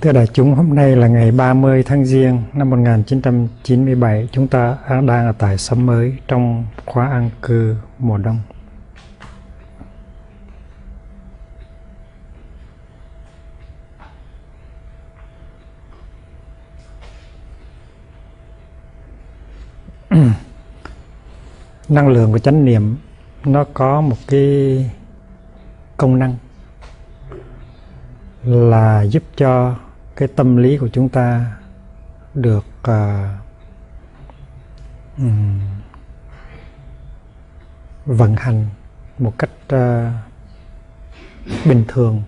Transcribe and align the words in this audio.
Thưa 0.00 0.12
đại 0.12 0.26
chúng, 0.26 0.54
hôm 0.54 0.74
nay 0.74 0.96
là 0.96 1.06
ngày 1.06 1.32
30 1.32 1.82
tháng 1.82 2.04
Giêng 2.04 2.42
năm 2.52 2.70
1997. 2.70 4.28
Chúng 4.32 4.48
ta 4.48 4.76
đang 4.86 5.08
ở 5.08 5.32
tại 5.38 5.58
xóm 5.58 5.86
mới 5.86 6.16
trong 6.28 6.64
khóa 6.86 7.08
an 7.08 7.30
cư 7.42 7.76
mùa 7.98 8.18
đông. 8.18 8.38
Năng 21.88 22.08
lượng 22.08 22.32
của 22.32 22.38
chánh 22.38 22.64
niệm 22.64 22.96
nó 23.44 23.64
có 23.74 24.00
một 24.00 24.16
cái 24.28 24.90
công 25.96 26.18
năng 26.18 26.36
là 28.44 29.02
giúp 29.02 29.22
cho 29.36 29.74
cái 30.16 30.28
tâm 30.36 30.56
lý 30.56 30.78
của 30.78 30.88
chúng 30.88 31.08
ta 31.08 31.56
được 32.34 32.64
uh, 32.80 32.94
um, 35.18 35.60
vận 38.06 38.36
hành 38.36 38.66
một 39.18 39.38
cách 39.38 39.50
uh, 39.74 40.12
bình 41.66 41.84
thường. 41.88 42.22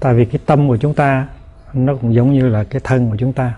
Tại 0.00 0.14
vì 0.14 0.24
cái 0.24 0.40
tâm 0.46 0.68
của 0.68 0.76
chúng 0.76 0.94
ta 0.94 1.28
nó 1.72 1.94
cũng 1.94 2.14
giống 2.14 2.32
như 2.32 2.48
là 2.48 2.64
cái 2.64 2.80
thân 2.84 3.10
của 3.10 3.16
chúng 3.16 3.32
ta. 3.32 3.56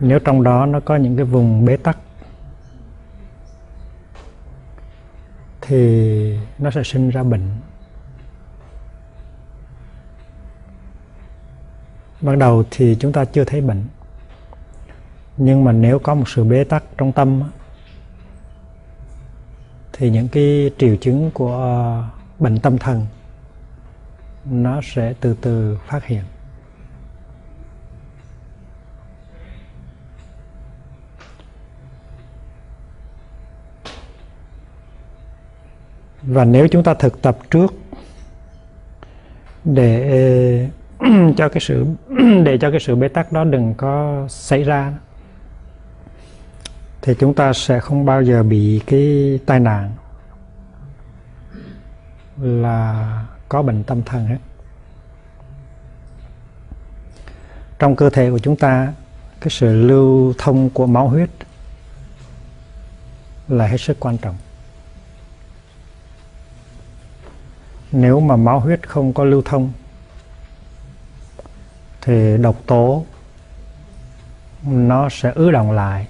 Nếu 0.00 0.18
trong 0.18 0.42
đó 0.42 0.66
nó 0.66 0.80
có 0.80 0.96
những 0.96 1.16
cái 1.16 1.24
vùng 1.24 1.64
bế 1.64 1.76
tắc 1.76 1.98
thì 5.60 6.38
nó 6.58 6.70
sẽ 6.70 6.82
sinh 6.82 7.10
ra 7.10 7.22
bệnh. 7.22 7.50
Ban 12.20 12.38
đầu 12.38 12.64
thì 12.70 12.96
chúng 13.00 13.12
ta 13.12 13.24
chưa 13.24 13.44
thấy 13.44 13.60
bệnh. 13.60 13.84
Nhưng 15.36 15.64
mà 15.64 15.72
nếu 15.72 15.98
có 15.98 16.14
một 16.14 16.28
sự 16.28 16.44
bế 16.44 16.64
tắc 16.64 16.84
trong 16.98 17.12
tâm 17.12 17.42
thì 19.92 20.10
những 20.10 20.28
cái 20.28 20.70
triệu 20.78 20.96
chứng 20.96 21.30
của 21.34 22.04
bệnh 22.38 22.58
tâm 22.58 22.78
thần, 22.78 23.06
nó 24.44 24.80
sẽ 24.84 25.14
từ 25.20 25.36
từ 25.40 25.78
phát 25.86 26.04
hiện. 26.04 26.22
Và 36.22 36.44
nếu 36.44 36.68
chúng 36.68 36.82
ta 36.82 36.94
thực 36.94 37.22
tập 37.22 37.38
trước 37.50 37.74
để 39.64 40.68
cho 41.34 41.48
cái 41.48 41.60
sự, 41.60 41.86
để 42.44 42.58
cho 42.58 42.70
cái 42.70 42.80
sự 42.80 42.96
bế 42.96 43.08
tắc 43.08 43.32
đó 43.32 43.44
đừng 43.44 43.74
có 43.74 44.26
xảy 44.28 44.62
ra. 44.62 44.92
Thì 47.02 47.14
chúng 47.18 47.34
ta 47.34 47.52
sẽ 47.52 47.80
không 47.80 48.04
bao 48.04 48.22
giờ 48.22 48.42
bị 48.42 48.80
cái 48.86 49.38
tai 49.46 49.60
nạn 49.60 49.92
là 52.40 53.26
có 53.48 53.62
bệnh 53.62 53.84
tâm 53.84 54.02
thần 54.02 54.26
hết. 54.26 54.38
Trong 57.78 57.96
cơ 57.96 58.10
thể 58.10 58.30
của 58.30 58.38
chúng 58.38 58.56
ta, 58.56 58.92
cái 59.40 59.50
sự 59.50 59.82
lưu 59.82 60.34
thông 60.38 60.70
của 60.70 60.86
máu 60.86 61.08
huyết 61.08 61.30
là 63.48 63.66
hết 63.66 63.76
sức 63.76 63.96
quan 64.00 64.18
trọng. 64.18 64.36
Nếu 67.92 68.20
mà 68.20 68.36
máu 68.36 68.60
huyết 68.60 68.88
không 68.88 69.12
có 69.12 69.24
lưu 69.24 69.42
thông 69.44 69.72
thì 72.08 72.36
độc 72.36 72.56
tố, 72.66 73.04
nó 74.62 75.08
sẽ 75.08 75.32
ứ 75.34 75.50
động 75.50 75.72
lại 75.72 76.06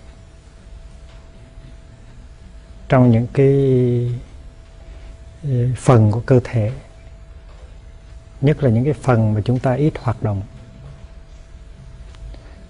trong 2.89 3.11
những 3.11 3.27
cái 3.33 4.15
phần 5.77 6.11
của 6.11 6.21
cơ 6.21 6.41
thể, 6.45 6.73
nhất 8.41 8.63
là 8.63 8.71
những 8.71 8.85
cái 8.85 8.93
phần 8.93 9.35
mà 9.35 9.41
chúng 9.45 9.59
ta 9.59 9.73
ít 9.73 9.93
hoạt 9.99 10.23
động. 10.23 10.43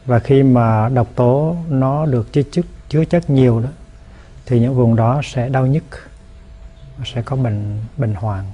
Và 0.07 0.19
khi 0.19 0.43
mà 0.43 0.89
độc 0.89 1.09
tố 1.15 1.57
nó 1.69 2.07
được 2.07 2.33
chứa 2.33 2.43
chất 2.53 2.65
chứa 2.89 3.05
chất 3.05 3.31
nhiều 3.31 3.61
đó, 3.61 3.69
thì 4.47 4.61
những 4.61 4.75
vùng 4.75 4.97
đó 4.97 5.21
sẽ 5.25 5.49
đau 5.49 5.67
nhức, 5.67 5.85
sẽ 7.05 7.23
có 7.23 7.37
bệnh 7.37 7.81
bệnh 7.97 8.15
hoạn 8.15 8.45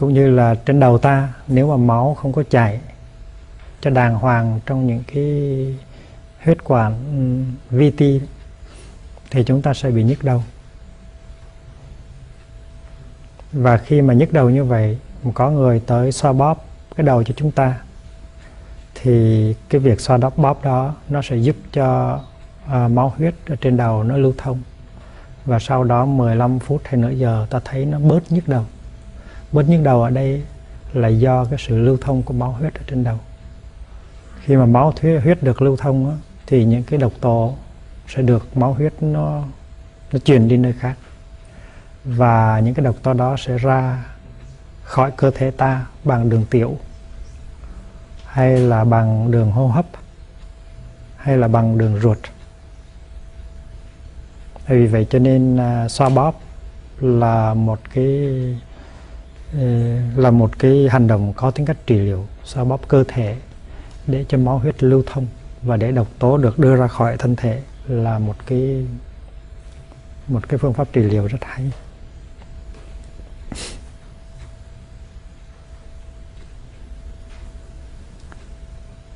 cũng 0.00 0.14
như 0.14 0.30
là 0.30 0.54
trên 0.54 0.80
đầu 0.80 0.98
ta 0.98 1.28
nếu 1.48 1.70
mà 1.70 1.76
máu 1.76 2.14
không 2.14 2.32
có 2.32 2.42
chảy 2.50 2.80
cho 3.80 3.90
đàng 3.90 4.14
hoàng 4.14 4.60
trong 4.66 4.86
những 4.86 5.02
cái 5.14 5.24
huyết 6.44 6.64
quản 6.64 6.94
ừ, 7.70 7.76
vi 7.76 7.90
ti 7.90 8.20
thì 9.30 9.44
chúng 9.44 9.62
ta 9.62 9.74
sẽ 9.74 9.90
bị 9.90 10.02
nhức 10.02 10.24
đầu. 10.24 10.42
Và 13.52 13.76
khi 13.76 14.02
mà 14.02 14.14
nhức 14.14 14.32
đầu 14.32 14.50
như 14.50 14.64
vậy 14.64 14.98
có 15.34 15.50
người 15.50 15.80
tới 15.86 16.12
xoa 16.12 16.32
bóp 16.32 16.64
cái 16.96 17.06
đầu 17.06 17.22
cho 17.22 17.34
chúng 17.36 17.50
ta 17.50 17.78
thì 18.94 19.54
cái 19.68 19.80
việc 19.80 20.00
xoa 20.00 20.16
đắp 20.16 20.38
bóp 20.38 20.64
đó 20.64 20.94
nó 21.08 21.22
sẽ 21.22 21.36
giúp 21.36 21.56
cho 21.72 22.20
uh, 22.64 22.90
máu 22.90 23.14
huyết 23.16 23.34
ở 23.48 23.56
trên 23.60 23.76
đầu 23.76 24.04
nó 24.04 24.16
lưu 24.16 24.34
thông. 24.38 24.62
Và 25.44 25.58
sau 25.58 25.84
đó 25.84 26.04
15 26.04 26.58
phút 26.58 26.80
hay 26.84 26.96
nửa 26.96 27.10
giờ 27.10 27.46
ta 27.50 27.60
thấy 27.64 27.86
nó 27.86 27.98
bớt 27.98 28.32
nhức 28.32 28.48
đầu 28.48 28.64
bớt 29.52 29.68
nhức 29.68 29.80
đầu 29.82 30.02
ở 30.02 30.10
đây 30.10 30.42
là 30.92 31.08
do 31.08 31.44
cái 31.44 31.58
sự 31.58 31.78
lưu 31.78 31.98
thông 32.00 32.22
của 32.22 32.34
máu 32.34 32.52
huyết 32.52 32.74
ở 32.74 32.80
trên 32.86 33.04
đầu. 33.04 33.18
Khi 34.40 34.56
mà 34.56 34.66
máu 34.66 34.94
huyết 35.22 35.42
được 35.42 35.62
lưu 35.62 35.76
thông 35.76 36.10
á, 36.10 36.16
thì 36.46 36.64
những 36.64 36.82
cái 36.82 36.98
độc 36.98 37.12
tố 37.20 37.56
sẽ 38.08 38.22
được 38.22 38.56
máu 38.56 38.72
huyết 38.72 38.92
nó 39.00 39.42
nó 40.12 40.18
truyền 40.18 40.48
đi 40.48 40.56
nơi 40.56 40.72
khác. 40.72 40.94
Và 42.04 42.60
những 42.60 42.74
cái 42.74 42.84
độc 42.84 42.96
tố 43.02 43.12
đó 43.12 43.36
sẽ 43.38 43.58
ra 43.58 44.04
khỏi 44.82 45.10
cơ 45.16 45.30
thể 45.30 45.50
ta 45.50 45.86
bằng 46.04 46.30
đường 46.30 46.44
tiểu 46.50 46.76
hay 48.24 48.58
là 48.58 48.84
bằng 48.84 49.30
đường 49.30 49.50
hô 49.50 49.68
hấp 49.68 49.86
hay 51.16 51.36
là 51.36 51.48
bằng 51.48 51.78
đường 51.78 52.00
ruột. 52.00 52.18
Vì 54.66 54.86
vậy 54.86 55.06
cho 55.10 55.18
nên 55.18 55.56
uh, 55.56 55.90
xoa 55.90 56.08
bóp 56.08 56.40
là 57.00 57.54
một 57.54 57.80
cái 57.94 58.30
Ờ, 59.52 59.58
là 60.16 60.30
một 60.30 60.58
cái 60.58 60.88
hành 60.90 61.06
động 61.06 61.32
có 61.36 61.50
tính 61.50 61.66
cách 61.66 61.76
trị 61.86 61.98
liệu 61.98 62.26
xoa 62.44 62.64
bóp 62.64 62.88
cơ 62.88 63.04
thể 63.08 63.36
để 64.06 64.24
cho 64.28 64.38
máu 64.38 64.58
huyết 64.58 64.82
lưu 64.82 65.02
thông 65.06 65.26
và 65.62 65.76
để 65.76 65.92
độc 65.92 66.06
tố 66.18 66.36
được 66.36 66.58
đưa 66.58 66.76
ra 66.76 66.88
khỏi 66.88 67.16
thân 67.16 67.36
thể 67.36 67.62
là 67.88 68.18
một 68.18 68.34
cái 68.46 68.86
một 70.28 70.48
cái 70.48 70.58
phương 70.58 70.72
pháp 70.72 70.88
trị 70.92 71.02
liệu 71.02 71.26
rất 71.26 71.38
hay. 71.42 71.70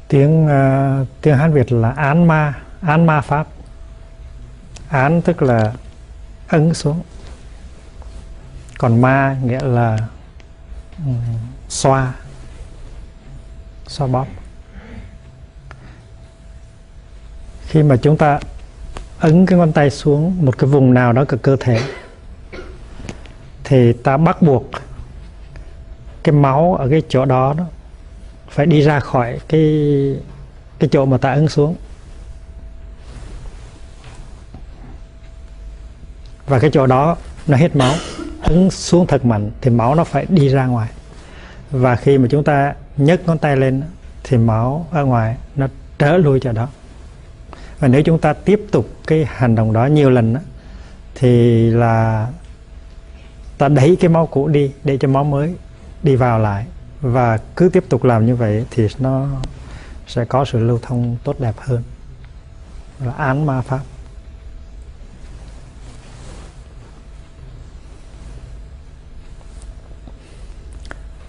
Tiếng 0.09 0.47
uh, 0.47 1.09
tiếng 1.21 1.37
hán 1.37 1.53
việt 1.53 1.73
là 1.73 1.91
án 1.91 2.29
ma 2.29 2.55
án 2.81 3.07
ma 3.07 3.21
pháp. 3.21 3.47
Án 4.89 5.23
tức 5.23 5.43
là 5.43 5.73
ấn 6.49 6.75
xuống. 6.75 7.03
Còn 8.79 9.01
ma 9.01 9.37
nghĩa 9.45 9.61
là 9.61 9.99
xoa. 11.69 12.13
Xoa 13.87 14.07
bóp. 14.07 14.27
Khi 17.67 17.83
mà 17.83 17.97
chúng 17.97 18.17
ta 18.17 18.41
ấn 19.19 19.47
cái 19.47 19.59
ngón 19.59 19.73
tay 19.73 19.91
xuống 19.91 20.47
một 20.47 20.59
cái 20.59 20.71
vùng 20.71 20.95
nào 20.95 21.13
đó 21.13 21.25
của 21.29 21.37
cơ 21.43 21.57
thể 21.61 21.81
thì 23.65 23.93
ta 23.93 24.17
bắt 24.17 24.43
buộc 24.43 24.71
cái 26.23 26.33
máu 26.33 26.75
ở 26.75 26.89
cái 26.91 27.03
chỗ 27.09 27.25
đó, 27.25 27.55
đó 27.59 27.65
phải 28.49 28.67
đi 28.67 28.81
ra 28.81 29.01
khỏi 29.01 29.41
cái 29.49 29.63
cái 30.79 30.89
chỗ 30.93 31.07
mà 31.07 31.19
ta 31.19 31.33
ấn 31.33 31.49
xuống. 31.49 31.77
Và 36.47 36.59
cái 36.59 36.71
chỗ 36.73 36.87
đó 36.87 37.17
nó 37.47 37.57
hết 37.57 37.77
máu 37.77 37.95
ấn 38.45 38.71
xuống 38.71 39.07
thật 39.07 39.25
mạnh 39.25 39.51
thì 39.61 39.71
máu 39.71 39.95
nó 39.95 40.05
phải 40.05 40.27
đi 40.29 40.49
ra 40.49 40.67
ngoài. 40.67 40.89
Và 41.71 41.97
khi 41.97 42.19
mà 42.19 42.29
chúng 42.31 42.45
ta 42.45 42.75
nhấc 42.97 43.27
ngón 43.27 43.39
tay 43.39 43.57
lên 43.57 43.83
thì 44.25 44.37
máu 44.37 44.87
ở 44.91 45.05
ngoài 45.05 45.37
nó 45.57 45.67
trở 45.99 46.17
lui 46.17 46.41
cho 46.41 46.53
đó. 46.53 46.69
Và 47.79 47.89
nếu 47.89 48.03
chúng 48.03 48.19
ta 48.19 48.33
tiếp 48.33 48.61
tục 48.73 48.89
cái 49.07 49.27
hành 49.29 49.55
động 49.55 49.73
đó 49.73 49.87
nhiều 49.87 50.11
lần 50.11 50.35
đó, 50.35 50.41
thì 51.15 51.61
là 51.71 52.29
ta 53.59 53.69
đẩy 53.69 53.97
cái 54.01 54.09
máu 54.09 54.27
cũ 54.27 54.49
đi 54.49 54.73
để 54.85 54.99
cho 55.01 55.09
máu 55.09 55.25
mới 55.25 55.55
đi 56.03 56.17
vào 56.17 56.39
lại. 56.39 56.67
Và 57.01 57.39
cứ 57.57 57.69
tiếp 57.69 57.85
tục 57.89 58.05
làm 58.05 58.27
như 58.27 58.37
vậy 58.37 58.65
thì 58.71 58.89
nó 58.99 59.27
sẽ 60.07 60.25
có 60.25 60.45
sự 60.45 60.59
lưu 60.59 60.79
thông 60.83 61.17
tốt 61.25 61.41
đẹp 61.41 61.55
hơn. 61.59 61.83
Là 63.01 63.13
án 63.13 63.47
ma 63.47 63.61
pháp. 63.61 63.81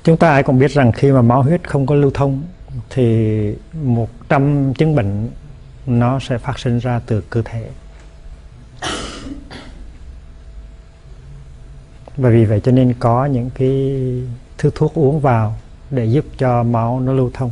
Chúng 0.06 0.18
ta 0.18 0.30
ai 0.30 0.44
cũng 0.44 0.60
biết 0.60 0.72
rằng 0.72 0.92
khi 0.92 1.12
mà 1.12 1.22
máu 1.22 1.44
huyết 1.44 1.69
không 1.69 1.86
có 1.86 1.96
lưu 1.96 2.12
thông 2.13 2.44
thì 2.90 3.54
một 3.74 4.10
trăm 4.30 4.74
chứng 4.74 4.96
bệnh 4.96 5.30
nó 5.86 6.19
sẽ 6.19 6.38
phát 6.38 6.60
sinh 6.60 6.80
ra 6.80 7.02
từ 7.06 7.22
cơ 7.30 7.42
thể. 7.46 7.69
Và 12.18 12.30
vì 12.30 12.46
vậy 12.46 12.62
cho 12.63 12.72
nên 12.72 12.94
có 13.00 13.25
những 13.25 13.50
cái 13.50 14.02
thứ 14.57 14.72
thuốc 14.75 14.94
uống 14.94 15.19
vào 15.19 15.56
để 15.92 16.06
giúp 16.06 16.25
cho 16.38 16.63
máu 16.63 17.00
nó 17.00 17.13
lưu 17.13 17.31
thông. 17.34 17.52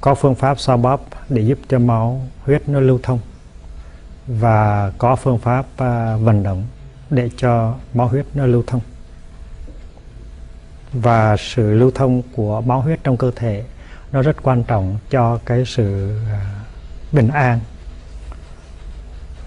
Có 0.00 0.14
phương 0.14 0.34
pháp 0.34 0.60
xoa 0.60 0.76
bóp 0.76 1.06
để 1.28 1.42
giúp 1.42 1.58
cho 1.68 1.78
máu 1.78 2.20
huyết 2.44 2.68
nó 2.68 2.80
lưu 2.80 3.00
thông. 3.02 3.18
Và 4.26 4.92
có 4.98 5.16
phương 5.16 5.38
pháp 5.38 5.66
uh, 5.72 6.20
vận 6.20 6.42
động 6.42 6.64
để 7.10 7.30
cho 7.36 7.74
máu 7.94 8.08
huyết 8.08 8.26
nó 8.34 8.46
lưu 8.46 8.62
thông 8.66 8.80
và 10.92 11.36
sự 11.36 11.74
lưu 11.74 11.90
thông 11.94 12.22
của 12.32 12.60
máu 12.60 12.80
huyết 12.80 13.04
trong 13.04 13.16
cơ 13.16 13.30
thể 13.36 13.64
nó 14.12 14.22
rất 14.22 14.36
quan 14.42 14.64
trọng 14.64 14.98
cho 15.10 15.38
cái 15.44 15.64
sự 15.66 16.18
à, 16.32 16.40
bình 17.12 17.28
an 17.28 17.60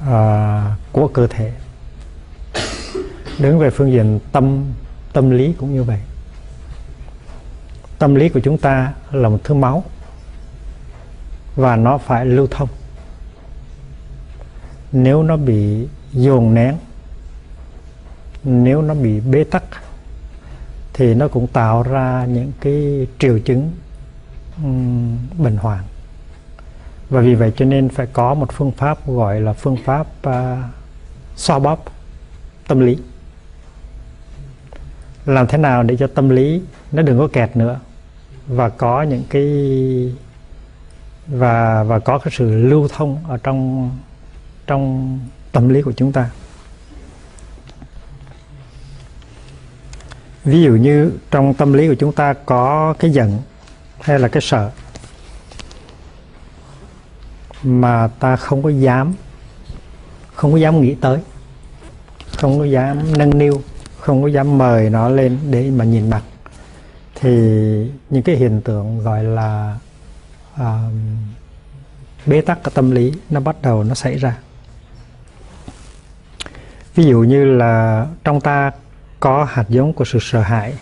uh, 0.01 0.77
của 0.91 1.07
cơ 1.07 1.27
thể. 1.27 1.51
Đứng 3.39 3.59
về 3.59 3.69
phương 3.69 3.91
diện 3.91 4.19
tâm 4.31 4.65
tâm 5.13 5.29
lý 5.29 5.53
cũng 5.57 5.73
như 5.73 5.83
vậy. 5.83 5.99
Tâm 7.99 8.15
lý 8.15 8.29
của 8.29 8.39
chúng 8.39 8.57
ta 8.57 8.93
là 9.11 9.29
một 9.29 9.39
thứ 9.43 9.53
máu 9.53 9.83
và 11.55 11.75
nó 11.75 11.97
phải 11.97 12.25
lưu 12.25 12.47
thông. 12.51 12.69
Nếu 14.91 15.23
nó 15.23 15.37
bị 15.37 15.87
dồn 16.13 16.53
nén 16.53 16.77
nếu 18.43 18.81
nó 18.81 18.93
bị 18.93 19.19
bế 19.19 19.43
tắc 19.43 19.63
thì 20.93 21.13
nó 21.13 21.27
cũng 21.27 21.47
tạo 21.47 21.83
ra 21.83 22.25
những 22.25 22.51
cái 22.61 23.07
triệu 23.19 23.39
chứng 23.39 23.71
um, 24.63 25.17
bệnh 25.37 25.57
hoạn. 25.57 25.83
Và 27.09 27.21
vì 27.21 27.35
vậy 27.35 27.51
cho 27.55 27.65
nên 27.65 27.89
phải 27.89 28.07
có 28.13 28.33
một 28.33 28.51
phương 28.53 28.71
pháp 28.71 29.07
gọi 29.07 29.41
là 29.41 29.53
phương 29.53 29.77
pháp 29.85 30.07
uh, 30.27 30.33
xoa 31.35 31.59
bóp 31.59 31.85
tâm 32.67 32.79
lý. 32.79 32.97
Làm 35.25 35.47
thế 35.47 35.57
nào 35.57 35.83
để 35.83 35.97
cho 35.97 36.07
tâm 36.07 36.29
lý 36.29 36.61
nó 36.91 37.01
đừng 37.01 37.19
có 37.19 37.27
kẹt 37.27 37.55
nữa 37.55 37.79
và 38.47 38.69
có 38.69 39.01
những 39.01 39.23
cái 39.29 39.47
và 41.27 41.83
và 41.83 41.99
có 41.99 42.17
cái 42.17 42.33
sự 42.37 42.55
lưu 42.55 42.87
thông 42.87 43.17
ở 43.27 43.37
trong 43.37 43.91
trong 44.67 45.19
tâm 45.51 45.69
lý 45.69 45.81
của 45.81 45.91
chúng 45.91 46.11
ta? 46.11 46.29
Ví 50.45 50.61
dụ 50.63 50.71
như 50.71 51.11
trong 51.31 51.53
tâm 51.53 51.73
lý 51.73 51.87
của 51.87 51.95
chúng 51.95 52.11
ta 52.11 52.33
có 52.33 52.93
cái 52.99 53.11
giận 53.11 53.39
hay 54.01 54.19
là 54.19 54.27
cái 54.27 54.41
sợ 54.41 54.71
mà 57.63 58.07
ta 58.19 58.35
không 58.35 58.63
có 58.63 58.69
dám 58.69 59.13
không 60.33 60.51
có 60.51 60.57
dám 60.57 60.81
nghĩ 60.81 60.95
tới 60.95 61.19
không 62.37 62.59
có 62.59 62.65
dám 62.65 63.17
nâng 63.17 63.37
niu 63.37 63.61
không 63.99 64.21
có 64.21 64.27
dám 64.27 64.57
mời 64.57 64.89
nó 64.89 65.09
lên 65.09 65.39
để 65.49 65.71
mà 65.71 65.85
nhìn 65.85 66.09
mặt 66.09 66.23
thì 67.15 67.29
những 68.09 68.23
cái 68.23 68.35
hiện 68.35 68.61
tượng 68.61 68.99
gọi 68.99 69.23
là 69.23 69.77
uh, 70.61 70.65
bế 72.25 72.41
tắc 72.41 72.63
của 72.63 72.71
tâm 72.71 72.91
lý 72.91 73.13
nó 73.29 73.39
bắt 73.39 73.55
đầu 73.61 73.83
nó 73.83 73.93
xảy 73.93 74.17
ra. 74.17 74.37
Ví 76.95 77.03
dụ 77.03 77.19
như 77.19 77.45
là 77.45 78.05
trong 78.23 78.41
ta 78.41 78.71
có 79.23 79.43
hạt 79.43 79.65
giống 79.69 79.93
của 79.93 80.05
sự 80.05 80.19
sợ 80.21 80.41
hãi. 80.41 80.73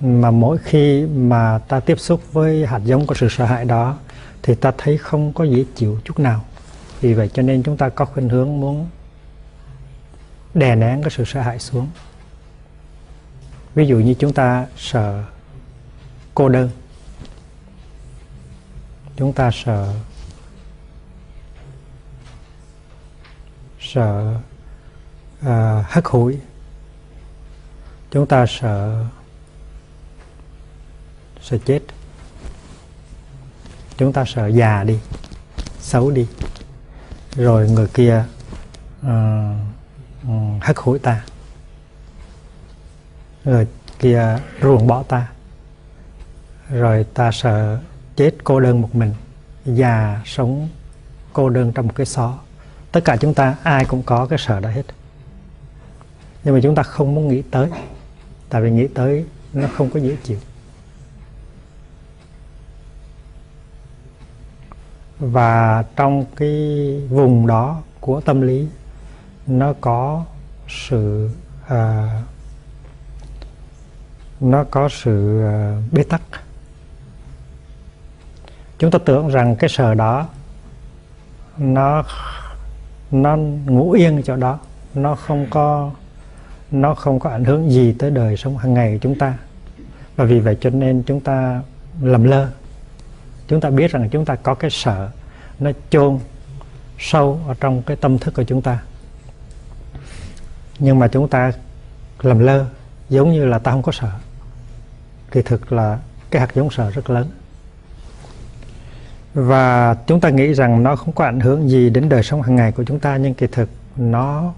Mà 0.00 0.30
mỗi 0.30 0.58
khi 0.58 1.06
mà 1.06 1.58
ta 1.58 1.80
tiếp 1.80 2.00
xúc 2.00 2.32
với 2.32 2.66
hạt 2.66 2.80
giống 2.84 3.06
của 3.06 3.14
sự 3.14 3.28
sợ 3.28 3.44
hãi 3.44 3.64
đó, 3.64 3.98
thì 4.42 4.54
ta 4.54 4.72
thấy 4.78 4.98
không 4.98 5.32
có 5.32 5.44
dễ 5.44 5.64
chịu 5.74 6.00
chút 6.04 6.18
nào. 6.18 6.44
Vì 7.00 7.14
vậy 7.14 7.30
cho 7.34 7.42
nên 7.42 7.62
chúng 7.62 7.76
ta 7.76 7.88
có 7.88 8.04
khuynh 8.04 8.28
hướng 8.28 8.60
muốn 8.60 8.88
đè 10.54 10.74
nén 10.74 11.02
cái 11.02 11.10
sự 11.10 11.24
sợ 11.24 11.40
hãi 11.40 11.58
xuống. 11.58 11.88
Ví 13.74 13.86
dụ 13.86 13.96
như 13.96 14.14
chúng 14.14 14.32
ta 14.32 14.66
sợ 14.76 15.24
cô 16.34 16.48
đơn. 16.48 16.70
Chúng 19.16 19.32
ta 19.32 19.50
sợ 19.52 19.94
sợ 23.80 24.36
à, 25.44 25.84
hất 25.88 26.04
hủi. 26.06 26.38
Chúng 28.10 28.26
ta 28.26 28.46
sợ 28.48 29.04
sợ 31.42 31.58
chết. 31.64 31.80
Chúng 33.96 34.12
ta 34.12 34.24
sợ 34.26 34.46
già 34.46 34.84
đi 34.84 34.98
xấu 35.80 36.10
đi. 36.10 36.26
Rồi 37.36 37.70
người 37.70 37.86
kia 37.86 38.24
à, 39.02 39.54
ừ, 40.22 40.30
uh, 40.32 40.62
hất 40.62 40.76
hủi 40.78 40.98
ta. 40.98 41.24
Người 43.44 43.66
kia 43.98 44.38
ruồng 44.62 44.86
bỏ 44.86 45.02
ta. 45.02 45.28
Rồi 46.70 47.06
ta 47.14 47.30
sợ 47.32 47.78
chết 48.16 48.30
cô 48.44 48.60
đơn 48.60 48.80
một 48.80 48.94
mình 48.94 49.14
già 49.64 50.20
sống 50.24 50.68
cô 51.32 51.48
đơn 51.48 51.72
trong 51.72 51.86
một 51.86 51.92
cái 51.96 52.06
xó. 52.06 52.38
Tất 52.92 53.00
cả 53.04 53.16
chúng 53.16 53.34
ta 53.34 53.56
ai 53.62 53.84
cũng 53.84 54.02
có 54.02 54.26
cái 54.26 54.38
sợ 54.38 54.60
đó 54.60 54.70
hết 54.70 54.82
nhưng 56.44 56.54
mà 56.54 56.60
chúng 56.62 56.74
ta 56.74 56.82
không 56.82 57.14
muốn 57.14 57.28
nghĩ 57.28 57.42
tới. 57.50 57.68
Tại 58.48 58.62
vì 58.62 58.70
nghĩ 58.70 58.88
tới 58.88 59.24
nó 59.52 59.68
không 59.76 59.90
có 59.90 60.00
dễ 60.00 60.16
chịu. 60.22 60.38
Và 65.18 65.84
trong 65.96 66.24
cái 66.36 66.56
vùng 67.10 67.46
đó 67.46 67.82
của 68.00 68.20
tâm 68.20 68.40
lý 68.40 68.68
nó 69.46 69.72
có 69.80 70.24
sự 70.68 71.30
à, 71.68 72.22
nó 74.40 74.64
có 74.64 74.88
sự 74.88 75.42
à, 75.42 75.82
bế 75.92 76.02
tắc. 76.02 76.22
Chúng 78.78 78.90
ta 78.90 78.98
tưởng 79.04 79.28
rằng 79.28 79.56
cái 79.56 79.70
sờ 79.70 79.94
đó 79.94 80.28
nó 81.58 82.04
nó 83.10 83.36
ngủ 83.66 83.92
yên 83.92 84.16
ở 84.16 84.22
chỗ 84.22 84.36
đó. 84.36 84.58
Nó 84.94 85.14
không 85.14 85.46
có 85.50 85.90
nó 86.70 86.94
không 86.94 87.18
có 87.18 87.30
ảnh 87.30 87.44
hưởng 87.44 87.70
gì 87.70 87.92
tới 87.98 88.10
đời 88.10 88.36
sống 88.36 88.58
hàng 88.58 88.74
ngày 88.74 88.92
của 88.92 88.98
chúng 89.02 89.18
ta. 89.18 89.34
Và 90.16 90.24
vì 90.24 90.40
vậy 90.40 90.56
cho 90.60 90.70
nên 90.70 91.02
chúng 91.02 91.20
ta 91.20 91.62
lầm 92.02 92.24
lơ. 92.24 92.48
Chúng 93.48 93.60
ta 93.60 93.70
biết 93.70 93.90
rằng 93.90 94.08
chúng 94.10 94.24
ta 94.24 94.34
có 94.34 94.54
cái 94.54 94.70
sợ 94.70 95.10
nó 95.58 95.70
chôn 95.90 96.18
sâu 96.98 97.40
ở 97.48 97.54
trong 97.60 97.82
cái 97.82 97.96
tâm 97.96 98.18
thức 98.18 98.34
của 98.34 98.44
chúng 98.44 98.62
ta. 98.62 98.82
Nhưng 100.78 100.98
mà 100.98 101.08
chúng 101.08 101.28
ta 101.28 101.52
lầm 102.20 102.38
lơ, 102.38 102.66
giống 103.08 103.32
như 103.32 103.44
là 103.44 103.58
ta 103.58 103.70
không 103.70 103.82
có 103.82 103.92
sợ. 103.92 104.10
Thì 105.30 105.42
thực 105.42 105.72
là 105.72 105.98
cái 106.30 106.40
hạt 106.40 106.54
giống 106.54 106.70
sợ 106.70 106.90
rất 106.90 107.10
lớn. 107.10 107.30
Và 109.34 109.94
chúng 110.06 110.20
ta 110.20 110.30
nghĩ 110.30 110.52
rằng 110.52 110.82
nó 110.82 110.96
không 110.96 111.14
có 111.14 111.24
ảnh 111.24 111.40
hưởng 111.40 111.70
gì 111.70 111.90
đến 111.90 112.08
đời 112.08 112.22
sống 112.22 112.42
hàng 112.42 112.56
ngày 112.56 112.72
của 112.72 112.84
chúng 112.84 112.98
ta, 112.98 113.16
nhưng 113.16 113.34
kỳ 113.34 113.46
thực 113.46 113.68
nó 113.96 114.52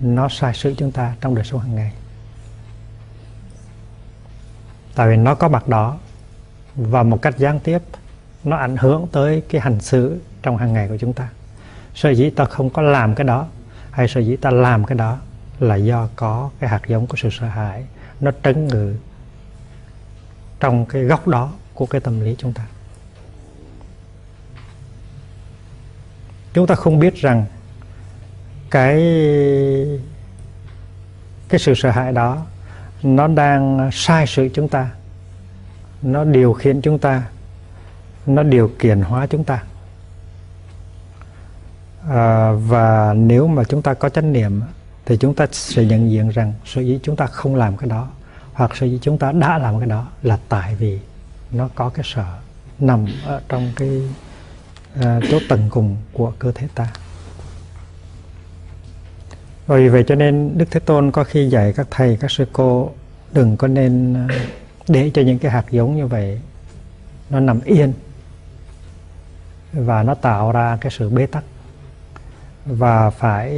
nó 0.00 0.28
sai 0.28 0.54
sự 0.54 0.74
chúng 0.76 0.92
ta 0.92 1.14
trong 1.20 1.34
đời 1.34 1.44
sống 1.44 1.60
hàng 1.60 1.74
ngày. 1.74 1.92
Tại 4.94 5.08
vì 5.08 5.16
nó 5.16 5.34
có 5.34 5.48
mặt 5.48 5.68
đó 5.68 5.98
và 6.76 7.02
một 7.02 7.22
cách 7.22 7.38
gián 7.38 7.60
tiếp, 7.60 7.82
nó 8.44 8.56
ảnh 8.56 8.76
hưởng 8.76 9.06
tới 9.12 9.42
cái 9.48 9.60
hành 9.60 9.80
xử 9.80 10.20
trong 10.42 10.56
hàng 10.56 10.72
ngày 10.72 10.88
của 10.88 10.96
chúng 10.96 11.12
ta. 11.12 11.28
Sở 11.94 12.10
dĩ 12.10 12.30
ta 12.30 12.44
không 12.44 12.70
có 12.70 12.82
làm 12.82 13.14
cái 13.14 13.24
đó 13.24 13.46
hay 13.90 14.08
sở 14.08 14.20
dĩ 14.20 14.36
ta 14.36 14.50
làm 14.50 14.84
cái 14.84 14.98
đó 14.98 15.18
là 15.58 15.76
do 15.76 16.08
có 16.16 16.50
cái 16.60 16.70
hạt 16.70 16.82
giống 16.86 17.06
của 17.06 17.16
sự 17.16 17.28
sợ 17.32 17.46
hãi 17.46 17.84
nó 18.20 18.30
trấn 18.44 18.68
ngự 18.68 18.94
trong 20.60 20.86
cái 20.86 21.02
góc 21.02 21.28
đó 21.28 21.52
của 21.74 21.86
cái 21.86 22.00
tâm 22.00 22.20
lý 22.20 22.34
chúng 22.38 22.52
ta. 22.52 22.66
Chúng 26.52 26.66
ta 26.66 26.74
không 26.74 26.98
biết 26.98 27.14
rằng 27.14 27.46
cái 28.70 28.96
cái 31.48 31.58
sự 31.58 31.74
sợ 31.74 31.90
hãi 31.90 32.12
đó 32.12 32.46
nó 33.02 33.26
đang 33.26 33.90
sai 33.92 34.26
sự 34.26 34.48
chúng 34.54 34.68
ta 34.68 34.90
nó 36.02 36.24
điều 36.24 36.52
khiển 36.52 36.80
chúng 36.80 36.98
ta 36.98 37.22
nó 38.26 38.42
điều 38.42 38.70
kiện 38.78 39.00
hóa 39.00 39.26
chúng 39.26 39.44
ta. 39.44 39.62
À, 42.08 42.52
và 42.52 43.14
nếu 43.14 43.46
mà 43.46 43.64
chúng 43.64 43.82
ta 43.82 43.94
có 43.94 44.08
chánh 44.08 44.32
niệm 44.32 44.60
thì 45.06 45.16
chúng 45.16 45.34
ta 45.34 45.46
sẽ 45.52 45.84
nhận 45.84 46.10
diện 46.10 46.28
rằng 46.28 46.52
sở 46.66 46.80
dĩ 46.80 47.00
chúng 47.02 47.16
ta 47.16 47.26
không 47.26 47.54
làm 47.54 47.76
cái 47.76 47.90
đó 47.90 48.08
hoặc 48.52 48.76
sở 48.76 48.86
dĩ 48.86 48.98
chúng 49.02 49.18
ta 49.18 49.32
đã 49.32 49.58
làm 49.58 49.78
cái 49.78 49.88
đó 49.88 50.08
là 50.22 50.38
tại 50.48 50.74
vì 50.74 50.98
nó 51.50 51.68
có 51.74 51.88
cái 51.88 52.04
sợ 52.14 52.38
nằm 52.78 53.06
ở 53.26 53.40
trong 53.48 53.72
cái 53.76 54.02
uh, 54.98 55.24
chỗ 55.30 55.38
tầng 55.48 55.68
cùng 55.70 55.96
của 56.12 56.32
cơ 56.38 56.52
thể 56.52 56.68
ta 56.74 56.92
bởi 59.68 59.82
vì 59.82 59.88
vậy 59.88 60.04
cho 60.06 60.14
nên 60.14 60.58
đức 60.58 60.64
thế 60.70 60.80
tôn 60.80 61.10
có 61.10 61.24
khi 61.24 61.48
dạy 61.48 61.72
các 61.72 61.86
thầy 61.90 62.16
các 62.20 62.30
sư 62.30 62.46
cô 62.52 62.90
đừng 63.32 63.56
có 63.56 63.68
nên 63.68 64.14
à, 64.14 64.28
để 64.88 65.10
cho 65.14 65.22
những 65.22 65.38
cái 65.38 65.52
hạt 65.52 65.64
giống 65.70 65.96
như 65.96 66.06
vậy 66.06 66.40
nó 67.30 67.40
nằm 67.40 67.60
yên 67.64 67.92
và 69.72 70.02
nó 70.02 70.14
tạo 70.14 70.52
ra 70.52 70.78
cái 70.80 70.92
sự 70.98 71.10
bế 71.10 71.26
tắc 71.26 71.44
và 72.66 73.10
phải 73.10 73.52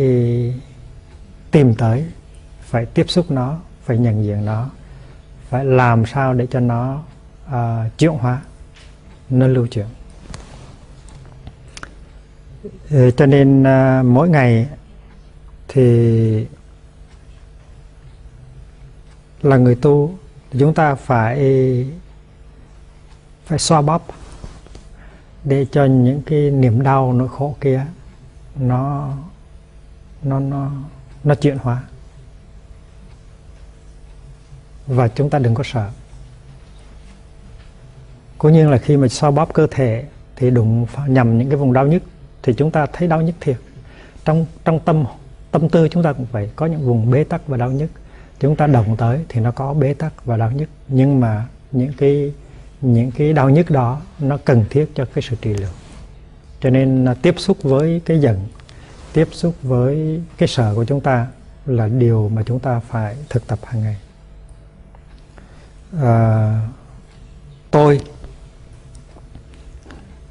tìm 1.51 1.75
tới 1.75 2.05
phải 2.61 2.87
tiếp 2.87 3.11
xúc 3.11 3.31
nó 3.31 3.59
phải 3.85 3.99
nhận 3.99 4.25
diện 4.25 4.45
nó 4.45 4.71
phải 5.49 5.65
làm 5.65 6.07
sao 6.07 6.35
để 6.35 6.47
cho 6.51 6.61
nó 6.61 7.03
uh, 7.47 7.99
chuyển 7.99 8.13
hóa 8.13 8.41
nó 9.31 9.47
lưu 9.47 9.67
chuyển. 9.67 9.87
Ờ, 12.91 13.11
cho 13.11 13.27
nên 13.27 13.63
uh, 13.63 14.05
mỗi 14.05 14.29
ngày 14.29 14.69
thì 15.73 16.47
là 19.43 19.57
người 19.57 19.75
tu, 19.75 20.19
chúng 20.59 20.75
ta 20.75 20.95
phải 20.95 21.37
phải 23.47 23.59
xoa 23.59 23.83
bóp 23.83 24.07
để 25.45 25.67
cho 25.73 25.85
những 25.85 26.23
cái 26.27 26.51
niềm 26.51 26.83
đau, 26.83 27.13
nỗi 27.13 27.29
khổ 27.29 27.57
kia 27.61 27.87
nó 28.57 29.15
nó 30.23 30.41
nó 30.41 30.71
nó 31.25 31.35
chuyển 31.35 31.59
hóa. 31.59 31.83
Và 34.87 35.09
chúng 35.09 35.31
ta 35.31 35.39
đừng 35.39 35.55
có 35.55 35.63
sợ. 35.67 35.91
Cố 38.39 38.49
nhiên 38.49 38.71
là 38.71 38.79
khi 38.79 38.97
mà 38.97 39.09
xoa 39.09 39.31
bóp 39.31 39.55
cơ 39.55 39.67
thể 39.71 40.05
thì 40.37 40.51
đụng 40.51 40.87
nhầm 41.07 41.39
những 41.39 41.49
cái 41.49 41.57
vùng 41.57 41.73
đau 41.73 41.87
nhức 41.87 42.03
thì 42.43 42.55
chúng 42.55 42.71
ta 42.71 42.87
thấy 42.93 43.09
đau 43.09 43.23
nhức 43.23 43.35
thiệt. 43.41 43.57
Trong 44.25 44.47
trong 44.65 44.81
tâm 44.81 45.05
tâm 45.51 45.69
tư 45.69 45.89
chúng 45.89 46.03
ta 46.03 46.13
cũng 46.13 46.27
vậy 46.33 46.51
có 46.57 46.67
những 46.67 46.87
vùng 46.87 47.11
bế 47.11 47.25
tắc 47.25 47.49
và 47.49 47.57
đau 47.57 47.71
nhức. 47.71 47.91
Chúng 48.41 48.57
ta 48.57 48.67
động 48.67 48.97
tới 48.97 49.25
thì 49.29 49.41
nó 49.41 49.51
có 49.51 49.75
bế 49.75 49.95
tắc 49.95 50.25
và 50.25 50.37
đau 50.37 50.51
nhức. 50.51 50.69
Nhưng 50.89 51.21
mà 51.21 51.47
những 51.73 51.93
cái 51.97 52.33
những 52.81 53.11
cái 53.11 53.33
đau 53.33 53.51
nhức 53.51 53.71
đó 53.71 54.01
nó 54.19 54.39
cần 54.45 54.65
thiết 54.71 54.91
cho 54.95 55.05
cái 55.15 55.23
sự 55.23 55.37
trị 55.41 55.55
liệu. 55.55 55.69
Cho 56.61 56.71
nên 56.71 57.05
à, 57.05 57.15
tiếp 57.15 57.35
xúc 57.39 57.63
với 57.63 58.01
cái 58.05 58.21
giận 58.21 58.47
tiếp 59.13 59.29
xúc 59.33 59.55
với 59.63 60.23
cái 60.39 60.49
sở 60.49 60.75
của 60.75 60.85
chúng 60.85 61.01
ta 61.01 61.27
là 61.67 61.89
điều 61.89 62.29
mà 62.29 62.43
chúng 62.47 62.59
ta 62.59 62.81
phải 62.89 63.17
thực 63.29 63.47
tập 63.47 63.59
hàng 63.65 63.83
ngày. 63.83 63.97
À, 66.03 66.61
tôi 67.71 68.01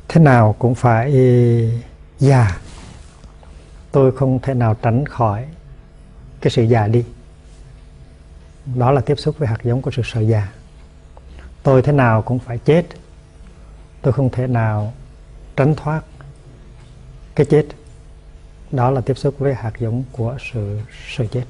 thế 0.07 0.21
nào 0.21 0.55
cũng 0.59 0.75
phải 0.75 1.13
già 2.19 2.57
tôi 3.91 4.11
không 4.11 4.39
thể 4.39 4.53
nào 4.53 4.75
tránh 4.81 5.05
khỏi 5.05 5.45
cái 6.41 6.51
sự 6.51 6.63
già 6.63 6.87
đi. 6.87 7.05
Đó 8.75 8.91
là 8.91 9.01
tiếp 9.01 9.15
xúc 9.19 9.35
với 9.37 9.47
hạt 9.47 9.57
giống 9.63 9.81
của 9.81 9.91
sự 9.91 10.01
sợ 10.05 10.21
già. 10.21 10.51
Tôi 11.63 11.81
thế 11.81 11.91
nào 11.91 12.21
cũng 12.21 12.39
phải 12.39 12.57
chết. 12.57 12.85
Tôi 14.01 14.13
không 14.13 14.29
thể 14.29 14.47
nào 14.47 14.93
tránh 15.55 15.75
thoát 15.75 16.03
cái 17.35 17.45
chết. 17.45 17.65
Đó 18.71 18.91
là 18.91 19.01
tiếp 19.01 19.17
xúc 19.17 19.35
với 19.39 19.53
hạt 19.53 19.73
giống 19.79 20.03
của 20.11 20.37
sự 20.51 20.79
sợ 21.07 21.25
chết. 21.31 21.43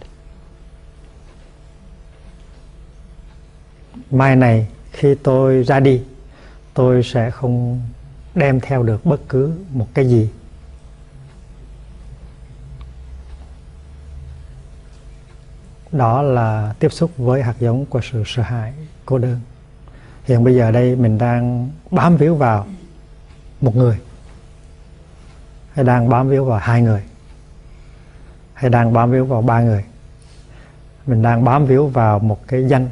Mai 4.11 4.35
này, 4.35 4.67
khi 4.91 5.15
tôi 5.23 5.63
ra 5.63 5.79
đi, 5.79 6.01
tôi 6.73 7.03
sẽ 7.03 7.31
không 7.31 7.81
đem 8.35 8.59
theo 8.59 8.83
được 8.83 9.05
bất 9.05 9.21
cứ 9.29 9.53
một 9.73 9.87
cái 9.93 10.09
gì. 10.09 10.29
Đó 15.91 16.21
là 16.21 16.73
tiếp 16.79 16.89
xúc 16.91 17.11
với 17.17 17.43
hạt 17.43 17.55
giống 17.59 17.85
của 17.85 18.01
sự 18.11 18.23
sợ 18.25 18.43
hãi, 18.43 18.73
cô 19.05 19.17
đơn. 19.17 19.39
Hiện 20.23 20.43
bây 20.43 20.55
giờ 20.55 20.71
đây 20.71 20.95
mình 20.95 21.17
đang 21.17 21.69
bám 21.91 22.17
víu 22.17 22.35
vào 22.35 22.67
một 23.61 23.75
người, 23.75 23.99
hay 25.73 25.85
đang 25.85 26.09
bám 26.09 26.29
víu 26.29 26.45
vào 26.45 26.59
hai 26.59 26.81
người, 26.81 27.03
hay 28.53 28.69
đang 28.69 28.93
bám 28.93 29.11
víu 29.11 29.25
vào 29.25 29.41
ba 29.41 29.61
người. 29.61 29.85
Mình 31.05 31.21
đang 31.21 31.43
bám 31.43 31.65
víu 31.65 31.87
vào 31.87 32.19
một 32.19 32.47
cái 32.47 32.65
danh, 32.67 32.89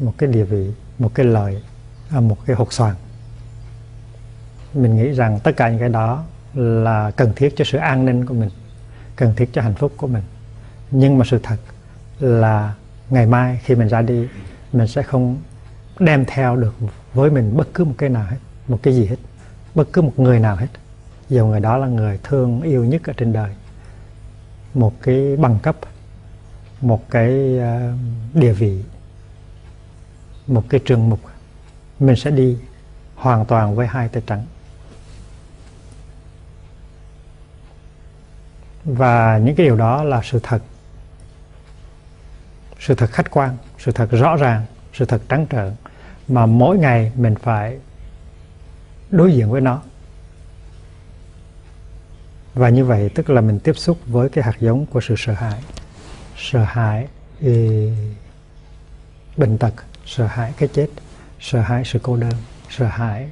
một 0.00 0.12
cái 0.18 0.28
địa 0.28 0.44
vị, 0.44 0.70
một 0.98 1.14
cái 1.14 1.26
lợi 1.26 1.62
à, 2.10 2.20
một 2.20 2.36
cái 2.46 2.56
hột 2.56 2.72
xoàn. 2.72 2.94
Mình 4.74 4.96
nghĩ 4.96 5.10
rằng 5.10 5.40
tất 5.42 5.52
cả 5.56 5.68
những 5.68 5.78
cái 5.78 5.88
đó 5.88 6.24
là 6.54 7.10
cần 7.10 7.32
thiết 7.36 7.54
cho 7.56 7.64
sự 7.64 7.78
an 7.78 8.04
ninh 8.04 8.26
của 8.26 8.34
mình, 8.34 8.50
cần 9.16 9.34
thiết 9.36 9.50
cho 9.52 9.62
hạnh 9.62 9.74
phúc 9.74 9.92
của 9.96 10.06
mình. 10.06 10.22
Nhưng 10.90 11.18
mà 11.18 11.24
sự 11.28 11.40
thật 11.42 11.56
là 12.20 12.74
ngày 13.10 13.26
mai 13.26 13.60
khi 13.64 13.74
mình 13.74 13.88
ra 13.88 14.02
đi, 14.02 14.28
mình 14.72 14.88
sẽ 14.88 15.02
không 15.02 15.36
đem 15.98 16.24
theo 16.24 16.56
được 16.56 16.74
với 17.14 17.30
mình 17.30 17.56
bất 17.56 17.68
cứ 17.74 17.84
một 17.84 17.94
cái 17.98 18.08
nào 18.08 18.26
hết, 18.30 18.38
một 18.68 18.78
cái 18.82 18.94
gì 18.94 19.06
hết, 19.06 19.16
bất 19.74 19.88
cứ 19.92 20.02
một 20.02 20.12
người 20.16 20.40
nào 20.40 20.56
hết. 20.56 20.68
Dù 21.28 21.46
người 21.46 21.60
đó 21.60 21.76
là 21.76 21.86
người 21.86 22.18
thương 22.22 22.62
yêu 22.62 22.84
nhất 22.84 23.02
ở 23.04 23.12
trên 23.16 23.32
đời, 23.32 23.50
một 24.74 24.92
cái 25.02 25.36
bằng 25.36 25.58
cấp, 25.62 25.76
một 26.80 27.10
cái 27.10 27.58
ờ, 27.58 27.92
địa 28.34 28.52
vị, 28.52 28.82
một 30.46 30.64
cái 30.68 30.80
trường 30.84 31.10
mục, 31.10 31.20
mình 32.00 32.16
sẽ 32.16 32.30
đi 32.30 32.58
hoàn 33.14 33.44
toàn 33.44 33.74
với 33.74 33.86
hai 33.86 34.08
tay 34.08 34.22
trắng. 34.26 34.44
Và 38.84 39.38
những 39.38 39.56
cái 39.56 39.66
điều 39.66 39.76
đó 39.76 40.04
là 40.04 40.20
sự 40.24 40.40
thật 40.42 40.62
sự 42.86 42.94
thật 42.94 43.10
khách 43.10 43.30
quan 43.30 43.56
sự 43.78 43.92
thật 43.92 44.08
rõ 44.10 44.36
ràng 44.36 44.64
sự 44.92 45.04
thật 45.04 45.22
trắng 45.28 45.46
trợn 45.50 45.72
mà 46.28 46.46
mỗi 46.46 46.78
ngày 46.78 47.12
mình 47.14 47.34
phải 47.34 47.78
đối 49.10 49.32
diện 49.32 49.50
với 49.50 49.60
nó. 49.60 49.82
Và 52.54 52.68
như 52.68 52.84
vậy 52.84 53.10
tức 53.14 53.30
là 53.30 53.40
mình 53.40 53.58
tiếp 53.60 53.72
xúc 53.76 53.98
với 54.06 54.28
cái 54.28 54.44
hạt 54.44 54.56
giống 54.60 54.86
của 54.86 55.00
sự 55.00 55.14
sợ 55.18 55.32
hãi. 55.32 55.62
Sợ 56.36 56.64
hãi 56.64 57.06
ừ, 57.40 57.88
bệnh 59.36 59.58
tật 59.58 59.74
sợ 60.06 60.26
hãi 60.26 60.52
cái 60.58 60.68
chết 60.72 60.88
sợ 61.40 61.60
hãi 61.60 61.82
sự 61.84 61.98
cô 62.02 62.16
đơn 62.16 62.34
sợ 62.70 62.86
hãi 62.86 63.30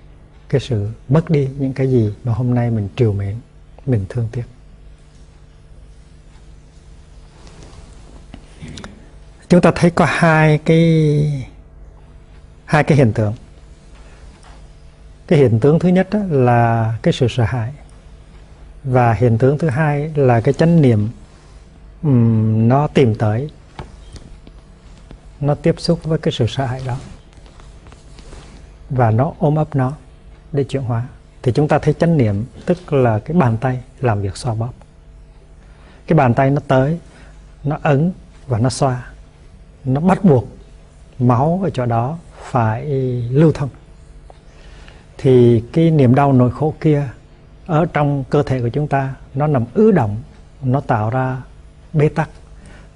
cái 0.48 0.60
sự 0.60 0.88
mất 1.08 1.30
đi 1.30 1.48
những 1.58 1.72
cái 1.72 1.90
gì 1.90 2.14
mà 2.24 2.32
hôm 2.32 2.54
nay 2.54 2.70
mình 2.70 2.88
triều 2.96 3.12
mến 3.12 3.36
mình 3.86 4.04
thương 4.08 4.28
tiếc. 4.32 4.53
Chúng 9.48 9.60
ta 9.60 9.72
thấy 9.74 9.90
có 9.90 10.04
hai 10.08 10.58
cái 10.58 11.48
hai 12.64 12.84
cái 12.84 12.98
hiện 12.98 13.12
tượng. 13.12 13.34
Cái 15.26 15.38
hiện 15.38 15.60
tượng 15.60 15.78
thứ 15.78 15.88
nhất 15.88 16.08
là 16.30 16.94
cái 17.02 17.12
sự 17.12 17.26
sợ 17.30 17.44
hãi 17.44 17.72
và 18.84 19.12
hiện 19.12 19.38
tượng 19.38 19.58
thứ 19.58 19.68
hai 19.68 20.10
là 20.14 20.40
cái 20.40 20.54
chánh 20.54 20.82
niệm 20.82 21.08
um, 22.02 22.68
nó 22.68 22.86
tìm 22.86 23.14
tới 23.14 23.50
nó 25.40 25.54
tiếp 25.54 25.74
xúc 25.78 26.04
với 26.04 26.18
cái 26.18 26.32
sự 26.32 26.46
sợ 26.48 26.66
hãi 26.66 26.80
đó 26.86 26.96
và 28.90 29.10
nó 29.10 29.32
ôm 29.38 29.56
ấp 29.56 29.76
nó 29.76 29.92
để 30.52 30.64
chuyển 30.64 30.82
hóa. 30.82 31.06
Thì 31.42 31.52
chúng 31.52 31.68
ta 31.68 31.78
thấy 31.78 31.94
chánh 31.94 32.16
niệm 32.16 32.44
tức 32.66 32.92
là 32.92 33.18
cái 33.18 33.36
bàn 33.36 33.56
tay 33.60 33.82
làm 34.00 34.22
việc 34.22 34.36
xoa 34.36 34.54
bóp. 34.54 34.72
Cái 36.06 36.16
bàn 36.16 36.34
tay 36.34 36.50
nó 36.50 36.60
tới 36.68 36.98
nó 37.64 37.78
ấn 37.82 38.12
và 38.46 38.58
nó 38.58 38.70
xoa 38.70 39.13
nó 39.84 40.00
bắt 40.00 40.24
buộc 40.24 40.48
máu 41.18 41.60
ở 41.64 41.70
chỗ 41.70 41.86
đó 41.86 42.18
phải 42.50 42.86
lưu 43.30 43.52
thông. 43.52 43.68
Thì 45.18 45.62
cái 45.72 45.90
niềm 45.90 46.14
đau 46.14 46.32
nỗi 46.32 46.50
khổ 46.50 46.74
kia 46.80 47.08
ở 47.66 47.86
trong 47.92 48.24
cơ 48.30 48.42
thể 48.42 48.60
của 48.60 48.68
chúng 48.68 48.88
ta, 48.88 49.14
nó 49.34 49.46
nằm 49.46 49.64
ứ 49.74 49.90
động, 49.90 50.22
nó 50.62 50.80
tạo 50.80 51.10
ra 51.10 51.42
bế 51.92 52.08
tắc. 52.08 52.30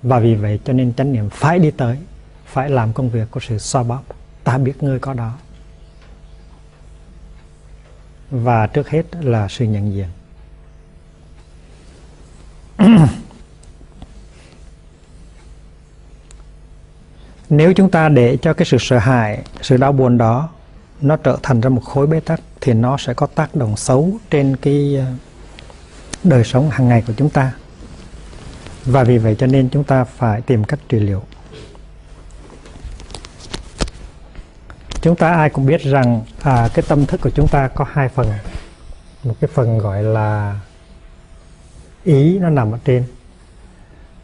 Và 0.03 0.19
vì 0.19 0.35
vậy 0.35 0.61
cho 0.65 0.73
nên 0.73 0.95
chánh 0.95 1.13
niệm 1.13 1.31
phải 1.31 1.59
đi 1.59 1.71
tới, 1.71 1.99
phải 2.47 2.71
làm 2.71 2.93
công 2.93 3.11
việc 3.11 3.31
của 3.31 3.41
sự 3.41 3.59
xoa 3.59 3.83
bóp. 3.83 4.03
Ta 4.45 4.59
biết 4.59 4.83
ngươi 4.83 4.99
có 4.99 5.15
đó. 5.15 5.33
Và 8.31 8.67
trước 8.67 8.89
hết 8.89 9.05
là 9.21 9.49
sự 9.49 9.65
nhận 9.65 9.95
diện. 9.95 10.09
nếu 17.51 17.73
chúng 17.73 17.91
ta 17.91 18.09
để 18.09 18.37
cho 18.43 18.53
cái 18.55 18.67
sự 18.67 18.77
sợ 18.81 18.99
hãi 18.99 19.43
sự 19.63 19.77
đau 19.77 19.93
buồn 19.93 20.19
đó 20.19 20.49
nó 21.01 21.17
trở 21.17 21.39
thành 21.43 21.61
ra 21.61 21.69
một 21.69 21.85
khối 21.85 22.07
bế 22.07 22.21
tắc 22.21 22.41
thì 22.61 22.73
nó 22.73 22.97
sẽ 22.97 23.15
có 23.15 23.27
tác 23.27 23.55
động 23.55 23.77
xấu 23.77 24.11
trên 24.31 24.57
cái 24.57 24.97
ờ, 24.97 25.07
đời 26.25 26.45
sống 26.45 26.71
hàng 26.71 26.89
ngày 26.89 27.03
của 27.07 27.13
chúng 27.17 27.31
ta. 27.31 27.53
Và 28.85 29.05
vì 29.05 29.19
vậy 29.19 29.37
cho 29.39 29.47
nên 29.47 29.69
chúng 29.69 29.85
ta 29.85 30.05
phải 30.05 30.41
tìm 30.41 30.65
cách 30.65 30.79
trị 30.89 30.99
liệu. 30.99 31.23
Chúng 35.01 35.17
ta 35.17 35.33
ai 35.33 35.51
cũng 35.51 35.67
biết 35.67 35.83
rằng 35.83 36.23
à, 36.43 36.69
cái 36.75 36.85
tâm 36.89 37.07
thức 37.07 37.21
của 37.21 37.31
chúng 37.31 37.49
ta 37.49 37.69
có 37.69 37.87
hai 37.93 38.09
phần. 38.09 38.27
Một 39.25 39.35
cái 39.41 39.51
phần 39.55 39.79
gọi 39.79 40.03
là 40.03 40.61
ý 42.05 42.39
nó 42.39 42.51
nằm 42.51 42.73
ở 42.73 42.79
trên 42.85 43.05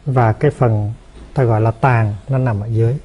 và 0.05 0.33
cái 0.33 0.51
phần 0.51 0.93
ta 1.33 1.43
gọi 1.43 1.61
là 1.61 1.71
tàn 1.71 2.15
nó 2.29 2.37
nằm 2.37 2.59
ở 2.59 2.67
dưới. 2.67 2.95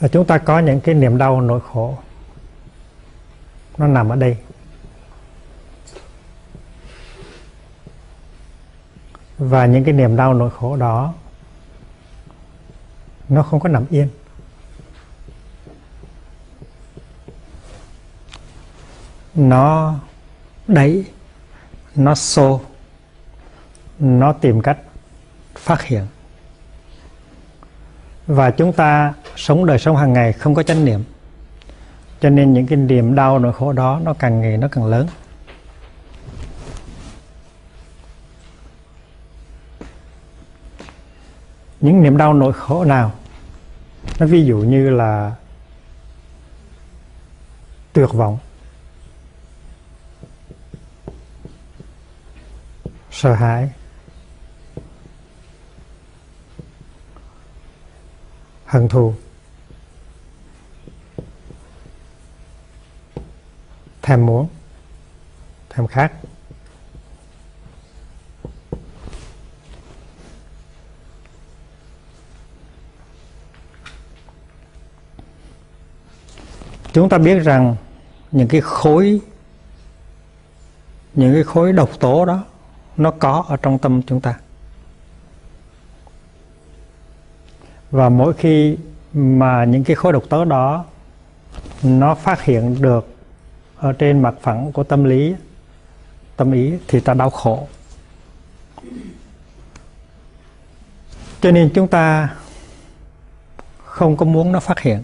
Và 0.00 0.08
chúng 0.08 0.26
ta 0.26 0.38
có 0.38 0.58
những 0.58 0.80
cái 0.80 0.94
niềm 0.94 1.18
đau, 1.18 1.40
nỗi 1.40 1.60
khổ. 1.72 1.98
Nó 3.78 3.86
nằm 3.86 4.08
ở 4.08 4.16
đây. 4.16 4.36
Và 9.38 9.66
những 9.66 9.84
cái 9.84 9.94
niềm 9.94 10.16
đau, 10.16 10.34
nỗi 10.34 10.50
khổ 10.50 10.76
đó, 10.76 11.14
nó 13.28 13.42
không 13.42 13.60
có 13.60 13.68
nằm 13.68 13.84
yên. 13.90 14.08
Nó 19.34 19.94
đẩy, 20.66 21.04
nó 21.94 22.14
xô, 22.14 22.60
nó 23.98 24.32
tìm 24.32 24.60
cách 24.60 24.78
phát 25.54 25.82
hiện. 25.82 26.06
Và 28.26 28.50
chúng 28.50 28.72
ta 28.72 29.14
sống 29.38 29.66
đời 29.66 29.78
sống 29.78 29.96
hàng 29.96 30.12
ngày 30.12 30.32
không 30.32 30.54
có 30.54 30.62
chánh 30.62 30.84
niệm. 30.84 31.04
Cho 32.20 32.30
nên 32.30 32.52
những 32.52 32.66
cái 32.66 32.78
niềm 32.78 33.14
đau 33.14 33.38
nỗi 33.38 33.52
khổ 33.52 33.72
đó 33.72 34.00
nó 34.02 34.14
càng 34.14 34.40
ngày 34.40 34.56
nó 34.56 34.68
càng 34.68 34.86
lớn. 34.86 35.06
Những 41.80 42.02
niềm 42.02 42.16
đau 42.16 42.34
nỗi 42.34 42.52
khổ 42.52 42.84
nào, 42.84 43.12
nó 44.18 44.26
ví 44.26 44.44
dụ 44.44 44.56
như 44.58 44.90
là 44.90 45.34
tuyệt 47.92 48.12
vọng, 48.12 48.38
sợ 53.10 53.32
hãi, 53.32 53.70
hận 58.66 58.88
thù. 58.88 59.14
Tham 64.08 64.26
muốn 64.26 64.48
tham 65.70 65.86
khác. 65.86 66.12
chúng 76.92 77.08
ta 77.08 77.18
biết 77.18 77.38
rằng 77.38 77.76
những 78.32 78.48
cái 78.48 78.60
khối, 78.60 79.20
những 81.14 81.34
cái 81.34 81.42
khối 81.42 81.72
độc 81.72 81.90
tố 82.00 82.24
đó, 82.24 82.44
nó 82.96 83.10
có 83.10 83.44
ở 83.48 83.56
trong 83.56 83.78
tâm 83.78 84.02
chúng 84.02 84.20
ta 84.20 84.34
và 87.90 88.08
mỗi 88.08 88.34
khi 88.34 88.76
mà 89.12 89.64
những 89.64 89.84
cái 89.84 89.96
khối 89.96 90.12
độc 90.12 90.22
tố 90.28 90.44
đó 90.44 90.84
nó 91.82 92.14
phát 92.14 92.42
hiện 92.42 92.82
được 92.82 93.17
ở 93.78 93.92
trên 93.92 94.22
mặt 94.22 94.34
phẳng 94.40 94.72
của 94.72 94.84
tâm 94.84 95.04
lý, 95.04 95.34
tâm 96.36 96.52
ý 96.52 96.72
thì 96.88 97.00
ta 97.00 97.14
đau 97.14 97.30
khổ. 97.30 97.68
Cho 101.40 101.50
nên 101.50 101.70
chúng 101.74 101.88
ta 101.88 102.34
không 103.84 104.16
có 104.16 104.26
muốn 104.26 104.52
nó 104.52 104.60
phát 104.60 104.80
hiện. 104.80 105.02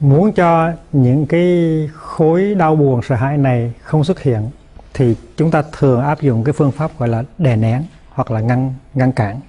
Muốn 0.00 0.32
cho 0.32 0.72
những 0.92 1.26
cái 1.26 1.90
khối 1.94 2.54
đau 2.54 2.76
buồn, 2.76 3.00
sợ 3.02 3.14
hãi 3.14 3.38
này 3.38 3.72
không 3.82 4.04
xuất 4.04 4.22
hiện 4.22 4.50
thì 4.94 5.14
chúng 5.36 5.50
ta 5.50 5.62
thường 5.72 6.00
áp 6.00 6.20
dụng 6.20 6.44
cái 6.44 6.52
phương 6.52 6.72
pháp 6.72 6.98
gọi 6.98 7.08
là 7.08 7.24
đè 7.38 7.56
nén 7.56 7.84
hoặc 8.18 8.30
là 8.30 8.40
ngăn 8.40 8.74
ngăn 8.94 9.12
cản. 9.12 9.40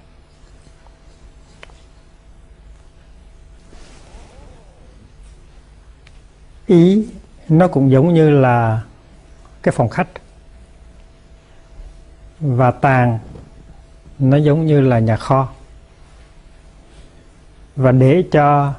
Ý 6.66 7.08
nó 7.48 7.68
cũng 7.68 7.90
giống 7.90 8.14
như 8.14 8.30
là 8.30 8.82
cái 9.62 9.72
phòng 9.72 9.88
khách. 9.88 10.08
Và 12.40 12.70
tàn 12.70 13.18
nó 14.18 14.36
giống 14.36 14.66
như 14.66 14.80
là 14.80 14.98
nhà 14.98 15.16
kho. 15.16 15.48
Và 17.76 17.92
để 17.92 18.24
cho 18.32 18.74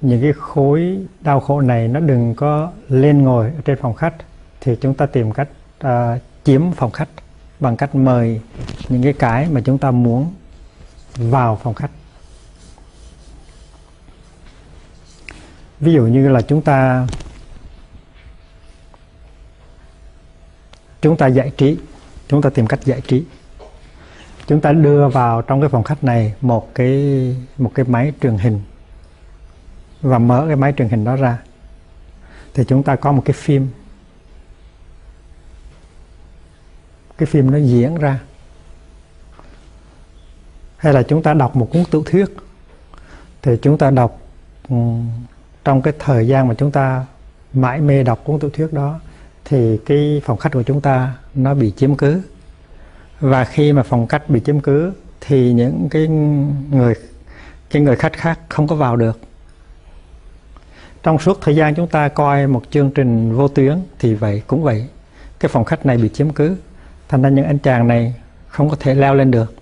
những 0.00 0.22
cái 0.22 0.32
khối 0.32 0.98
đau 1.20 1.40
khổ 1.40 1.60
này 1.60 1.88
nó 1.88 2.00
đừng 2.00 2.34
có 2.34 2.72
lên 2.88 3.22
ngồi 3.22 3.46
ở 3.46 3.60
trên 3.64 3.78
phòng 3.80 3.94
khách 3.94 4.14
thì 4.60 4.76
chúng 4.80 4.94
ta 4.94 5.06
tìm 5.06 5.32
cách 5.32 5.48
uh, 5.86 5.90
chiếm 6.44 6.72
phòng 6.72 6.90
khách 6.90 7.08
bằng 7.60 7.76
cách 7.76 7.94
mời 7.94 8.40
những 8.88 9.02
cái 9.02 9.12
cái 9.12 9.48
mà 9.48 9.60
chúng 9.64 9.78
ta 9.78 9.90
muốn 9.90 10.34
vào 11.14 11.60
phòng 11.62 11.74
khách. 11.74 11.90
Ví 15.80 15.92
dụ 15.92 16.06
như 16.06 16.28
là 16.28 16.40
chúng 16.42 16.62
ta 16.62 17.06
chúng 21.02 21.16
ta 21.16 21.26
giải 21.26 21.52
trí, 21.56 21.78
chúng 22.28 22.42
ta 22.42 22.50
tìm 22.50 22.66
cách 22.66 22.80
giải 22.84 23.00
trí. 23.00 23.24
Chúng 24.46 24.60
ta 24.60 24.72
đưa 24.72 25.08
vào 25.08 25.42
trong 25.42 25.60
cái 25.60 25.68
phòng 25.68 25.82
khách 25.82 26.04
này 26.04 26.34
một 26.40 26.74
cái 26.74 27.36
một 27.58 27.72
cái 27.74 27.84
máy 27.88 28.12
truyền 28.22 28.38
hình 28.38 28.60
và 30.02 30.18
mở 30.18 30.44
cái 30.46 30.56
máy 30.56 30.72
truyền 30.76 30.88
hình 30.88 31.04
đó 31.04 31.16
ra. 31.16 31.38
Thì 32.54 32.64
chúng 32.68 32.82
ta 32.82 32.96
có 32.96 33.12
một 33.12 33.22
cái 33.24 33.32
phim 33.32 33.68
cái 37.20 37.26
phim 37.26 37.50
nó 37.50 37.58
diễn 37.58 37.94
ra? 37.94 38.20
Hay 40.76 40.92
là 40.92 41.02
chúng 41.02 41.22
ta 41.22 41.34
đọc 41.34 41.56
một 41.56 41.68
cuốn 41.72 41.84
tiểu 41.90 42.02
thuyết? 42.06 42.26
Thì 43.42 43.56
chúng 43.62 43.78
ta 43.78 43.90
đọc 43.90 44.20
um, 44.68 45.10
trong 45.64 45.82
cái 45.82 45.94
thời 45.98 46.26
gian 46.26 46.48
mà 46.48 46.54
chúng 46.54 46.70
ta 46.70 47.06
mãi 47.52 47.80
mê 47.80 48.02
đọc 48.02 48.20
cuốn 48.24 48.40
tiểu 48.40 48.50
thuyết 48.50 48.72
đó 48.72 49.00
thì 49.44 49.78
cái 49.86 50.22
phòng 50.24 50.38
khách 50.38 50.52
của 50.52 50.62
chúng 50.62 50.80
ta 50.80 51.14
nó 51.34 51.54
bị 51.54 51.72
chiếm 51.76 51.96
cứ. 51.96 52.22
Và 53.20 53.44
khi 53.44 53.72
mà 53.72 53.82
phòng 53.82 54.06
khách 54.06 54.30
bị 54.30 54.40
chiếm 54.40 54.60
cứ 54.60 54.92
thì 55.20 55.52
những 55.52 55.88
cái 55.90 56.06
người 56.70 56.94
cái 57.70 57.82
người 57.82 57.96
khách 57.96 58.12
khác 58.12 58.40
không 58.48 58.66
có 58.66 58.76
vào 58.76 58.96
được. 58.96 59.20
Trong 61.02 61.18
suốt 61.18 61.38
thời 61.40 61.56
gian 61.56 61.74
chúng 61.74 61.86
ta 61.86 62.08
coi 62.08 62.46
một 62.46 62.62
chương 62.70 62.90
trình 62.90 63.36
vô 63.36 63.48
tuyến 63.48 63.78
thì 63.98 64.14
vậy 64.14 64.42
cũng 64.46 64.62
vậy. 64.62 64.88
Cái 65.40 65.48
phòng 65.48 65.64
khách 65.64 65.86
này 65.86 65.98
bị 65.98 66.08
chiếm 66.08 66.30
cứ 66.30 66.56
thành 67.10 67.22
ra 67.22 67.28
những 67.28 67.44
anh 67.44 67.58
chàng 67.58 67.88
này 67.88 68.14
không 68.48 68.70
có 68.70 68.76
thể 68.80 68.94
leo 68.94 69.14
lên 69.14 69.30
được. 69.30 69.54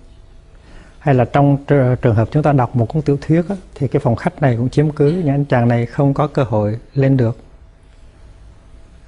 Hay 0.99 1.15
là 1.15 1.25
trong 1.25 1.57
trường 2.01 2.15
hợp 2.15 2.29
chúng 2.31 2.43
ta 2.43 2.51
đọc 2.51 2.75
một 2.75 2.85
cuốn 2.85 3.01
tiểu 3.01 3.17
thuyết 3.21 3.49
á, 3.49 3.55
thì 3.75 3.87
cái 3.87 3.99
phòng 3.99 4.15
khách 4.15 4.41
này 4.41 4.55
cũng 4.57 4.69
chiếm 4.69 4.91
cứ 4.91 5.11
những 5.11 5.29
anh 5.29 5.45
chàng 5.45 5.67
này 5.67 5.85
không 5.85 6.13
có 6.13 6.27
cơ 6.27 6.43
hội 6.43 6.79
lên 6.93 7.17
được. 7.17 7.37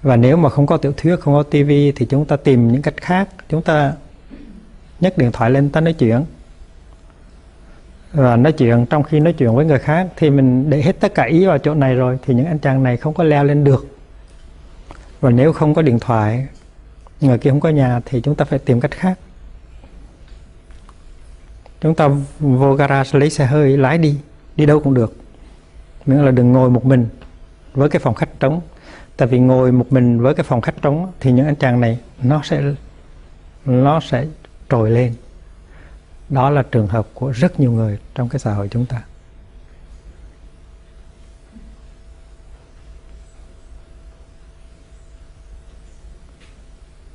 Và 0.01 0.15
nếu 0.15 0.37
mà 0.37 0.49
không 0.49 0.65
có 0.65 0.77
tiểu 0.77 0.93
thuyết 0.97 1.15
không 1.19 1.33
có 1.33 1.43
tivi 1.43 1.91
thì 1.91 2.05
chúng 2.05 2.25
ta 2.25 2.35
tìm 2.35 2.71
những 2.71 2.81
cách 2.81 2.93
khác 2.97 3.29
chúng 3.49 3.61
ta 3.61 3.93
nhấc 4.99 5.17
điện 5.17 5.31
thoại 5.31 5.51
lên 5.51 5.69
ta 5.69 5.81
nói 5.81 5.93
chuyện. 5.93 6.23
Và 8.13 8.35
nói 8.35 8.51
chuyện 8.51 8.85
trong 8.85 9.03
khi 9.03 9.19
nói 9.19 9.33
chuyện 9.33 9.55
với 9.55 9.65
người 9.65 9.79
khác 9.79 10.07
thì 10.15 10.29
mình 10.29 10.69
để 10.69 10.81
hết 10.81 10.99
tất 10.99 11.15
cả 11.15 11.23
ý 11.23 11.45
vào 11.45 11.57
chỗ 11.57 11.73
này 11.73 11.95
rồi 11.95 12.17
thì 12.25 12.33
những 12.33 12.45
anh 12.45 12.59
chàng 12.59 12.83
này 12.83 12.97
không 12.97 13.13
có 13.13 13.23
leo 13.23 13.43
lên 13.43 13.63
được. 13.63 13.87
Và 15.19 15.29
nếu 15.29 15.53
không 15.53 15.73
có 15.73 15.81
điện 15.81 15.99
thoại 15.99 16.47
người 17.21 17.37
kia 17.37 17.49
không 17.49 17.59
có 17.59 17.69
nhà 17.69 18.01
thì 18.05 18.21
chúng 18.21 18.35
ta 18.35 18.45
phải 18.45 18.59
tìm 18.59 18.79
cách 18.79 18.91
khác. 18.91 19.19
Chúng 21.81 21.95
ta 21.95 22.09
vô 22.39 22.73
garage 22.73 23.19
lấy 23.19 23.29
xe 23.29 23.45
hơi, 23.45 23.77
lái 23.77 23.97
đi 23.97 24.19
đi 24.55 24.65
đâu 24.65 24.79
cũng 24.79 24.93
được. 24.93 25.15
Miễn 26.05 26.25
là 26.25 26.31
đừng 26.31 26.51
ngồi 26.51 26.69
một 26.69 26.85
mình 26.85 27.07
với 27.73 27.89
cái 27.89 27.99
phòng 27.99 28.15
khách 28.15 28.39
trống. 28.39 28.61
Tại 29.17 29.27
vì 29.27 29.39
ngồi 29.39 29.71
một 29.71 29.85
mình 29.89 30.21
với 30.21 30.33
cái 30.33 30.43
phòng 30.43 30.61
khách 30.61 30.81
trống 30.81 31.11
thì 31.19 31.31
những 31.31 31.45
anh 31.45 31.55
chàng 31.55 31.81
này 31.81 31.99
nó 32.21 32.41
sẽ 32.43 32.61
nó 33.65 33.99
sẽ 33.99 34.25
trồi 34.69 34.91
lên. 34.91 35.13
Đó 36.29 36.49
là 36.49 36.63
trường 36.71 36.87
hợp 36.87 37.07
của 37.13 37.31
rất 37.31 37.59
nhiều 37.59 37.71
người 37.71 37.97
trong 38.15 38.29
cái 38.29 38.39
xã 38.39 38.53
hội 38.53 38.67
chúng 38.71 38.85
ta. 38.85 39.01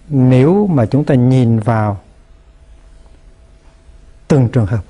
Nếu 0.09 0.67
mà 0.67 0.87
chúng 0.87 1.05
ta 1.05 1.15
nhìn 1.15 1.59
vào 1.59 2.01
từng 4.29 4.49
trường 4.49 4.67
hợp 4.67 4.85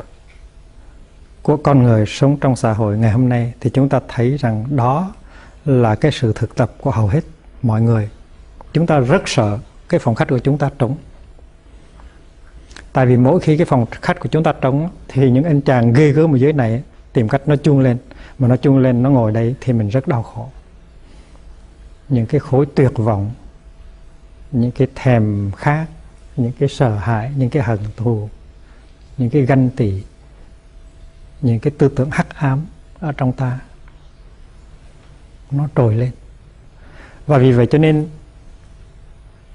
của 1.42 1.56
con 1.56 1.82
người 1.82 2.04
sống 2.06 2.36
trong 2.40 2.56
xã 2.56 2.72
hội 2.72 2.98
ngày 2.98 3.10
hôm 3.10 3.28
nay, 3.28 3.52
thì 3.60 3.70
chúng 3.70 3.88
ta 3.88 4.00
thấy 4.08 4.36
rằng 4.36 4.64
đó 4.70 5.12
là 5.64 5.94
cái 5.94 6.12
sự 6.12 6.32
thực 6.32 6.54
tập 6.54 6.72
của 6.80 6.90
hầu 6.90 7.06
hết 7.06 7.24
mọi 7.62 7.82
người. 7.82 8.08
Chúng 8.72 8.86
ta 8.86 8.98
rất 8.98 9.28
sợ 9.28 9.58
cái 9.88 10.00
phòng 10.00 10.14
khách 10.14 10.28
của 10.28 10.38
chúng 10.38 10.58
ta 10.58 10.70
trống. 10.78 10.96
Tại 12.92 13.06
vì 13.06 13.16
mỗi 13.16 13.40
khi 13.40 13.56
cái 13.56 13.66
phòng 13.66 13.86
khách 13.90 14.20
của 14.20 14.28
chúng 14.28 14.42
ta 14.42 14.52
trống, 14.52 14.88
thì 15.08 15.30
những 15.30 15.44
anh 15.44 15.60
chàng 15.60 15.92
ghê 15.92 16.12
gớm 16.12 16.34
ở 16.34 16.38
dưới 16.38 16.52
này 16.52 16.82
tìm 17.12 17.28
cách 17.28 17.42
nó 17.46 17.56
chung 17.56 17.80
lên. 17.80 17.98
Mà 18.38 18.48
nó 18.48 18.56
chung 18.56 18.78
lên, 18.78 19.02
nó 19.02 19.10
ngồi 19.10 19.32
đây 19.32 19.54
thì 19.60 19.72
mình 19.72 19.88
rất 19.88 20.08
đau 20.08 20.22
khổ. 20.22 20.48
Những 22.08 22.26
cái 22.26 22.40
khối 22.40 22.66
tuyệt 22.74 22.92
vọng 22.94 23.30
những 24.52 24.70
cái 24.70 24.88
thèm 24.94 25.50
khát, 25.56 25.86
những 26.36 26.52
cái 26.58 26.68
sợ 26.68 26.96
hãi, 26.96 27.32
những 27.36 27.50
cái 27.50 27.62
hận 27.62 27.78
thù, 27.96 28.28
những 29.18 29.30
cái 29.30 29.42
ganh 29.42 29.70
tị, 29.70 30.02
những 31.40 31.60
cái 31.60 31.72
tư 31.78 31.88
tưởng 31.88 32.10
hắc 32.10 32.34
ám 32.34 32.66
ở 32.98 33.12
trong 33.12 33.32
ta, 33.32 33.58
nó 35.50 35.68
trồi 35.76 35.94
lên. 35.94 36.10
Và 37.26 37.38
vì 37.38 37.52
vậy 37.52 37.66
cho 37.70 37.78
nên, 37.78 38.08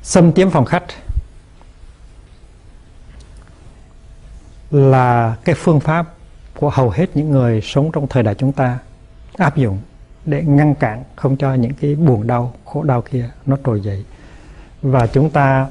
xâm 0.04 0.34
chiếm 0.34 0.50
phòng 0.50 0.66
khách 0.66 0.84
là 4.72 5.36
cái 5.44 5.56
phương 5.56 5.80
pháp 5.80 6.14
của 6.56 6.70
hầu 6.70 6.90
hết 6.90 7.06
những 7.14 7.32
người 7.32 7.62
sống 7.62 7.92
trong 7.94 8.08
thời 8.08 8.24
đại 8.24 8.36
chúng 8.36 8.52
ta 8.52 8.80
áp 9.38 9.58
dụng 9.58 9.80
để 10.26 10.44
ngăn 10.44 10.76
cản 10.76 11.04
không 11.16 11.38
cho 11.38 11.54
những 11.54 11.74
cái 11.74 11.96
buồn 11.96 12.28
đau, 12.28 12.54
khổ 12.66 12.84
đau 12.84 13.02
kia 13.02 13.30
nó 13.46 13.58
trồi 13.66 13.82
dậy 13.82 14.06
và 14.82 15.08
chúng 15.08 15.30
ta 15.30 15.68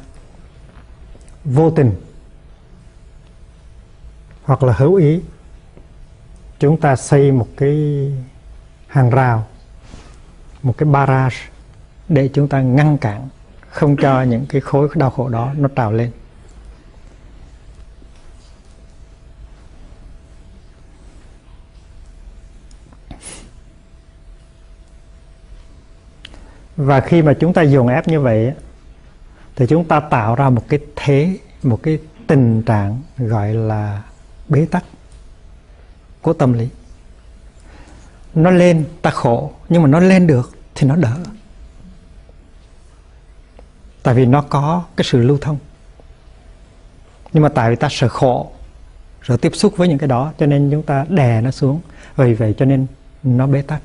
vô 1.44 1.70
tình 1.70 1.94
hoặc 4.42 4.62
là 4.62 4.72
hữu 4.72 4.94
ý, 4.94 5.20
chúng 6.58 6.80
ta 6.80 6.96
xây 6.96 7.32
một 7.32 7.48
cái 7.56 7.76
hàng 8.86 9.10
rào, 9.10 9.46
một 10.62 10.74
cái 10.78 10.88
barrage 10.88 11.36
để 12.08 12.30
chúng 12.34 12.48
ta 12.48 12.60
ngăn 12.60 12.98
cản, 12.98 13.28
không 13.70 13.96
cho 13.96 14.22
những 14.22 14.46
cái 14.48 14.60
khối 14.60 14.88
đau 14.94 15.10
khổ 15.10 15.28
đó 15.28 15.52
nó 15.56 15.68
trào 15.68 15.92
lên. 15.92 16.10
Và 26.76 27.00
khi 27.00 27.22
mà 27.22 27.34
chúng 27.40 27.52
ta 27.52 27.62
dồn 27.62 27.88
ép 27.88 28.08
như 28.08 28.20
vậy 28.20 28.52
thì 29.60 29.66
chúng 29.66 29.84
ta 29.84 30.00
tạo 30.00 30.34
ra 30.34 30.50
một 30.50 30.62
cái 30.68 30.80
thế, 30.96 31.36
một 31.62 31.82
cái 31.82 31.98
tình 32.26 32.62
trạng 32.62 33.02
gọi 33.18 33.54
là 33.54 34.02
bế 34.48 34.66
tắc 34.70 34.84
của 36.22 36.32
tâm 36.32 36.52
lý. 36.52 36.68
Nó 38.34 38.50
lên, 38.50 38.84
ta 39.02 39.10
khổ, 39.10 39.52
nhưng 39.68 39.82
mà 39.82 39.88
nó 39.88 40.00
lên 40.00 40.26
được 40.26 40.52
thì 40.74 40.86
nó 40.88 40.96
đỡ. 40.96 41.16
Tại 44.02 44.14
vì 44.14 44.26
nó 44.26 44.42
có 44.42 44.84
cái 44.96 45.04
sự 45.04 45.20
lưu 45.20 45.38
thông. 45.40 45.58
Nhưng 47.32 47.42
mà 47.42 47.48
tại 47.48 47.70
vì 47.70 47.76
ta 47.76 47.88
sợ 47.90 48.08
khổ, 48.08 48.52
sợ 49.22 49.36
tiếp 49.36 49.52
xúc 49.54 49.76
với 49.76 49.88
những 49.88 49.98
cái 49.98 50.08
đó, 50.08 50.32
cho 50.38 50.46
nên 50.46 50.70
chúng 50.70 50.82
ta 50.82 51.06
đè 51.08 51.40
nó 51.40 51.50
xuống. 51.50 51.80
Vì 52.16 52.34
vậy 52.34 52.54
cho 52.58 52.64
nên 52.64 52.86
nó 53.22 53.46
bế 53.46 53.62
tắc. 53.62 53.82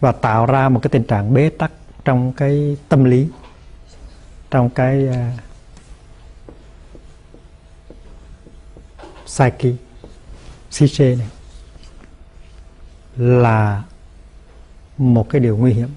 Và 0.00 0.12
tạo 0.12 0.46
ra 0.46 0.68
một 0.68 0.80
cái 0.82 0.88
tình 0.88 1.04
trạng 1.04 1.34
bế 1.34 1.48
tắc 1.48 1.72
trong 2.04 2.32
cái 2.32 2.76
tâm 2.88 3.04
lý 3.04 3.28
trong 4.54 4.70
cái 4.70 5.08
uh, 5.08 5.14
psyche 9.26 9.72
psyche 10.70 11.14
này 11.16 11.28
là 13.16 13.82
một 14.98 15.30
cái 15.30 15.40
điều 15.40 15.56
nguy 15.56 15.72
hiểm. 15.72 15.88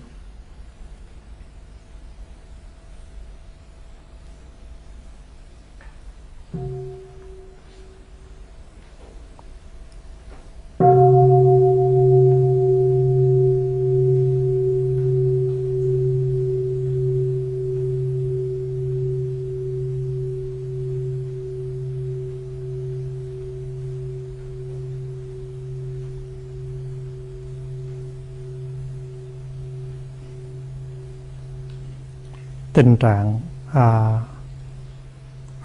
Tình 32.77 32.97
trạng 32.97 33.39
à, 33.73 34.19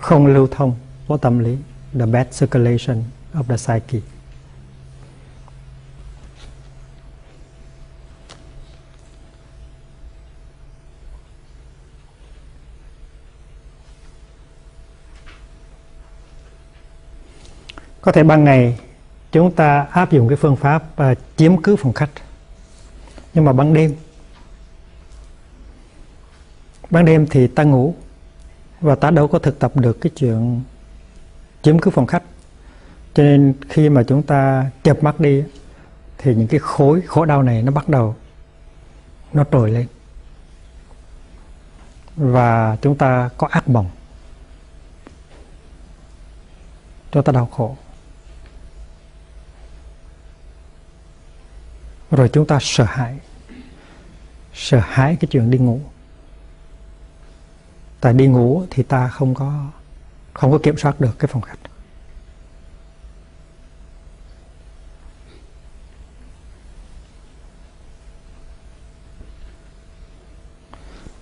không 0.01 0.27
lưu 0.27 0.48
thông 0.51 0.75
của 1.07 1.16
tâm 1.16 1.38
lý 1.38 1.57
the 1.98 2.07
bad 2.07 2.27
circulation 2.40 3.03
of 3.35 3.42
the 3.42 3.57
psyche. 3.57 3.98
Có 18.01 18.12
thể 18.12 18.22
ban 18.22 18.44
ngày 18.44 18.79
chúng 19.33 19.55
ta 19.55 19.87
áp 19.90 20.12
dụng 20.12 20.29
cái 20.29 20.37
phương 20.37 20.57
pháp 20.57 20.85
uh, 21.03 21.18
chiếm 21.37 21.62
cứ 21.62 21.77
phòng 21.77 21.92
khách. 21.92 22.11
Nhưng 23.35 23.44
mà 23.44 23.53
ban 23.53 23.75
đêm 23.75 23.96
ban 26.92 27.05
đêm 27.05 27.26
thì 27.31 27.46
ta 27.46 27.62
ngủ, 27.62 27.94
và 28.81 28.94
ta 28.94 29.11
đâu 29.11 29.28
có 29.28 29.38
thực 29.38 29.59
tập 29.59 29.72
được 29.76 30.00
cái 30.00 30.12
chuyện 30.16 30.62
chiếm 31.62 31.78
cứ 31.78 31.90
phòng 31.90 32.07
khách. 32.07 32.22
Cho 33.14 33.22
nên 33.22 33.55
khi 33.68 33.88
mà 33.88 34.02
chúng 34.02 34.22
ta 34.22 34.70
chập 34.83 35.02
mắt 35.02 35.20
đi, 35.20 35.44
thì 36.18 36.35
những 36.35 36.46
cái 36.46 36.61
khối 36.61 37.00
khổ 37.00 37.24
đau 37.24 37.42
này 37.42 37.62
nó 37.62 37.72
bắt 37.72 37.88
đầu, 37.88 38.16
nó 39.33 39.44
trồi 39.52 39.70
lên. 39.70 39.87
Và 42.16 42.76
chúng 42.83 42.96
ta 42.96 43.31
có 43.37 43.46
ác 43.50 43.68
mộng. 43.68 43.90
Cho 47.11 47.22
ta 47.22 47.33
đau 47.33 47.46
khổ. 47.46 47.76
Rồi 52.11 52.28
chúng 52.28 52.46
ta 52.46 52.59
sợ 52.61 52.85
hãi. 52.85 53.18
Sợ 54.55 54.81
hãi 54.85 55.16
cái 55.20 55.28
chuyện 55.31 55.50
đi 55.50 55.59
ngủ 55.59 55.81
tại 58.03 58.12
đi 58.12 58.27
ngủ 58.27 58.65
thì 58.71 58.83
ta 58.83 59.09
không 59.09 59.35
có 59.35 59.67
không 60.35 60.53
có 60.53 60.59
kiểm 60.62 60.77
soát 60.77 61.01
được 61.01 61.19
cái 61.19 61.29
phòng 61.33 61.43
khách. 61.43 61.59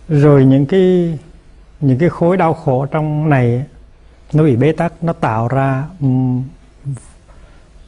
Rồi 0.09 0.45
những 0.45 0.67
cái 0.67 1.19
những 1.81 1.99
cái 1.99 2.09
khối 2.09 2.37
đau 2.37 2.55
khổ 2.55 2.87
trong 2.87 3.29
này, 3.29 3.65
nó 4.33 4.45
bị 4.45 4.57
bế 4.57 4.73
tắc, 4.73 5.05
nó 5.05 5.13
tạo 5.13 5.49
ra 5.49 5.85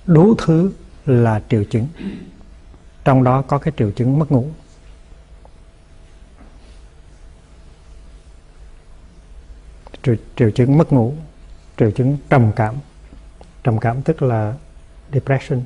đủ 0.07 0.35
thứ 0.39 0.73
là 1.07 1.43
triệu 1.49 1.65
chứng. 1.65 1.87
Trong 3.05 3.25
đó 3.25 3.43
có 3.43 3.59
cái 3.59 3.73
triệu 3.77 3.91
chứng 3.91 4.19
mất 4.19 4.33
ngủ. 4.33 4.49
Triệu, 10.03 10.15
triệu 10.37 10.51
chứng 10.51 10.79
mất 10.79 10.93
ngủ 10.93 11.15
triệu 11.77 11.91
chứng 11.91 12.19
trầm 12.31 12.53
cảm. 12.57 12.75
Trầm 13.65 13.79
cảm 13.79 14.03
tức 14.03 14.23
là 14.23 14.55
depression. 15.13 15.63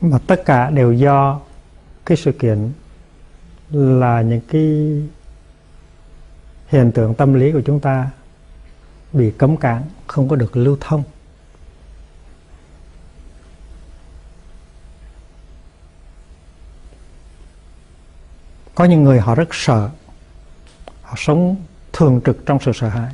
Mà 0.00 0.18
tất 0.26 0.42
cả 0.44 0.70
đều 0.70 0.92
do 0.92 1.40
cái 2.06 2.16
sự 2.16 2.32
kiện 2.32 2.72
là 3.70 4.22
những 4.22 4.40
cái 4.48 5.02
hiện 6.68 6.92
tượng 6.92 7.14
tâm 7.14 7.34
lý 7.34 7.52
của 7.52 7.62
chúng 7.66 7.80
ta 7.80 8.10
bị 9.12 9.30
cấm 9.30 9.56
cản 9.56 9.82
không 10.06 10.28
có 10.28 10.36
được 10.36 10.56
lưu 10.56 10.76
thông. 10.80 11.02
Có 18.74 18.84
những 18.84 19.04
người 19.04 19.20
họ 19.20 19.34
rất 19.34 19.48
sợ. 19.52 19.90
Họ 21.02 21.14
sống 21.16 21.56
thường 21.92 22.20
trực 22.24 22.46
trong 22.46 22.58
sự 22.60 22.72
sợ 22.74 22.88
hãi. 22.88 23.12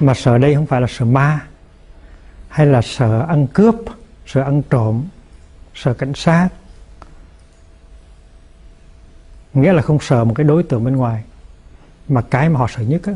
Mà 0.00 0.14
sợ 0.14 0.38
đây 0.38 0.54
không 0.54 0.66
phải 0.66 0.80
là 0.80 0.86
sợ 0.90 1.04
ma 1.04 1.46
hay 2.48 2.66
là 2.66 2.82
sợ 2.82 3.26
ăn 3.28 3.46
cướp 3.46 3.74
sợ 4.26 4.42
ăn 4.42 4.62
trộm 4.62 5.04
sợ 5.74 5.94
cảnh 5.94 6.14
sát. 6.14 6.48
Nghĩa 9.54 9.72
là 9.72 9.82
không 9.82 9.98
sợ 10.00 10.24
một 10.24 10.34
cái 10.36 10.44
đối 10.44 10.62
tượng 10.62 10.84
bên 10.84 10.96
ngoài. 10.96 11.24
Mà 12.08 12.22
cái 12.22 12.48
mà 12.48 12.58
họ 12.58 12.66
sợ 12.76 12.82
nhất 12.82 13.02
á, 13.04 13.12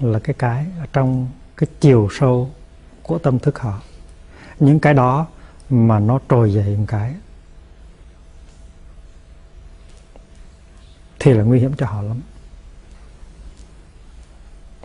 là 0.00 0.18
cái 0.18 0.34
cái 0.38 0.66
ở 0.80 0.86
trong 0.92 1.28
cái 1.56 1.68
chiều 1.80 2.08
sâu 2.18 2.50
của 3.02 3.18
tâm 3.18 3.38
thức 3.38 3.58
họ. 3.58 3.80
Những 4.58 4.80
cái 4.80 4.94
đó 4.94 5.26
mà 5.70 5.98
nó 5.98 6.18
trồi 6.28 6.52
dậy 6.52 6.76
một 6.76 6.84
cái. 6.88 7.14
Thì 11.24 11.32
là 11.32 11.44
nguy 11.44 11.60
hiểm 11.60 11.72
cho 11.76 11.86
họ 11.86 12.02
lắm. 12.02 12.20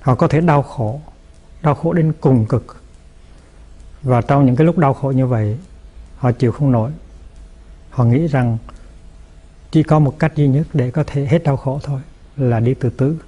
Họ 0.02 0.16
có 0.16 0.28
thể 0.28 0.42
đau 0.42 0.62
khổ 0.62 1.02
đau 1.62 1.76
khổ 1.76 1.94
đến 1.94 2.14
cùng 2.22 2.46
cực. 2.46 2.82
Và 4.02 4.22
trong 4.22 4.46
những 4.46 4.56
cái 4.56 4.66
lúc 4.66 4.78
đau 4.78 4.94
khổ 4.94 5.12
như 5.12 5.28
vậy, 5.28 5.58
họ 6.18 6.32
chịu 6.32 6.52
không 6.52 6.72
nổi. 6.72 6.92
Họ 7.90 8.06
nghĩ 8.06 8.28
rằng 8.28 8.58
chỉ 9.72 9.84
có 9.84 10.00
một 10.00 10.20
cách 10.20 10.36
duy 10.36 10.48
nhất 10.48 10.68
để 10.74 10.92
có 10.92 11.04
thể 11.08 11.26
hết 11.26 11.44
đau 11.44 11.58
khổ 11.58 11.80
thôi, 11.84 12.02
là 12.38 12.60
đi 12.60 12.74
từ 12.74 12.90
tứ 12.90 13.20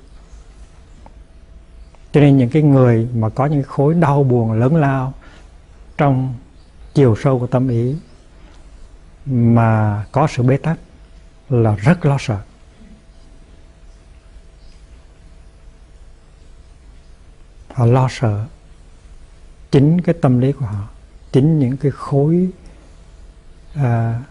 cho 2.11 2.21
nên 2.21 2.37
những 2.37 2.49
cái 2.49 2.61
người 2.61 3.07
mà 3.13 3.29
có 3.29 3.45
những 3.45 3.63
khối 3.63 3.93
đau 3.93 4.23
buồn 4.23 4.51
lớn 4.51 4.75
lao 4.75 5.13
trong 5.97 6.35
chiều 6.93 7.15
sâu 7.23 7.39
của 7.39 7.47
tâm 7.47 7.67
ý 7.67 7.95
mà 9.25 10.03
có 10.11 10.27
sự 10.27 10.43
bế 10.43 10.57
tắc 10.57 10.77
là 11.49 11.75
rất 11.75 12.05
lo 12.05 12.17
sợ. 12.19 12.37
Họ 17.73 17.85
lo 17.85 18.07
sợ 18.11 18.45
chính 19.71 20.01
cái 20.01 20.15
tâm 20.21 20.39
lý 20.39 20.51
của 20.51 20.65
họ 20.65 20.87
chính 21.31 21.59
những 21.59 21.77
cái 21.77 21.91
khối 21.91 22.49
à, 23.73 24.21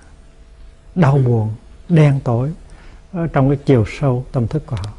đau 0.95 1.19
buồn 1.19 1.55
đen 1.89 2.21
tối 2.25 2.53
ở 3.13 3.27
trong 3.27 3.49
cái 3.49 3.59
chiều 3.67 3.85
sâu 4.01 4.25
tâm 4.33 4.49
thức 4.49 4.67
của 4.67 4.77
họ. 4.77 4.93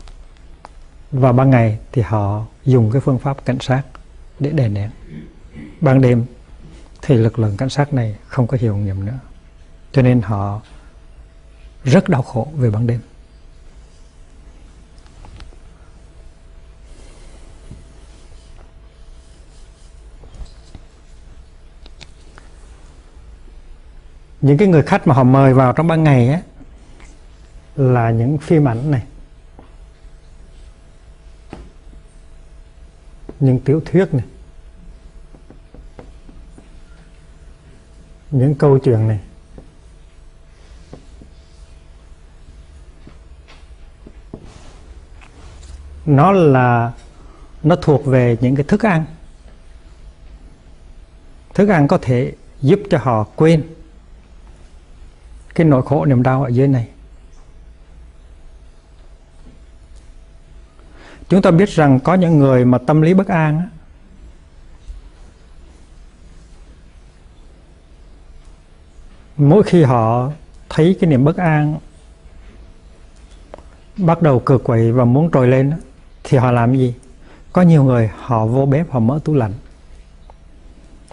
Và 1.12 1.32
ban 1.32 1.50
ngày 1.50 1.80
thì 1.92 2.02
họ 2.02 2.46
dùng 2.66 2.92
cái 2.92 3.02
phương 3.02 3.20
pháp 3.20 3.46
cảnh 3.46 3.60
sát 3.60 3.84
để 4.40 4.52
đè 4.52 4.68
nén. 4.68 4.90
Ban 5.82 6.02
đêm 6.02 6.26
thì 7.02 7.16
lực 7.16 7.40
lượng 7.40 7.58
cảnh 7.58 7.70
sát 7.70 7.94
này 7.94 8.16
không 8.28 8.48
có 8.48 8.58
hiệu 8.62 8.78
nghiệm 8.78 9.06
nữa. 9.06 9.20
Cho 9.92 10.02
nên 10.02 10.22
họ 10.22 10.62
rất 11.84 12.10
đau 12.10 12.22
khổ 12.22 12.48
về 12.56 12.70
ban 12.70 12.88
đêm. 12.88 13.00
Những 24.42 24.58
cái 24.58 24.68
người 24.68 24.82
khách 24.82 25.08
mà 25.08 25.16
họ 25.16 25.24
mời 25.24 25.54
vào 25.54 25.74
trong 25.74 25.88
ban 25.88 26.04
ngày 26.04 26.30
á, 26.30 26.42
là 27.76 28.12
những 28.12 28.38
phim 28.38 28.68
ảnh 28.68 28.92
này. 28.92 29.04
Những 33.40 33.60
tiểu 33.60 33.82
thuyết 33.86 34.14
này. 34.14 34.26
Những 38.32 38.56
câu 38.56 38.80
chuyện 38.80 39.08
này. 39.08 39.20
Nó 46.06 46.32
là, 46.32 46.92
nó 47.64 47.76
thuộc 47.76 48.06
về 48.06 48.38
những 48.42 48.56
cái 48.56 48.64
thức 48.64 48.86
ăn. 48.86 49.06
Thức 51.54 51.70
ăn 51.70 51.88
có 51.88 51.98
thể 52.02 52.34
giúp 52.62 52.80
cho 52.90 52.98
họ 52.98 53.24
quên 53.36 53.64
cái 55.56 55.68
nỗi 55.68 55.82
khổ 55.82 56.06
niềm 56.06 56.24
đau 56.24 56.44
ở 56.44 56.50
dưới 56.50 56.68
này. 56.68 56.88
Chúng 61.30 61.42
ta 61.42 61.52
biết 61.52 61.70
rằng 61.70 62.00
có 62.00 62.14
những 62.14 62.40
người 62.40 62.66
mà 62.66 62.78
tâm 62.78 63.02
lý 63.02 63.14
bất 63.14 63.28
an 63.28 63.70
mỗi 69.38 69.64
khi 69.64 69.84
họ 69.84 70.32
thấy 70.70 70.98
cái 71.00 71.10
niềm 71.10 71.24
bất 71.24 71.38
an 71.38 71.80
bắt 73.98 74.22
đầu 74.22 74.40
cực 74.40 74.64
quậy 74.64 74.92
và 74.92 75.06
muốn 75.06 75.32
trồi 75.32 75.48
lên 75.48 75.74
thì 76.24 76.38
họ 76.38 76.52
làm 76.52 76.78
gì? 76.78 76.96
Có 77.54 77.62
nhiều 77.62 77.84
người 77.84 78.10
họ 78.18 78.46
vô 78.46 78.66
bếp, 78.66 78.92
họ 78.92 79.00
mở 79.00 79.20
tủ 79.24 79.34
lạnh. 79.34 79.54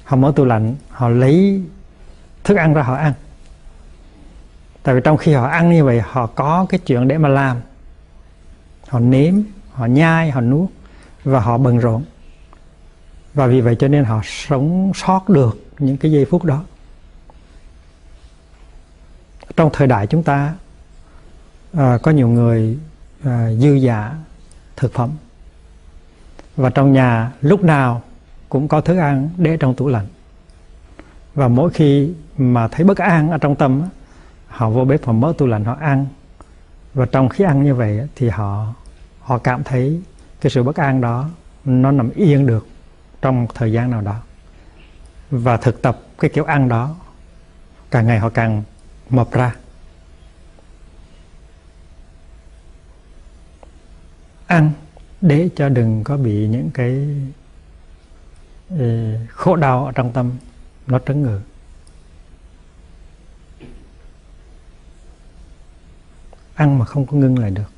Họ 0.04 0.16
mở 0.16 0.32
tủ 0.36 0.44
lạnh, 0.44 0.74
họ 0.88 1.08
lấy 1.08 1.62
thức 2.44 2.56
ăn 2.56 2.74
ra 2.74 2.82
họ 2.82 2.94
ăn 2.94 3.12
tại 4.88 4.94
vì 4.94 5.00
trong 5.04 5.16
khi 5.16 5.32
họ 5.32 5.46
ăn 5.46 5.70
như 5.70 5.84
vậy 5.84 6.00
họ 6.00 6.26
có 6.26 6.66
cái 6.68 6.80
chuyện 6.86 7.08
để 7.08 7.18
mà 7.18 7.28
làm. 7.28 7.56
Họ 8.88 8.98
nếm 8.98 9.34
họ 9.72 9.86
nhai 9.86 10.30
họ 10.30 10.40
nuốt 10.40 10.70
và 11.24 11.40
họ 11.40 11.58
bận 11.58 11.78
rộn. 11.78 12.04
Và 13.34 13.46
vì 13.46 13.60
vậy 13.60 13.76
cho 13.78 13.88
nên 13.88 14.04
họ 14.04 14.20
sống 14.24 14.92
sót 14.94 15.28
được 15.28 15.64
những 15.78 15.96
cái 15.96 16.12
giây 16.12 16.24
phút 16.30 16.44
đó. 16.44 16.64
Trong 19.56 19.70
thời 19.72 19.86
đại 19.86 20.06
chúng 20.06 20.22
ta 20.22 20.54
à, 21.72 21.98
có 22.02 22.10
nhiều 22.10 22.28
người 22.28 22.78
à, 23.24 23.50
dư 23.52 23.74
giả 23.74 24.14
thực 24.76 24.92
phẩm. 24.94 25.10
Và 26.56 26.70
trong 26.70 26.92
nhà 26.92 27.32
lúc 27.40 27.64
nào 27.64 28.02
cũng 28.48 28.68
có 28.68 28.80
thức 28.80 28.98
ăn 28.98 29.30
để 29.36 29.56
trong 29.56 29.74
tủ 29.74 29.88
lạnh. 29.88 30.06
Và 31.34 31.48
mỗi 31.48 31.70
khi 31.70 32.12
mà 32.38 32.68
thấy 32.68 32.84
bất 32.84 32.98
an 32.98 33.30
ở 33.30 33.38
trong 33.38 33.56
tâm 33.56 33.82
họ 34.48 34.70
vô 34.70 34.84
bếp, 34.84 35.06
họ 35.06 35.12
mở 35.12 35.32
tủ 35.38 35.46
lạnh, 35.46 35.64
họ 35.64 35.76
ăn. 35.80 36.06
Và 36.94 37.06
trong 37.06 37.28
khi 37.28 37.44
ăn 37.44 37.64
như 37.64 37.74
vậy 37.74 38.08
thì 38.16 38.28
họ 38.28 38.74
họ 39.20 39.38
cảm 39.38 39.64
thấy 39.64 40.02
cái 40.40 40.50
sự 40.50 40.62
bất 40.62 40.76
an 40.76 41.00
đó 41.00 41.30
nó 41.64 41.90
nằm 41.92 42.10
yên 42.10 42.46
được 42.46 42.66
trong 43.22 43.46
thời 43.54 43.72
gian 43.72 43.90
nào 43.90 44.00
đó. 44.00 44.16
Và 45.30 45.56
thực 45.56 45.82
tập 45.82 46.00
cái 46.18 46.30
kiểu 46.30 46.44
ăn 46.44 46.68
đó, 46.68 46.96
càng 47.90 48.06
ngày 48.06 48.18
họ 48.18 48.28
càng 48.28 48.62
mập 49.10 49.32
ra. 49.32 49.54
Ăn 54.46 54.70
để 55.20 55.48
cho 55.56 55.68
đừng 55.68 56.04
có 56.04 56.16
bị 56.16 56.48
những 56.48 56.70
cái 56.70 57.08
khổ 59.28 59.56
đau 59.56 59.86
ở 59.86 59.92
trong 59.92 60.12
tâm 60.12 60.32
nó 60.86 60.98
trấn 60.98 61.22
ngự. 61.22 61.40
Ăn 66.58 66.78
mà 66.78 66.84
không 66.84 67.06
có 67.06 67.16
ngưng 67.16 67.38
lại 67.38 67.50
được. 67.50 67.70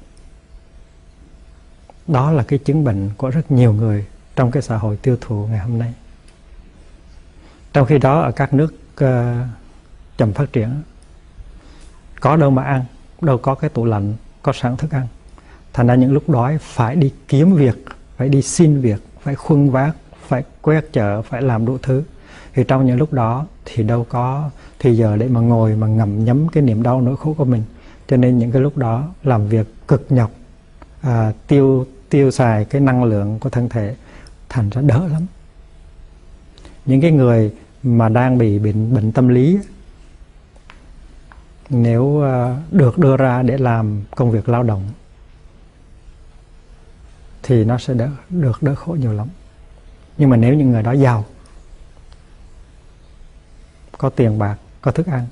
Đó 2.07 2.31
là 2.33 2.43
cái 2.43 2.59
chứng 2.59 2.85
bệnh 2.85 3.11
của 3.17 3.31
rất 3.31 3.51
nhiều 3.51 3.73
người 3.73 4.07
trong 4.37 4.51
cái 4.51 4.63
xã 4.63 4.77
hội 4.77 4.97
tiêu 4.97 5.17
thụ 5.21 5.47
ngày 5.47 5.59
hôm 5.59 5.79
nay. 5.79 5.95
Trong 7.73 7.87
khi 7.87 7.99
đó 7.99 8.21
ở 8.21 8.33
các 8.33 8.55
nước 8.55 8.75
uh, 9.05 9.09
chậm 10.17 10.33
phát 10.33 10.53
triển 10.53 10.83
có 12.21 12.37
đâu 12.37 12.51
mà 12.51 12.63
ăn 12.63 12.85
đâu 13.21 13.39
có 13.39 13.55
cái 13.55 13.71
tủ 13.71 13.85
lạnh 13.85 14.15
có 14.43 14.53
sẵn 14.53 14.77
thức 14.77 14.91
ăn. 14.91 15.07
Thành 15.73 15.87
ra 15.87 15.95
những 15.95 16.13
lúc 16.13 16.29
đói 16.29 16.59
phải 16.59 16.97
đi 16.97 17.13
kiếm 17.29 17.53
việc 17.53 17.85
phải 18.17 18.29
đi 18.29 18.43
xin 18.43 18.81
việc 18.81 19.03
phải 19.23 19.35
khuân 19.35 19.71
vác 19.71 19.97
phải 20.29 20.45
quét 20.63 20.93
chợ 20.93 21.23
phải 21.23 21.43
làm 21.43 21.67
đủ 21.67 21.79
thứ. 21.83 22.03
Thì 22.55 22.65
trong 22.69 22.87
những 22.87 22.99
lúc 22.99 23.13
đó 23.13 23.47
thì 23.65 23.83
đâu 23.83 24.07
có 24.09 24.51
thì 24.79 24.97
giờ 24.97 25.17
để 25.17 25.29
mà 25.29 25.41
ngồi 25.41 25.77
mà 25.77 25.87
ngầm 25.87 26.25
nhấm 26.25 26.49
cái 26.49 26.63
niềm 26.63 26.83
đau 26.83 27.01
nỗi 27.01 27.17
khổ 27.17 27.35
của 27.39 27.45
mình 27.45 27.63
cho 28.11 28.17
nên 28.17 28.39
những 28.39 28.53
cái 28.53 28.63
lúc 28.63 28.77
đó 28.77 29.09
làm 29.23 29.49
việc 29.49 29.67
cực 29.89 30.07
nhọc 30.13 30.31
à, 31.01 31.33
tiêu 31.47 31.87
tiêu 32.09 32.31
xài 32.31 32.65
cái 32.65 32.81
năng 32.81 33.05
lượng 33.05 33.39
của 33.39 33.51
thân 33.51 33.69
thể 33.69 33.97
thành 34.49 34.71
ra 34.71 34.83
đỡ 34.83 35.09
lắm. 35.09 35.27
Những 36.87 37.01
cái 37.01 37.11
người 37.11 37.53
mà 37.83 38.09
đang 38.09 38.39
bị 38.39 38.59
bệnh 38.59 38.95
bệnh 38.95 39.13
tâm 39.13 39.29
lý 39.29 39.59
nếu 41.69 42.23
à, 42.23 42.57
được 42.71 42.99
đưa 42.99 43.17
ra 43.17 43.43
để 43.43 43.59
làm 43.59 44.03
công 44.17 44.31
việc 44.31 44.49
lao 44.49 44.63
động 44.63 44.89
thì 47.43 47.65
nó 47.65 47.79
sẽ 47.79 47.95
đỡ, 47.95 48.09
được 48.29 48.63
đỡ 48.63 48.75
khổ 48.75 48.93
nhiều 48.93 49.13
lắm. 49.13 49.29
Nhưng 50.19 50.31
mà 50.31 50.37
nếu 50.37 50.55
những 50.55 50.71
người 50.71 50.83
đó 50.83 50.93
giàu 50.93 51.25
có 53.99 54.11
tiền 54.11 54.39
bạc 54.39 54.57
có 54.81 54.91
thức 54.91 55.07
ăn 55.07 55.27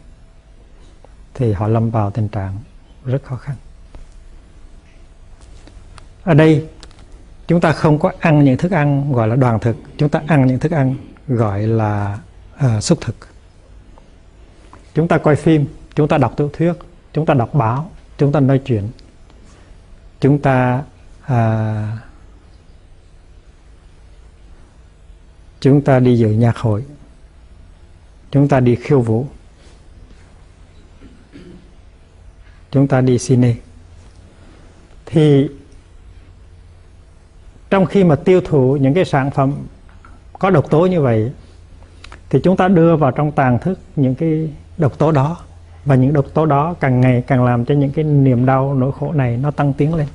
thì 1.35 1.53
họ 1.53 1.69
lâm 1.69 1.91
vào 1.91 2.11
tình 2.11 2.29
trạng 2.29 2.59
rất 3.09 3.23
khó 3.25 3.37
khăn. 3.37 3.57
Ở 6.23 6.35
đây 6.35 6.67
chúng 7.47 7.61
ta 7.61 7.73
không 7.73 7.99
có 7.99 8.13
ăn 8.21 8.45
những 8.45 8.57
thức 8.57 8.73
ăn 8.73 9.13
gọi 9.13 9.29
là 9.29 9.37
đoàn 9.37 9.61
thực. 9.61 9.77
Chúng 9.97 10.09
ta 10.09 10.23
ăn 10.27 10.47
những 10.47 10.59
thức 10.59 10.73
ăn 10.73 10.95
gọi 11.29 11.67
là 11.67 12.19
uh, 12.67 12.83
xúc 12.83 12.99
thực. 13.01 13.17
Chúng 14.95 15.09
ta 15.09 15.19
coi 15.19 15.37
phim 15.37 15.67
chúng 15.95 16.09
ta 16.09 16.19
đọc 16.19 16.35
tiểu 16.37 16.51
thuyết 16.53 16.73
chúng 17.13 17.27
ta 17.27 17.35
đọc 17.35 17.55
báo 17.55 17.91
chúng 18.19 18.33
ta 18.33 18.41
nói 18.41 18.61
chuyện. 18.65 18.91
Chúng 20.21 20.39
ta 20.39 20.83
uh, 21.25 21.99
chúng 25.61 25.81
ta 25.81 25.99
đi 25.99 26.19
dự 26.19 26.29
nhạc 26.29 26.57
hội. 26.57 26.85
Chúng 28.31 28.49
ta 28.49 28.61
đi 28.61 28.75
khiêu 28.75 29.01
vũ. 29.01 29.27
Chúng 32.71 32.89
ta 32.89 33.01
đi 33.01 33.19
cine 33.19 33.55
thì 35.07 35.49
trong 37.71 37.87
khi 37.87 38.05
mà 38.05 38.17
tiêu 38.17 38.41
thụ 38.45 38.77
những 38.77 38.95
cái 38.95 39.05
sản 39.05 39.31
phẩm 39.31 39.55
có 40.39 40.51
độc 40.51 40.71
tố 40.71 40.87
như 40.87 41.01
vậy 41.01 41.33
thì 42.31 42.41
chúng 42.43 42.57
ta 42.57 42.69
đưa 42.69 42.97
vào 42.97 43.11
trong 43.11 43.33
tàn 43.33 43.59
thức 43.59 43.79
những 43.97 44.15
cái 44.15 44.51
độc 44.79 44.99
tố 44.99 45.13
đó. 45.13 45.37
Và 45.85 45.95
những 45.95 46.13
độc 46.13 46.27
tố 46.35 46.47
đó 46.47 46.75
càng 46.81 47.01
ngày 47.01 47.23
càng 47.27 47.45
làm 47.45 47.65
cho 47.65 47.75
những 47.75 47.91
cái 47.91 48.05
niềm 48.05 48.47
đau 48.47 48.75
nỗi 48.75 48.93
khổ 48.93 49.13
này 49.13 49.37
nó 49.37 49.51
tăng 49.51 49.73
tiến 49.73 49.95
lên. 49.95 50.07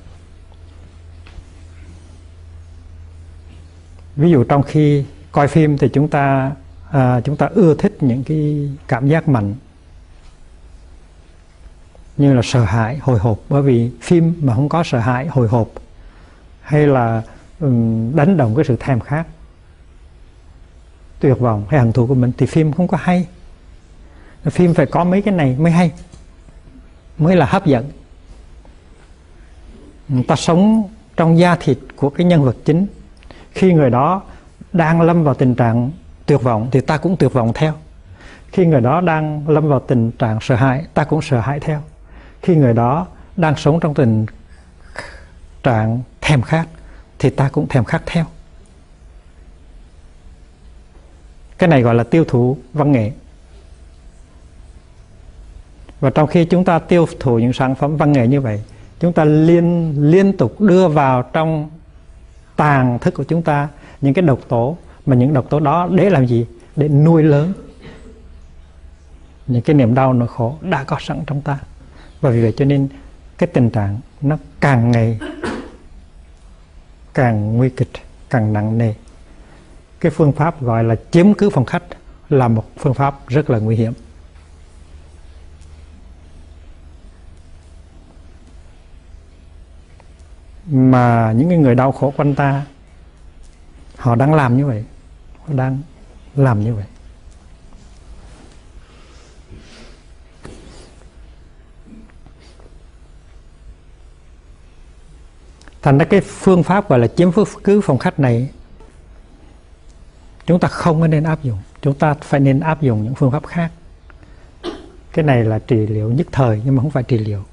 Ví 4.16 4.32
dụ 4.32 4.44
trong 4.44 4.63
khi 4.63 5.06
coi 5.32 5.48
phim 5.48 5.78
thì 5.78 5.89
chúng 5.89 6.08
ta 6.08 6.52
à, 6.92 7.22
chúng 7.22 7.36
ta 7.36 7.50
ưa 7.54 7.76
thích 7.76 7.98
những 8.02 8.24
cái 8.24 8.70
cảm 8.88 9.08
giác 9.08 9.28
mạnh 9.28 9.56
như 12.17 12.34
là 12.34 12.41
sợ 12.43 12.63
hãi, 12.63 12.97
hồi 13.02 13.19
hộp. 13.19 13.39
Bởi 13.49 13.62
vì 13.62 13.91
phim 14.02 14.34
mà 14.41 14.56
không 14.56 14.69
có 14.69 14.84
sợ 14.84 14.99
hãi, 14.99 15.28
hồi 15.28 15.47
hộp, 15.47 15.67
hay 16.62 16.88
là 16.88 17.21
đánh 18.13 18.38
động 18.38 18.56
cái 18.56 18.65
sự 18.65 18.76
thèm 18.80 18.99
khát, 18.99 19.26
tuyệt 21.19 21.39
vọng 21.39 21.65
hay 21.69 21.80
hận 21.80 21.93
thù 21.93 22.08
của 22.08 22.15
mình, 22.15 22.32
thì 22.38 22.45
phim 22.45 22.73
không 22.73 22.88
có 22.88 22.97
hay. 23.02 23.28
Phim 24.43 24.73
phải 24.73 24.86
có 24.86 25.04
mấy 25.04 25.21
cái 25.21 25.34
này 25.34 25.56
mới 25.60 25.71
hay, 25.71 25.91
mới 27.17 27.36
là 27.36 27.45
hấp 27.45 27.65
dẫn. 27.65 27.86
Người 30.08 30.23
ta 30.23 30.36
sống 30.36 30.89
trong 31.17 31.39
da 31.39 31.56
thịt 31.56 31.78
của 31.95 32.10
cái 32.10 32.26
nhân 32.26 32.43
vật 32.43 32.56
chính. 32.65 32.86
Khi 33.52 33.73
người 33.73 33.89
đó 33.89 34.21
đang 34.73 35.02
lâm 35.02 35.23
vào 35.23 35.34
tình 35.34 35.56
trạng 35.56 35.91
tuyệt 36.26 36.41
vọng 36.41 36.67
thì 36.71 36.82
ta 36.82 36.97
cũng 36.97 37.17
tuyệt 37.17 37.34
vọng 37.34 37.52
theo. 37.56 37.73
Khi 38.52 38.65
người 38.65 38.82
đó 38.82 39.02
đang 39.02 39.49
lâm 39.49 39.67
vào 39.67 39.80
tình 39.80 40.12
trạng 40.12 40.38
sợ 40.41 40.56
hãi, 40.56 40.86
ta 40.93 41.04
cũng 41.04 41.21
sợ 41.21 41.39
hãi 41.39 41.60
theo 41.60 41.82
khi 42.43 42.56
người 42.56 42.73
đó 42.73 43.08
đang 43.38 43.56
sống 43.56 43.79
trong 43.79 43.93
tình 43.93 44.25
trạng 45.63 46.01
thèm 46.21 46.41
khát, 46.41 46.67
thì 47.19 47.29
ta 47.29 47.49
cũng 47.49 47.67
thèm 47.67 47.84
khát 47.84 48.01
theo. 48.06 48.25
Cái 51.58 51.67
này 51.67 51.82
gọi 51.82 51.95
là 51.95 52.03
tiêu 52.03 52.25
thụ 52.27 52.58
văn 52.73 52.91
nghệ. 52.91 53.12
Và 55.99 56.10
trong 56.10 56.27
khi 56.27 56.45
chúng 56.45 56.65
ta 56.65 56.79
tiêu 56.79 57.08
thụ 57.19 57.39
những 57.39 57.53
sản 57.53 57.75
phẩm 57.75 57.97
văn 57.97 58.12
nghệ 58.12 58.27
như 58.27 58.41
vậy, 58.41 58.63
chúng 58.99 59.13
ta 59.13 59.25
liên 59.25 59.95
liên 60.12 60.38
tục 60.38 60.62
đưa 60.62 60.88
vào 60.88 61.21
trong 61.21 61.69
tàn 62.56 62.99
thức 62.99 63.13
của 63.13 63.23
chúng 63.23 63.41
ta 63.41 63.67
những 64.01 64.13
cái 64.13 64.21
độc 64.21 64.39
tố, 64.47 64.77
mà 65.06 65.15
những 65.15 65.34
độc 65.34 65.49
tố 65.49 65.60
đó 65.60 65.88
để 65.91 66.10
làm 66.10 66.27
gì? 66.27 66.45
Để 66.75 66.88
nuôi 66.88 67.23
lớn. 67.23 67.53
Những 69.47 69.62
cái 69.62 69.75
niềm 69.75 69.95
đau 69.95 70.13
nỗi 70.13 70.27
khổ 70.27 70.56
đã 70.62 70.84
có 70.84 70.97
sẵn 70.99 71.23
trong 71.27 71.41
ta 71.41 71.60
và 72.23 72.29
vì 72.29 72.41
vậy 72.41 72.53
cho 72.57 72.65
nên 72.65 72.88
cái 73.38 73.47
tình 73.47 73.69
trạng 73.69 73.99
nó 74.21 74.38
càng 74.59 74.91
ngày 74.91 75.19
càng 77.13 77.57
nguy 77.57 77.69
kịch, 77.69 77.91
càng 78.29 78.53
nặng 78.53 78.77
nề. 78.77 78.93
Cái 79.99 80.12
phương 80.12 80.31
pháp 80.31 80.62
gọi 80.62 80.83
là 80.83 80.95
chiếm 81.12 81.33
cứ 81.33 81.49
phòng 81.49 81.65
khách 81.65 81.83
là 82.29 82.47
một 82.47 82.65
phương 82.77 82.93
pháp 82.93 83.27
rất 83.27 83.49
là 83.49 83.59
nguy 83.59 83.75
hiểm. 83.75 83.93
Mà 90.65 91.33
những 91.38 91.49
cái 91.49 91.57
người 91.57 91.75
đau 91.75 91.91
khổ 91.91 92.13
quanh 92.17 92.36
ta, 92.36 92.65
họ 93.97 94.15
đang 94.15 94.33
làm 94.33 94.57
như 94.57 94.65
vậy, 94.65 94.86
họ 95.39 95.53
đang 95.53 95.81
làm 96.36 96.63
như 96.63 96.75
vậy. 96.75 96.86
Thành 105.84 105.98
ra 105.98 106.06
cái 106.06 106.22
phương 106.22 106.63
pháp 106.63 106.89
gọi 106.89 107.00
là 107.00 107.08
chiếm 107.08 107.32
cứ 107.63 107.82
phòng 107.82 107.98
khách 107.98 108.19
này 108.19 108.50
chúng 110.46 110.60
ta 110.60 110.67
không 110.67 111.10
nên 111.10 111.24
áp 111.24 111.43
dụng. 111.43 111.58
Chúng 111.82 111.93
ta 111.93 112.13
phải 112.13 112.39
nên 112.39 112.60
áp 112.60 112.82
dụng 112.82 113.04
những 113.04 113.15
phương 113.15 113.32
pháp 113.32 113.46
khác. 113.46 113.72
Cái 115.13 115.26
này 115.26 115.43
là 115.43 115.60
trị 115.60 115.88
liệu 115.88 116.12
nhất 116.12 116.28
thời 116.32 116.62
nhưng 116.65 116.76
mà 116.76 116.82
không 116.82 116.91
phải 116.91 117.04
trị 117.04 117.17
liệu. 117.17 117.43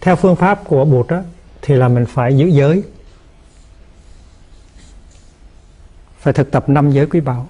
Theo 0.00 0.16
phương 0.16 0.36
pháp 0.36 0.64
của 0.64 0.84
bụt 0.84 1.06
đó, 1.08 1.22
thì 1.62 1.74
là 1.74 1.88
mình 1.88 2.06
phải 2.06 2.36
giữ 2.36 2.46
giới. 2.46 2.82
Phải 6.22 6.32
thực 6.32 6.50
tập 6.50 6.68
năm 6.68 6.90
giới 6.90 7.06
quý 7.06 7.20
báu. 7.20 7.48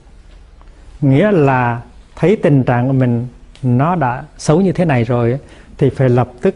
Nghĩa 1.01 1.31
là 1.31 1.83
thấy 2.17 2.37
tình 2.43 2.65
trạng 2.65 2.87
của 2.87 2.93
mình 2.93 3.27
nó 3.63 3.95
đã 3.95 4.25
xấu 4.39 4.61
như 4.61 4.73
thế 4.73 4.85
này 4.85 5.05
rồi, 5.05 5.39
thì 5.79 5.91
phải 5.91 6.09
lập 6.09 6.29
tức 6.41 6.55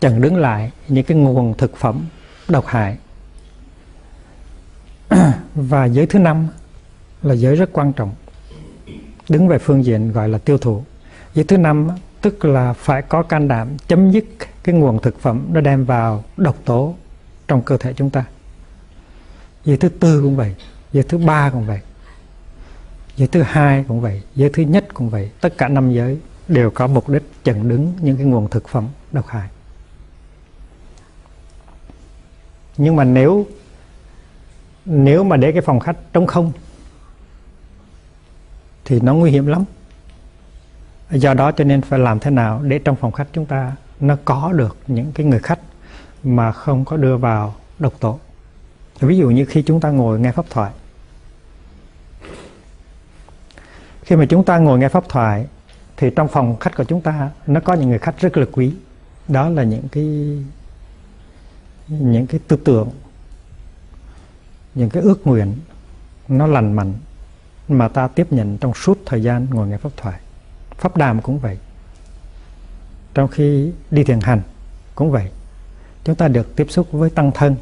chặn 0.00 0.20
đứng 0.20 0.36
lại 0.36 0.70
những 0.88 1.04
cái 1.04 1.16
nguồn 1.16 1.54
thực 1.58 1.76
phẩm 1.76 2.06
độc 2.48 2.66
hại. 2.66 2.96
Và 5.54 5.84
giới 5.84 6.06
thứ 6.06 6.18
năm 6.18 6.48
là 7.22 7.34
giới 7.34 7.56
rất 7.56 7.70
quan 7.72 7.92
trọng, 7.92 8.14
đứng 9.28 9.48
về 9.48 9.58
phương 9.58 9.84
diện 9.84 10.12
gọi 10.12 10.28
là 10.28 10.38
tiêu 10.38 10.58
thụ. 10.58 10.84
Giới 11.34 11.44
thứ 11.44 11.56
năm, 11.56 11.88
tức 12.20 12.44
là 12.44 12.72
phải 12.72 13.02
có 13.02 13.22
can 13.22 13.48
đảm 13.48 13.68
chấm 13.88 14.10
dứt 14.10 14.24
cái 14.64 14.74
nguồn 14.74 14.98
thực 15.02 15.20
phẩm 15.20 15.46
nó 15.52 15.60
đem 15.60 15.84
vào 15.84 16.24
độc 16.36 16.56
tố 16.64 16.94
trong 17.48 17.62
cơ 17.62 17.76
thể 17.76 17.92
chúng 17.92 18.10
ta 18.10 18.24
giới 19.64 19.76
thứ 19.76 19.88
tư 19.88 20.20
cũng 20.22 20.36
vậy, 20.36 20.54
giới 20.92 21.02
thứ 21.02 21.18
ba 21.18 21.50
cũng 21.50 21.66
vậy, 21.66 21.80
giới 23.16 23.28
thứ 23.28 23.42
hai 23.42 23.84
cũng 23.88 24.00
vậy, 24.00 24.22
giới 24.34 24.50
thứ 24.52 24.62
nhất 24.62 24.84
cũng 24.94 25.10
vậy. 25.10 25.30
Tất 25.40 25.58
cả 25.58 25.68
năm 25.68 25.92
giới 25.92 26.18
đều 26.48 26.70
có 26.70 26.86
mục 26.86 27.08
đích 27.08 27.22
chặn 27.44 27.68
đứng 27.68 27.92
những 28.00 28.16
cái 28.16 28.26
nguồn 28.26 28.50
thực 28.50 28.68
phẩm 28.68 28.88
độc 29.12 29.26
hại. 29.26 29.48
Nhưng 32.76 32.96
mà 32.96 33.04
nếu 33.04 33.46
nếu 34.84 35.24
mà 35.24 35.36
để 35.36 35.52
cái 35.52 35.62
phòng 35.62 35.80
khách 35.80 35.96
trống 36.12 36.26
không, 36.26 36.52
thì 38.84 39.00
nó 39.00 39.14
nguy 39.14 39.30
hiểm 39.30 39.46
lắm. 39.46 39.64
Do 41.10 41.34
đó 41.34 41.52
cho 41.52 41.64
nên 41.64 41.82
phải 41.82 41.98
làm 41.98 42.18
thế 42.18 42.30
nào 42.30 42.62
để 42.62 42.78
trong 42.78 42.96
phòng 42.96 43.12
khách 43.12 43.26
chúng 43.32 43.46
ta 43.46 43.72
nó 44.00 44.16
có 44.24 44.52
được 44.52 44.76
những 44.86 45.12
cái 45.12 45.26
người 45.26 45.38
khách 45.38 45.60
mà 46.24 46.52
không 46.52 46.84
có 46.84 46.96
đưa 46.96 47.16
vào 47.16 47.54
độc 47.78 47.92
tố? 48.00 48.20
Ví 49.06 49.16
dụ 49.16 49.30
như 49.30 49.44
khi 49.44 49.62
chúng 49.62 49.80
ta 49.80 49.90
ngồi 49.90 50.20
nghe 50.20 50.32
pháp 50.32 50.44
thoại. 50.50 50.72
Khi 54.02 54.16
mà 54.16 54.24
chúng 54.24 54.44
ta 54.44 54.58
ngồi 54.58 54.78
nghe 54.78 54.88
pháp 54.88 55.08
thoại, 55.08 55.46
thì 55.96 56.10
trong 56.16 56.28
phòng 56.28 56.56
khách 56.60 56.76
của 56.76 56.84
chúng 56.84 57.00
ta, 57.00 57.30
nó 57.46 57.60
có 57.60 57.74
những 57.74 57.88
người 57.88 57.98
khách 57.98 58.20
rất 58.20 58.36
là 58.36 58.46
quý. 58.52 58.74
Đó 59.28 59.48
là 59.48 59.62
những 59.62 59.88
cái 59.88 60.04
những 61.88 62.26
cái 62.26 62.40
tư 62.48 62.56
tưởng, 62.64 62.90
những 64.74 64.90
cái 64.90 65.02
ước 65.02 65.26
nguyện 65.26 65.54
nó 66.28 66.46
lành 66.46 66.72
mạnh 66.72 66.92
mà 67.68 67.88
ta 67.88 68.08
tiếp 68.08 68.32
nhận 68.32 68.58
trong 68.58 68.74
suốt 68.74 68.98
thời 69.06 69.22
gian 69.22 69.46
ngồi 69.50 69.68
nghe 69.68 69.76
pháp 69.76 69.90
thoại. 69.96 70.20
Pháp 70.78 70.96
đàm 70.96 71.20
cũng 71.20 71.38
vậy. 71.38 71.58
Trong 73.14 73.28
khi 73.28 73.72
đi 73.90 74.04
thiền 74.04 74.20
hành 74.20 74.40
cũng 74.94 75.10
vậy. 75.10 75.30
Chúng 76.04 76.14
ta 76.14 76.28
được 76.28 76.56
tiếp 76.56 76.66
xúc 76.70 76.92
với 76.92 77.10
tăng 77.10 77.32
thân 77.32 77.56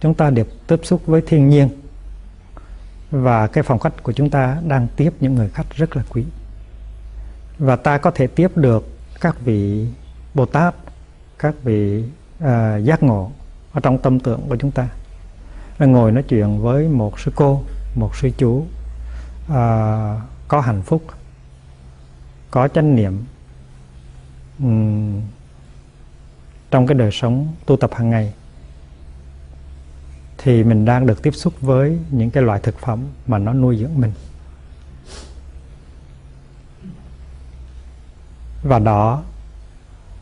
chúng 0.00 0.14
ta 0.14 0.30
được 0.30 0.66
tiếp 0.66 0.80
xúc 0.82 1.06
với 1.06 1.22
thiên 1.26 1.48
nhiên. 1.48 1.68
Và 3.10 3.46
cái 3.46 3.62
phòng 3.62 3.78
khách 3.78 4.02
của 4.02 4.12
chúng 4.12 4.30
ta 4.30 4.58
đang 4.66 4.86
tiếp 4.96 5.10
những 5.20 5.34
người 5.34 5.48
khách 5.48 5.76
rất 5.76 5.96
là 5.96 6.02
quý. 6.08 6.24
Và 7.58 7.76
ta 7.76 7.98
có 7.98 8.10
thể 8.10 8.26
tiếp 8.26 8.56
được 8.56 8.88
các 9.20 9.40
vị 9.40 9.86
bồ 10.34 10.46
tát 10.46 10.74
các 11.38 11.54
vị 11.62 12.04
à, 12.40 12.76
giác 12.76 13.02
ngộ 13.02 13.30
ở 13.72 13.80
trong 13.80 13.98
tâm 13.98 14.20
tưởng 14.20 14.40
của 14.48 14.56
chúng 14.56 14.70
ta. 14.70 14.88
Là 15.78 15.86
ngồi 15.86 16.12
nói 16.12 16.22
chuyện 16.22 16.62
với 16.62 16.88
một 16.88 17.20
sư 17.20 17.32
cô 17.34 17.62
một 17.94 18.16
sư 18.16 18.30
chú 18.38 18.66
à, 19.48 20.20
có 20.48 20.60
hạnh 20.60 20.82
phúc 20.82 21.02
có 22.50 22.68
chánh 22.68 22.96
niệm 22.96 23.24
um, 24.58 25.20
trong 26.70 26.86
cái 26.86 26.94
đời 26.94 27.10
sống 27.12 27.54
tu 27.66 27.76
tập 27.76 27.90
hàng 27.94 28.10
ngày 28.10 28.32
thì 30.38 30.64
mình 30.64 30.84
đang 30.84 31.06
được 31.06 31.22
tiếp 31.22 31.34
xúc 31.34 31.54
với 31.60 31.98
những 32.10 32.30
cái 32.30 32.42
loại 32.42 32.60
thực 32.62 32.78
phẩm 32.78 33.04
mà 33.26 33.38
nó 33.38 33.52
nuôi 33.52 33.76
dưỡng 33.76 34.00
mình. 34.00 34.12
Và 38.62 38.78
đó 38.78 39.22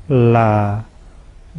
là 0.09 0.83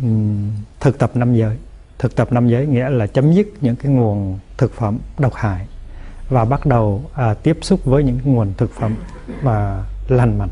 um, 0.02 0.52
thực 0.80 1.00
tập 1.00 1.12
năm 1.14 1.36
giới. 1.36 1.58
Thực 2.00 2.16
tập 2.16 2.32
năm 2.32 2.48
giới 2.48 2.66
nghĩa 2.66 2.90
là 2.90 3.08
chấm 3.08 3.34
dứt 3.34 3.48
những 3.62 3.76
cái 3.76 3.92
nguồn 3.92 4.40
thực 4.58 4.74
phẩm 4.74 5.00
độc 5.18 5.34
hại 5.34 5.68
và 6.30 6.46
bắt 6.46 6.66
đầu 6.66 7.10
à, 7.14 7.34
tiếp 7.34 7.58
xúc 7.62 7.86
với 7.86 8.04
những 8.04 8.20
nguồn 8.24 8.54
thực 8.58 8.72
phẩm 8.72 8.96
mà 9.42 9.84
lành 10.08 10.38
mạnh. 10.38 10.50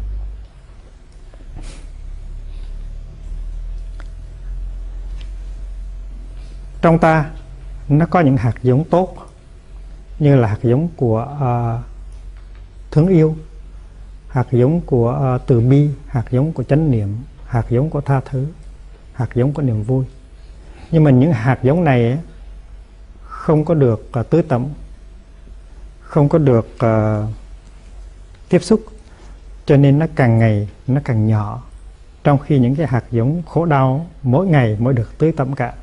Trong 6.82 7.00
ta 7.00 7.30
nó 7.90 8.06
có 8.06 8.20
những 8.20 8.38
hạt 8.38 8.56
giống 8.64 8.84
tốt 8.84 9.16
như 10.20 10.36
là 10.36 10.48
hạt 10.48 10.60
giống 10.64 10.88
của 10.96 11.28
uh, 11.36 11.86
thương 12.92 13.08
yêu 13.08 13.36
hạt 14.28 14.48
giống 14.52 14.82
của 14.82 15.36
uh, 15.36 15.48
từ 15.48 15.62
bi 15.62 15.90
hạt 16.08 16.26
giống 16.32 16.54
của 16.54 16.64
chánh 16.64 16.92
niệm 16.92 17.18
hạt 17.46 17.66
giống 17.70 17.90
của 17.90 18.02
tha 18.02 18.22
thứ 18.26 18.48
hạt 19.14 19.30
giống 19.36 19.54
của 19.54 19.62
niềm 19.62 19.84
vui. 19.84 20.06
Nhưng 20.92 21.04
mà 21.04 21.12
những 21.12 21.32
hạt 21.34 21.60
giống 21.64 21.84
này 21.84 22.18
không 23.24 23.66
có 23.66 23.74
được 23.74 24.10
ờ, 24.12 24.22
uh, 24.22 24.30
tưới 24.30 24.44
tẩm 24.44 24.68
không 26.00 26.30
có 26.30 26.38
được 26.38 26.68
uh, 26.86 27.30
tiếp 28.50 28.60
xúc 28.64 28.82
cho 29.66 29.78
nên 29.78 30.00
nó 30.00 30.06
càng 30.16 30.40
ngày 30.40 30.70
nó 30.88 31.02
càng 31.04 31.28
nhỏ. 31.28 31.64
Trong 32.24 32.40
khi 32.40 32.60
những 32.60 32.76
cái 32.76 32.88
hạt 32.88 33.04
giống 33.12 33.44
khổ 33.46 33.66
đau 33.66 34.06
mỗi 34.24 34.48
ngày 34.48 34.78
mới 34.80 34.94
được 34.94 35.18
tưới 35.18 35.32
tẩm 35.38 35.56
cả 35.56 35.74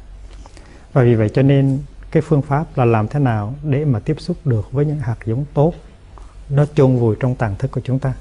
và 0.92 1.02
vì 1.02 1.14
vậy 1.14 1.28
cho 1.34 1.42
nên 1.42 1.78
cái 2.10 2.22
phương 2.22 2.42
pháp 2.42 2.64
là 2.78 2.84
làm 2.84 3.08
thế 3.08 3.20
nào 3.20 3.54
để 3.62 3.84
mà 3.84 3.98
tiếp 3.98 4.16
xúc 4.20 4.36
được 4.44 4.72
với 4.72 4.86
những 4.86 4.98
hạt 4.98 5.16
giống 5.24 5.44
tốt 5.54 5.72
nó 6.50 6.64
chôn 6.74 6.96
vùi 6.96 7.16
trong 7.20 7.34
tàng 7.34 7.56
thức 7.58 7.70
của 7.70 7.80
chúng 7.84 7.98
ta. 7.98 8.12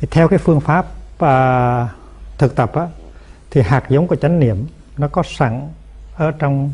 Thì 0.00 0.08
theo 0.10 0.28
cái 0.28 0.38
phương 0.38 0.60
pháp 0.60 0.86
à, 1.18 1.88
thực 2.38 2.56
tập 2.56 2.74
á, 2.74 2.88
thì 3.50 3.62
hạt 3.62 3.84
giống 3.88 4.06
của 4.06 4.16
chánh 4.16 4.40
niệm 4.40 4.66
nó 4.96 5.08
có 5.08 5.22
sẵn 5.26 5.68
ở 6.16 6.30
trong 6.30 6.72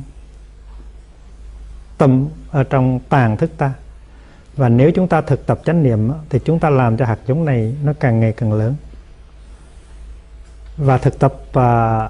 tâm 1.99 2.29
ở 2.51 2.65
trong 2.65 3.01
tàng 3.09 3.37
thức 3.37 3.51
ta. 3.59 3.73
Và 4.57 4.69
nếu 4.69 4.91
chúng 4.95 5.09
ta 5.09 5.21
thực 5.21 5.47
tập 5.47 5.61
chánh 5.65 5.83
niệm 5.83 6.11
thì 6.29 6.39
chúng 6.45 6.59
ta 6.59 6.71
làm 6.71 6.97
cho 6.97 7.05
hạt 7.05 7.19
giống 7.27 7.45
này 7.45 7.75
nó 7.83 7.93
càng 8.01 8.21
ngày 8.21 8.33
càng 8.33 8.53
lớn. 8.53 8.75
Và 10.77 10.99
thực 10.99 11.19
tập 11.19 11.35
à, 11.53 12.09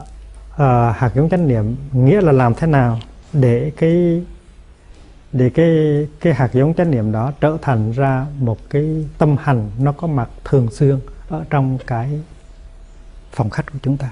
uh, 0.60 0.96
hạt 0.96 1.12
giống 1.14 1.28
chánh 1.28 1.48
niệm 1.48 1.76
nghĩa 1.92 2.20
là 2.20 2.32
làm 2.32 2.54
thế 2.54 2.66
nào 2.66 3.00
để 3.32 3.72
cái 3.76 4.22
để 5.32 5.50
cái 5.50 5.68
cái 6.20 6.34
hạt 6.34 6.52
giống 6.52 6.74
chánh 6.74 6.90
niệm 6.90 7.12
đó 7.12 7.32
trở 7.40 7.56
thành 7.62 7.92
ra 7.92 8.26
một 8.38 8.58
cái 8.70 9.06
tâm 9.18 9.36
hành 9.40 9.70
nó 9.78 9.92
có 9.92 10.06
mặt 10.06 10.30
thường 10.44 10.68
xuyên 10.70 10.98
ở 11.28 11.44
trong 11.50 11.78
cái 11.86 12.20
phòng 13.32 13.50
khách 13.50 13.72
của 13.72 13.78
chúng 13.82 13.96
ta? 13.96 14.10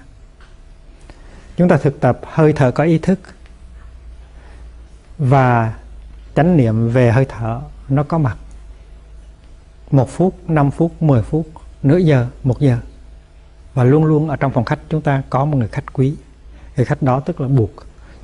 Chúng 1.56 1.68
ta 1.68 1.76
thực 1.76 2.00
tập 2.00 2.20
hơi 2.24 2.52
thở 2.52 2.70
có 2.70 2.84
ý 2.84 2.98
thức 2.98 3.18
và 5.18 5.74
chánh 6.34 6.56
niệm 6.56 6.88
về 6.88 7.12
hơi 7.12 7.26
thở 7.28 7.60
nó 7.88 8.02
có 8.02 8.18
mặt 8.18 8.36
một 9.90 10.10
phút, 10.10 10.34
5 10.48 10.70
phút, 10.70 11.02
10 11.02 11.22
phút, 11.22 11.46
nửa 11.82 11.96
giờ, 11.96 12.26
một 12.44 12.60
giờ 12.60 12.78
và 13.74 13.84
luôn 13.84 14.04
luôn 14.04 14.28
ở 14.28 14.36
trong 14.36 14.52
phòng 14.52 14.64
khách 14.64 14.78
chúng 14.88 15.02
ta 15.02 15.22
có 15.30 15.44
một 15.44 15.56
người 15.56 15.68
khách 15.68 15.92
quý 15.92 16.16
người 16.78 16.84
khách 16.84 17.02
đó 17.02 17.20
tức 17.20 17.40
là 17.40 17.48
buộc. 17.48 17.70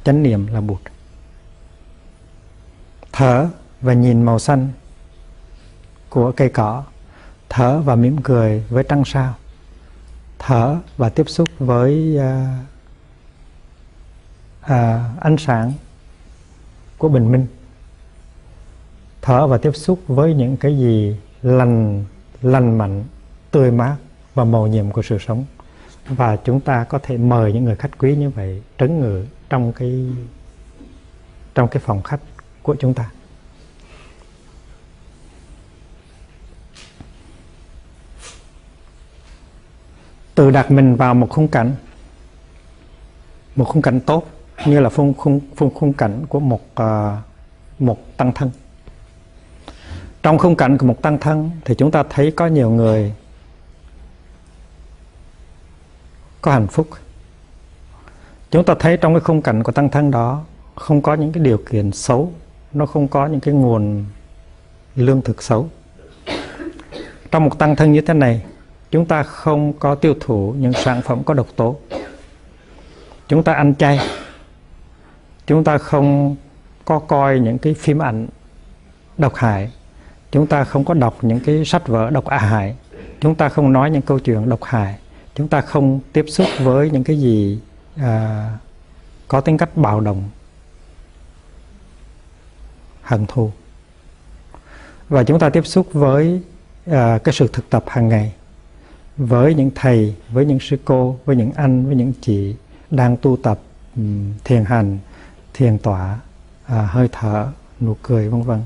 Chánh 0.05 0.22
niệm 0.22 0.46
là 0.46 0.61
buộc. 0.61 0.80
Thở 3.12 3.48
và 3.80 3.92
nhìn 3.92 4.22
màu 4.22 4.38
xanh 4.38 4.68
của 6.09 6.32
cây 6.32 6.48
cỏ. 6.48 6.84
Thở 7.48 7.80
và 7.80 7.96
mỉm 7.96 8.22
cười 8.22 8.64
với 8.68 8.84
trăng 8.88 9.02
sao. 9.05 9.34
Thở 10.38 10.76
và 10.96 11.09
tiếp 11.09 11.28
xúc 11.28 11.48
với 11.59 12.18
uh, 12.18 12.22
uh, 14.64 15.20
ánh 15.20 15.36
sáng 15.38 15.72
của 16.98 17.09
bình 17.09 17.32
minh. 17.32 17.46
Thở 19.22 19.46
và 19.46 19.59
tiếp 19.59 19.72
xúc 19.74 20.00
với 20.07 20.34
những 20.34 20.57
cái 20.57 20.78
gì 20.78 21.16
lành 21.42 22.05
lành 22.42 22.78
mạnh 22.78 23.05
tươi 23.50 23.70
mát 23.70 23.96
và 24.34 24.44
màu 24.44 24.66
nhiệm 24.66 24.90
của 24.90 25.02
sự 25.02 25.18
sống 25.26 25.44
và 26.09 26.36
chúng 26.36 26.61
ta 26.61 26.84
có 26.84 26.98
thể 27.02 27.16
mời 27.16 27.52
những 27.52 27.64
người 27.64 27.76
khách 27.76 27.98
quý 27.98 28.16
như 28.16 28.30
vậy 28.30 28.62
trấn 28.78 29.00
ngự 29.00 29.24
trong 29.48 29.72
cái 29.72 30.07
trong 31.55 31.68
cái 31.68 31.82
phòng 31.86 32.02
khách 32.02 32.20
của 32.62 32.76
chúng 32.78 32.94
ta. 32.94 33.11
Tự 40.34 40.50
đặt 40.50 40.70
mình 40.70 40.96
vào 40.96 41.14
một 41.14 41.30
khung 41.30 41.48
cảnh 41.48 41.74
một 43.57 43.64
khung 43.64 43.82
cảnh 43.82 44.00
tốt 44.00 44.26
như 44.66 44.80
là 44.80 44.90
khung 44.90 45.14
khung 45.14 45.40
khung, 45.57 45.74
khung 45.74 45.92
cảnh 45.92 46.26
của 46.28 46.40
một 46.40 46.61
uh, 46.82 47.18
một 47.78 48.16
tăng 48.16 48.32
thân. 48.32 48.50
Trong 50.22 50.38
khung 50.38 50.57
cảnh 50.57 50.78
của 50.78 50.86
một 50.86 51.02
tăng 51.02 51.18
thân 51.18 51.50
thì 51.64 51.74
chúng 51.74 51.90
ta 51.90 52.02
thấy 52.11 52.32
có 52.36 52.46
nhiều 52.46 52.70
người 52.70 53.14
có 56.45 56.53
hạnh 56.53 56.66
phúc. 56.66 56.88
Chúng 58.51 58.64
ta 58.64 58.74
thấy 58.78 58.97
trong 58.97 59.14
cái 59.14 59.20
khung 59.20 59.42
cảnh 59.42 59.62
của 59.62 59.72
tăng 59.72 59.88
thân 59.88 60.11
đó, 60.11 60.42
không 60.74 61.03
có 61.03 61.14
những 61.14 61.32
cái 61.32 61.45
điều 61.45 61.59
kiện 61.70 61.92
xấu, 61.92 62.32
nó 62.72 62.86
không 62.86 63.09
có 63.09 63.26
những 63.26 63.40
cái 63.40 63.55
nguồn 63.55 64.05
lương 64.97 65.22
thực 65.22 65.42
xấu. 65.42 65.68
Trong 67.30 67.45
một 67.45 67.59
tăng 67.59 67.76
thân 67.76 67.92
như 67.92 68.01
thế 68.01 68.14
này, 68.14 68.45
chúng 68.90 69.07
ta 69.07 69.22
không 69.22 69.72
có 69.72 69.95
tiêu 69.95 70.14
thụ 70.20 70.55
những 70.59 70.72
sản 70.72 71.03
phẩm 71.03 71.24
có 71.24 71.34
độc 71.34 71.47
tố. 71.57 71.76
Chúng 73.28 73.42
ta 73.42 73.53
ăn 73.53 73.74
chay. 73.74 74.01
Chúng 75.47 75.64
ta 75.64 75.78
không 75.78 76.36
có 76.84 76.99
coi 76.99 77.38
những 77.38 77.59
cái 77.59 77.74
phim 77.74 77.99
ảnh 77.99 78.26
độc 79.18 79.34
hại. 79.34 79.72
Chúng 80.30 80.47
ta 80.47 80.64
không 80.64 80.84
có 80.84 80.95
đọc 80.95 81.16
những 81.22 81.40
cái 81.40 81.64
sách 81.64 81.88
vở 81.88 82.11
độc 82.11 82.28
hại. 82.28 82.76
Chúng 83.20 83.34
ta 83.34 83.49
không 83.49 83.72
nói 83.72 83.90
những 83.90 84.03
câu 84.03 84.18
chuyện 84.18 84.49
độc 84.49 84.62
hại 84.62 84.99
chúng 85.35 85.49
ta 85.49 85.61
không 85.61 86.01
tiếp 86.12 86.24
xúc 86.28 86.47
với 86.59 86.91
những 86.91 87.05
cái 87.05 87.18
gì 87.18 87.59
à, 87.97 88.51
có 89.28 89.41
tính 89.41 89.57
cách 89.57 89.76
bạo 89.76 90.01
động 90.01 90.30
hận 93.03 93.26
thù. 93.26 93.51
Và 95.09 95.24
chúng 95.24 95.39
ta 95.39 95.51
tiếp 95.51 95.66
xúc 95.66 95.87
với 95.93 96.43
à, 96.87 97.18
cái 97.24 97.32
sự 97.32 97.49
thực 97.53 97.70
tập 97.70 97.85
hàng 97.87 98.09
ngày 98.09 98.35
với 99.16 99.55
những 99.55 99.70
thầy 99.74 100.14
với 100.30 100.47
những 100.47 100.59
sư 100.61 100.76
cô 100.85 101.18
với 101.24 101.37
những 101.37 101.53
anh 101.53 101.87
với 101.87 101.97
những 101.97 102.12
chị 102.20 102.57
đang 102.91 103.16
tu 103.16 103.37
tập 103.43 103.59
um, 103.97 104.32
thiền 104.45 104.64
hành 104.64 104.99
thiền 105.55 105.78
tọa 105.78 106.18
à, 106.66 106.89
hơi 106.91 107.09
thở 107.12 107.49
nụ 107.80 107.97
cười 108.03 108.28
vân 108.28 108.43
vân. 108.43 108.62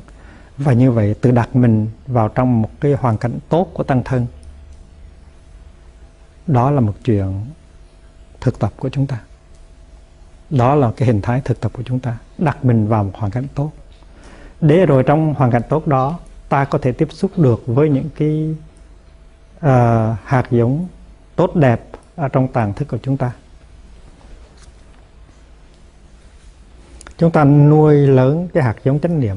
Và 0.59 0.73
như 0.73 0.91
vậy 0.91 1.15
tự 1.21 1.31
đặt 1.31 1.57
mình 1.57 1.89
vào 2.07 2.29
trong 2.29 2.63
một 2.63 2.71
cái 2.81 2.93
hoàn 2.93 3.17
cảnh 3.17 3.39
tốt 3.49 3.71
của 3.75 3.83
tăng 3.83 4.03
thân 4.05 4.27
đó 6.49 6.71
là 6.71 6.81
một 6.81 6.95
chuyện 7.05 7.47
thực 8.41 8.59
tập 8.59 8.73
của 8.77 8.89
chúng 8.89 9.07
ta. 9.07 9.21
Đó 10.51 10.75
là 10.75 10.91
cái 10.97 11.07
hình 11.07 11.21
thái 11.21 11.41
thực 11.45 11.61
tập 11.61 11.73
của 11.75 11.83
chúng 11.83 12.01
ta 12.01 12.19
đặt 12.39 12.65
mình 12.65 12.89
vào 12.89 13.05
một 13.05 13.11
hoàn 13.15 13.31
cảnh 13.31 13.47
tốt. 13.55 13.73
Để 14.61 14.87
rồi 14.87 15.03
trong 15.03 15.35
hoàn 15.35 15.51
cảnh 15.51 15.63
tốt 15.69 15.87
đó 15.87 16.19
ta 16.49 16.65
có 16.65 16.79
thể 16.79 16.93
tiếp 16.93 17.09
xúc 17.11 17.31
được 17.37 17.63
với 17.67 17.89
những 17.89 18.09
cái 18.17 18.55
uh, 19.57 20.19
hạt 20.25 20.45
giống 20.51 20.89
tốt 21.37 21.57
đẹp 21.57 21.81
ở 22.17 22.29
trong 22.29 22.49
tàng 22.49 22.73
thức 22.75 22.89
của 22.89 22.99
chúng 23.03 23.17
ta. 23.17 23.33
Chúng 27.19 27.31
ta 27.31 27.45
nuôi 27.45 27.95
lớn 27.95 28.49
cái 28.55 28.63
hạt 28.63 28.77
giống 28.85 29.01
chánh 29.01 29.21
niệm 29.21 29.37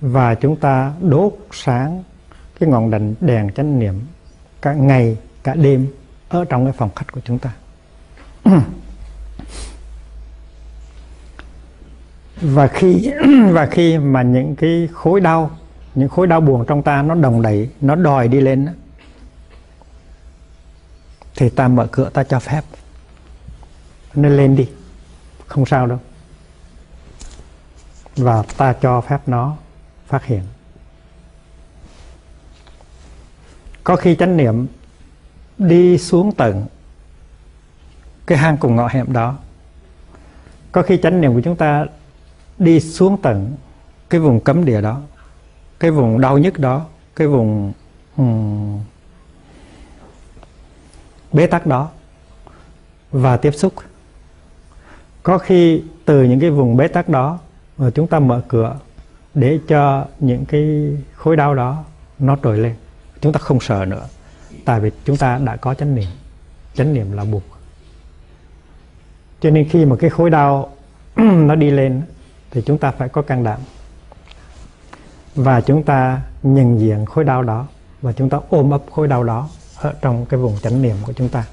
và 0.00 0.34
chúng 0.34 0.56
ta 0.56 0.92
đốt 1.00 1.32
sáng 1.52 2.02
cái 2.60 2.68
ngọn 2.68 2.90
đèn 2.90 3.14
đèn 3.20 3.52
chánh 3.52 3.78
niệm 3.78 4.00
cả 4.62 4.72
ngày 4.72 5.16
cả 5.42 5.54
đêm 5.54 5.86
ở 6.28 6.44
trong 6.44 6.64
cái 6.64 6.72
phòng 6.72 6.90
khách 6.96 7.12
của 7.12 7.20
chúng 7.24 7.38
ta. 7.38 7.52
Và 12.40 12.66
khi 12.66 13.12
và 13.52 13.66
khi 13.66 13.98
mà 13.98 14.22
những 14.22 14.56
cái 14.56 14.88
khối 14.92 15.20
đau, 15.20 15.50
những 15.94 16.08
khối 16.08 16.26
đau 16.26 16.40
buồn 16.40 16.64
trong 16.66 16.82
ta 16.82 17.02
nó 17.02 17.14
đồng 17.14 17.42
đẩy 17.42 17.70
nó 17.80 17.94
đòi 17.94 18.28
đi 18.28 18.40
lên 18.40 18.68
thì 21.36 21.48
ta 21.48 21.68
mở 21.68 21.88
cửa 21.92 22.10
ta 22.10 22.24
cho 22.24 22.38
phép. 22.40 22.64
Nó 24.14 24.28
lên 24.28 24.56
đi. 24.56 24.68
Không 25.46 25.66
sao 25.66 25.86
đâu. 25.86 25.98
Và 28.16 28.42
ta 28.56 28.72
cho 28.72 29.00
phép 29.00 29.18
nó 29.26 29.56
phát 30.06 30.24
hiện. 30.24 30.42
Có 33.84 33.96
khi 33.96 34.16
chánh 34.16 34.36
niệm 34.36 34.66
đi 35.58 35.98
xuống 35.98 36.32
tận 36.32 36.66
cái 38.26 38.38
hang 38.38 38.56
cùng 38.56 38.76
ngõ 38.76 38.88
hẹp 38.88 39.08
đó. 39.08 39.36
Có 40.72 40.82
khi 40.82 40.98
chánh 41.02 41.20
niệm 41.20 41.34
của 41.34 41.40
chúng 41.40 41.56
ta 41.56 41.86
đi 42.58 42.80
xuống 42.80 43.22
tận 43.22 43.56
cái 44.10 44.20
vùng 44.20 44.40
cấm 44.40 44.64
địa 44.64 44.80
đó 44.80 45.00
cái 45.80 45.90
vùng 45.90 46.20
đau 46.20 46.38
nhất 46.38 46.58
đó 46.58 46.86
cái 47.16 47.28
vùng 47.28 47.72
um, 48.16 48.80
bế 51.32 51.46
tắc 51.46 51.66
đó 51.66 51.90
và 53.12 53.36
tiếp 53.36 53.50
xúc. 53.50 53.74
Có 55.22 55.38
khi 55.38 55.82
từ 56.04 56.22
những 56.22 56.40
cái 56.40 56.50
vùng 56.50 56.76
bế 56.76 56.88
tắc 56.88 57.08
đó 57.08 57.38
mà 57.78 57.90
chúng 57.90 58.06
ta 58.06 58.18
mở 58.18 58.42
cửa 58.48 58.76
để 59.34 59.58
cho 59.68 60.06
những 60.18 60.44
cái 60.44 60.96
khối 61.14 61.36
đau 61.36 61.54
đó 61.54 61.84
nó 62.18 62.36
trồi 62.42 62.58
lên. 62.58 62.74
Chúng 63.20 63.32
ta 63.32 63.38
không 63.38 63.60
sợ 63.60 63.84
nữa 63.84 64.06
tại 64.66 64.80
vì 64.80 64.90
chúng 65.04 65.16
ta 65.16 65.38
đã 65.38 65.56
có 65.56 65.74
chánh 65.74 65.94
niệm. 65.94 66.08
Chánh 66.74 66.94
niệm 66.94 67.12
là 67.12 67.24
buộc. 67.24 67.42
Cho 69.40 69.50
nên 69.50 69.68
khi 69.68 69.84
mà 69.84 69.96
cái 69.96 70.10
khối 70.10 70.30
đau 70.30 70.72
nó 71.16 71.54
đi 71.54 71.70
lên, 71.70 72.02
thì 72.50 72.62
chúng 72.66 72.78
ta 72.78 72.90
phải 72.90 73.08
có 73.08 73.22
can 73.22 73.44
đảm. 73.44 73.60
Và 75.34 75.60
chúng 75.60 75.82
ta 75.82 76.22
nhận 76.42 76.80
diện 76.80 77.06
khối 77.06 77.24
đau 77.24 77.42
đó, 77.42 77.66
và 78.02 78.12
chúng 78.12 78.28
ta 78.28 78.38
ôm 78.48 78.70
ấp 78.70 78.82
khối 78.90 79.08
đau 79.08 79.24
đó 79.24 79.48
ở 79.76 79.94
trong 80.00 80.26
cái 80.26 80.40
vùng 80.40 80.58
chánh 80.62 80.82
niệm 80.82 80.96
của 81.02 81.12
chúng 81.12 81.28
ta. 81.28 81.44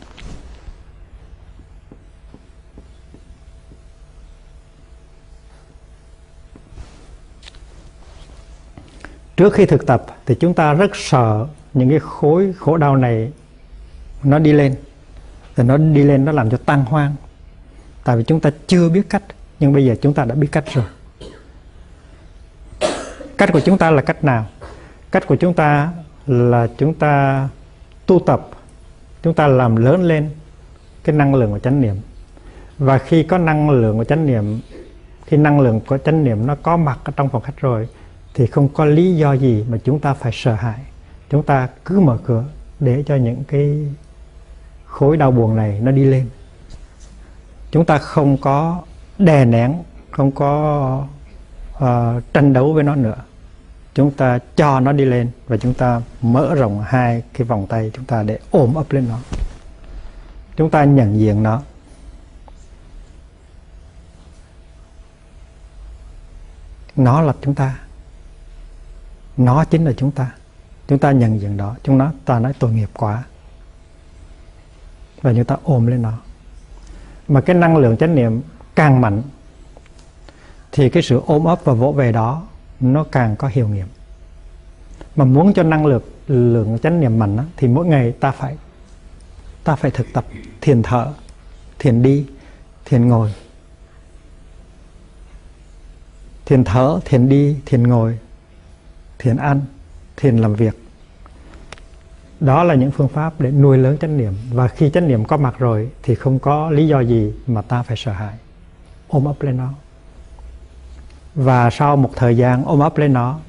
Trước 9.38 9.53
khi 9.53 9.66
thực 9.66 9.86
tập 9.86 10.05
thì 10.26 10.36
chúng 10.39 10.53
ta 10.53 10.74
rất 10.74 10.91
sợ 10.93 11.47
những 11.74 11.89
cái 11.89 11.99
khối, 11.99 12.53
khổ 12.59 12.78
đau 12.78 12.95
này 12.95 13.32
nó 14.24 14.39
đi 14.39 14.53
lên. 14.53 14.76
Thì 15.55 15.63
nó 15.63 15.78
đi 15.78 16.03
lên 16.03 16.26
nó 16.26 16.32
làm 16.32 16.49
cho 16.49 16.57
tan 16.57 16.86
hoang. 16.86 17.15
Tại 18.03 18.17
vì 18.17 18.24
chúng 18.24 18.39
ta 18.39 18.51
chưa 18.67 18.89
biết 18.89 19.09
cách, 19.09 19.24
nhưng 19.59 19.74
bây 19.74 19.86
giờ 19.86 19.95
chúng 20.01 20.13
ta 20.13 20.26
đã 20.26 20.36
biết 20.36 20.47
cách 20.51 20.65
rồi. 20.74 20.86
Cách 23.38 23.49
của 23.53 23.59
chúng 23.59 23.78
ta 23.78 23.91
là 23.91 24.01
cách 24.01 24.24
nào? 24.24 24.45
Cách 25.11 25.28
của 25.28 25.36
chúng 25.36 25.53
ta 25.53 25.91
là 26.28 26.67
chúng 26.78 26.93
ta 26.93 27.47
tu 28.05 28.19
tập, 28.19 28.49
chúng 29.24 29.34
ta 29.34 29.47
làm 29.47 29.76
lớn 29.76 30.03
lên 30.03 30.30
cái 31.03 31.15
năng 31.15 31.36
lượng 31.36 31.51
của 31.51 31.59
chánh 31.59 31.82
niệm. 31.82 31.95
Và 32.78 32.97
khi 32.97 33.24
có 33.24 33.38
năng 33.38 33.69
lượng 33.69 33.97
của 33.97 34.03
chánh 34.03 34.26
niệm, 34.26 34.59
khi 35.26 35.38
năng 35.38 35.59
lượng 35.59 35.80
của 35.88 35.97
chánh 35.97 36.24
niệm 36.24 36.47
nó 36.47 36.55
có 36.55 36.78
mặt 36.78 36.99
ở 37.03 37.13
trong 37.15 37.30
phòng 37.30 37.41
khách 37.41 37.61
rồi, 37.61 37.88
thì 38.34 38.47
không 38.47 38.69
có 38.69 38.86
lý 38.86 39.15
do 39.15 39.34
gì 39.34 39.65
mà 39.69 39.78
chúng 39.84 39.99
ta 39.99 40.13
phải 40.13 40.32
sợ 40.36 40.53
hãi 40.53 40.80
chúng 41.34 41.43
ta 41.43 41.67
cứ 41.86 41.99
mở 41.99 42.17
cửa 42.25 42.45
để 42.79 43.03
cho 43.07 43.15
những 43.15 43.43
cái 43.43 43.88
khối 44.86 45.17
đau 45.17 45.31
buồn 45.31 45.55
này 45.55 45.79
nó 45.81 45.91
đi 45.91 46.03
lên. 46.03 46.29
Chúng 47.71 47.86
ta 47.86 47.97
không 47.97 48.38
có 48.38 48.81
đè 49.17 49.45
nén 49.45 49.84
không 50.11 50.31
có 50.31 51.05
uh, 51.75 52.34
tranh 52.34 52.53
đấu 52.53 52.73
với 52.73 52.84
nó 52.84 52.95
nữa. 52.95 53.15
Chúng 53.93 54.11
ta 54.11 54.39
cho 54.55 54.79
nó 54.79 54.91
đi 54.91 55.05
lên 55.05 55.31
và 55.47 55.57
chúng 55.57 55.73
ta 55.73 56.01
mở 56.21 56.55
rộng 56.55 56.84
hai 56.86 57.23
cái 57.34 57.47
vòng 57.47 57.67
tay 57.67 57.91
chúng 57.93 58.05
ta 58.05 58.23
để 58.23 58.39
ôm 58.51 58.73
ấp 58.73 58.91
lên 58.91 59.05
nó. 59.09 59.19
Chúng 60.55 60.69
ta 60.69 60.84
nhận 60.84 61.19
diện 61.19 61.43
nó. 61.43 61.61
Nó 66.95 67.21
là 67.21 67.34
chúng 67.41 67.55
ta. 67.55 67.79
Nó 69.38 69.65
chính 69.65 69.86
là 69.86 69.91
chúng 69.97 70.11
ta 70.11 70.31
chúng 70.88 70.99
ta 70.99 71.11
nhận 71.11 71.41
diện 71.41 71.57
đó. 71.57 71.75
Chúng 71.84 71.97
nó 71.97 72.11
ta 72.25 72.39
nói 72.39 72.53
tội 72.59 72.71
nghiệp 72.71 72.89
quá. 72.93 73.23
Và 75.21 75.34
chúng 75.34 75.45
ta 75.45 75.57
ôm 75.63 75.88
lên 75.88 76.01
nó. 76.01 76.13
Mà 77.27 77.41
cái 77.41 77.55
năng 77.55 77.77
lượng 77.77 77.97
chánh 77.97 78.15
niệm 78.15 78.41
càng 78.75 79.01
mạnh 79.01 79.21
thì 80.71 80.89
cái 80.89 81.03
sự 81.03 81.21
ôm 81.25 81.43
ấp 81.43 81.59
và 81.63 81.73
vỗ 81.73 81.91
về 81.91 82.11
đó 82.11 82.47
nó 82.79 83.05
càng 83.11 83.36
có 83.36 83.47
hiệu 83.47 83.67
nghiệm. 83.67 83.88
Mà 85.15 85.25
muốn 85.25 85.53
cho 85.53 85.63
năng 85.63 85.86
lượng 85.86 86.03
lượng 86.27 86.77
chánh 86.84 86.99
niệm 86.99 87.19
mạnh 87.19 87.38
đó, 87.38 87.43
thì 87.57 87.67
mỗi 87.67 87.86
ngày 87.86 88.11
ta 88.11 88.31
phải 88.31 88.57
ta 89.63 89.75
phải 89.75 89.91
thực 89.91 90.07
tập 90.13 90.25
thiền 90.61 90.84
thở 90.84 91.13
thiền 91.79 92.01
đi 92.03 92.25
thiền 92.86 93.07
ngồi. 93.07 93.34
Thiền 96.45 96.63
thở 96.63 96.99
thiền 97.05 97.29
đi 97.29 97.57
thiền 97.65 97.84
ngồi 97.84 98.19
thiền 99.19 99.38
ăn 99.38 99.61
thiền 100.18 100.38
làm 100.38 100.55
việc. 100.55 100.80
Đó 102.39 102.64
là 102.64 102.76
những 102.76 102.91
phương 102.91 103.07
pháp 103.07 103.41
để 103.41 103.51
nuôi 103.51 103.78
lớn 103.78 103.97
chánh 104.01 104.18
niệm. 104.18 104.34
Và 104.51 104.68
khi 104.68 104.89
chánh 104.89 105.07
niệm 105.07 105.26
có 105.26 105.38
mặt 105.38 105.55
rồi 105.59 105.89
thì 106.03 106.16
không 106.16 106.39
có 106.39 106.70
lý 106.70 106.88
do 106.88 106.99
gì 106.99 107.34
mà 107.47 107.61
ta 107.61 107.84
phải 107.84 107.97
sợ 107.97 108.11
hãi. 108.11 108.34
Ôm 109.07 109.26
ấp 109.26 109.41
lên 109.41 109.57
nó. 109.57 109.74
Và 111.36 111.70
sau 111.70 111.95
một 111.95 112.11
thời 112.16 112.38
gian 112.38 112.66
ôm 112.66 112.80
ấp 112.80 112.97
lên 112.97 113.14
nó 113.14 113.39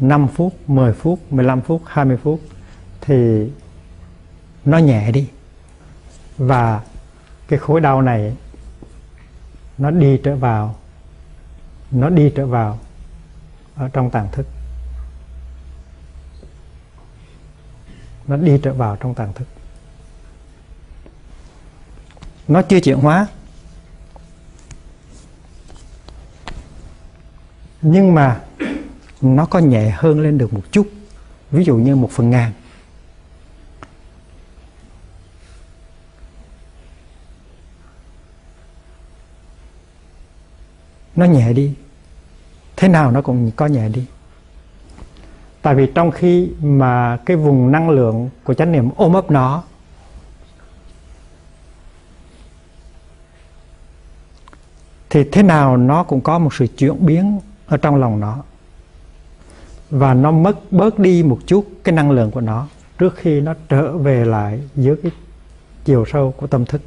5 0.00 0.28
phút, 0.28 0.54
10 0.66 0.92
phút, 0.92 1.20
15 1.30 1.60
phút, 1.60 1.82
20 1.86 2.16
phút 2.16 2.40
thì 3.00 3.50
nó 4.64 4.78
nhẹ 4.78 5.12
đi. 5.12 5.28
Và 6.38 6.80
cái 7.48 7.58
khối 7.58 7.80
đau 7.80 8.02
này 8.02 8.36
nó 9.78 9.90
đi 9.90 10.20
trở 10.24 10.36
vào 10.36 10.74
nó 11.90 12.08
đi 12.08 12.32
trở 12.34 12.46
vào 12.46 12.78
ở 13.76 13.88
trong 13.88 14.10
tàng 14.10 14.28
thức. 14.32 14.46
Nó 18.26 18.36
đi 18.36 18.58
trở 18.62 18.72
vào 18.74 18.96
trong 18.96 19.14
tàng 19.14 19.32
thức. 19.32 19.48
Nó 22.48 22.62
chưa 22.62 22.80
chuyển 22.80 22.98
hóa. 22.98 23.26
Nhưng 27.82 28.14
mà 28.14 28.40
nó 29.20 29.46
có 29.46 29.58
nhẹ 29.58 29.90
hơn 29.90 30.20
lên 30.20 30.38
được 30.38 30.52
một 30.52 30.62
chút. 30.70 30.90
Ví 31.50 31.64
dụ 31.64 31.76
như 31.76 31.96
một 31.96 32.10
phần 32.10 32.30
ngàn. 32.30 32.52
Nó 41.16 41.24
nhẹ 41.24 41.52
đi. 41.52 41.74
Thế 42.76 42.88
nào 42.88 43.10
nó 43.10 43.22
cũng 43.22 43.50
có 43.56 43.66
nhẹ 43.66 43.88
đi 43.88 44.06
tại 45.64 45.74
vì 45.74 45.86
trong 45.94 46.10
khi 46.10 46.50
mà 46.62 47.18
cái 47.26 47.36
vùng 47.36 47.72
năng 47.72 47.90
lượng 47.90 48.30
của 48.44 48.54
chánh 48.54 48.72
niệm 48.72 48.90
ôm 48.96 49.12
ấp 49.12 49.30
nó, 49.30 49.62
thì 55.10 55.24
thế 55.32 55.42
nào 55.42 55.76
nó 55.76 56.02
cũng 56.02 56.20
có 56.20 56.38
một 56.38 56.54
sự 56.54 56.66
chuyển 56.66 57.06
biến 57.06 57.40
ở 57.66 57.76
trong 57.76 57.96
lòng 57.96 58.20
nó. 58.20 58.42
Và 59.90 60.14
nó 60.14 60.30
mất, 60.30 60.72
bớt 60.72 60.98
đi 60.98 61.22
một 61.22 61.38
chút 61.46 61.66
cái 61.84 61.94
năng 61.94 62.10
lượng 62.10 62.30
của 62.30 62.40
nó 62.40 62.66
trước 62.98 63.16
khi 63.16 63.40
nó 63.40 63.54
trở 63.68 63.92
về 63.92 64.24
lại 64.24 64.60
dưới 64.76 64.96
cái 65.02 65.12
chiều 65.84 66.04
sâu 66.12 66.34
của 66.36 66.46
tâm 66.46 66.64
thức. 66.64 66.82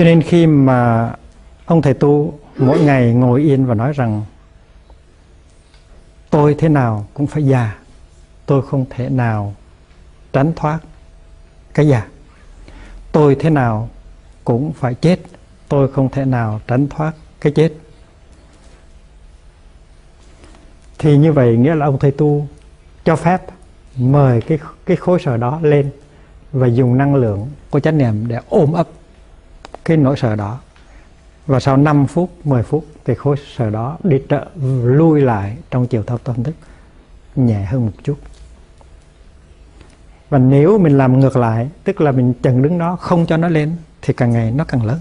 Cho 0.00 0.04
nên 0.04 0.22
khi 0.22 0.46
mà 0.46 1.12
ông 1.66 1.82
thầy 1.82 1.94
tu 1.94 2.38
mỗi 2.56 2.80
ngày 2.80 3.12
ngồi 3.12 3.40
yên 3.42 3.66
và 3.66 3.74
nói 3.74 3.92
rằng, 3.92 4.22
tôi 6.30 6.54
thế 6.58 6.68
nào 6.68 7.06
cũng 7.14 7.26
phải 7.26 7.46
già, 7.46 7.78
tôi 8.46 8.62
không 8.62 8.84
thể 8.90 9.08
nào 9.08 9.54
tránh 10.32 10.52
thoát 10.56 10.78
cái 11.74 11.88
già. 11.88 12.06
Tôi 13.12 13.34
thế 13.40 13.50
nào 13.50 13.88
cũng 14.44 14.72
phải 14.72 14.94
chết, 14.94 15.20
tôi 15.68 15.92
không 15.92 16.08
thể 16.08 16.24
nào 16.24 16.60
tránh 16.66 16.88
thoát 16.88 17.12
cái 17.40 17.52
chết. 17.52 17.72
Thì 20.98 21.16
như 21.16 21.32
vậy 21.32 21.56
nghĩa 21.56 21.74
là 21.74 21.86
ông 21.86 21.98
thầy 21.98 22.10
tu 22.10 22.48
cho 23.04 23.16
phép 23.16 23.42
mời 23.96 24.40
cái 24.40 24.58
cái 24.86 24.96
khối 24.96 25.18
sở 25.24 25.36
đó 25.36 25.58
lên 25.62 25.90
và 26.52 26.66
dùng 26.66 26.98
năng 26.98 27.14
lượng 27.14 27.48
của 27.70 27.80
chánh 27.80 27.98
niệm 27.98 28.28
để 28.28 28.40
ôm 28.48 28.72
ấp 28.72 28.88
cái 29.90 29.96
nỗi 29.96 30.16
sợ 30.16 30.36
đó. 30.36 30.58
Và 31.46 31.60
sau 31.60 31.76
5 31.76 32.06
phút 32.06 32.30
10 32.44 32.62
phút 32.62 32.86
thì 33.04 33.14
khối 33.14 33.36
sợ 33.56 33.70
đó 33.70 33.98
đi 34.02 34.22
trợ 34.28 34.46
lui 34.82 35.20
lại 35.20 35.56
trong 35.70 35.86
chiều 35.86 36.02
thao 36.02 36.18
tâm 36.18 36.44
thức 36.44 36.54
nhẹ 37.36 37.64
hơn 37.64 37.86
một 37.86 37.92
chút. 38.02 38.18
Và 40.28 40.38
nếu 40.38 40.78
mình 40.78 40.98
làm 40.98 41.20
ngược 41.20 41.36
lại, 41.36 41.68
tức 41.84 42.00
là 42.00 42.12
mình 42.12 42.34
chần 42.42 42.62
đứng 42.62 42.78
đó 42.78 42.96
không 42.96 43.26
cho 43.26 43.36
nó 43.36 43.48
lên, 43.48 43.76
thì 44.02 44.14
càng 44.14 44.32
ngày 44.32 44.50
nó 44.50 44.64
càng 44.64 44.84
lớn. 44.84 44.98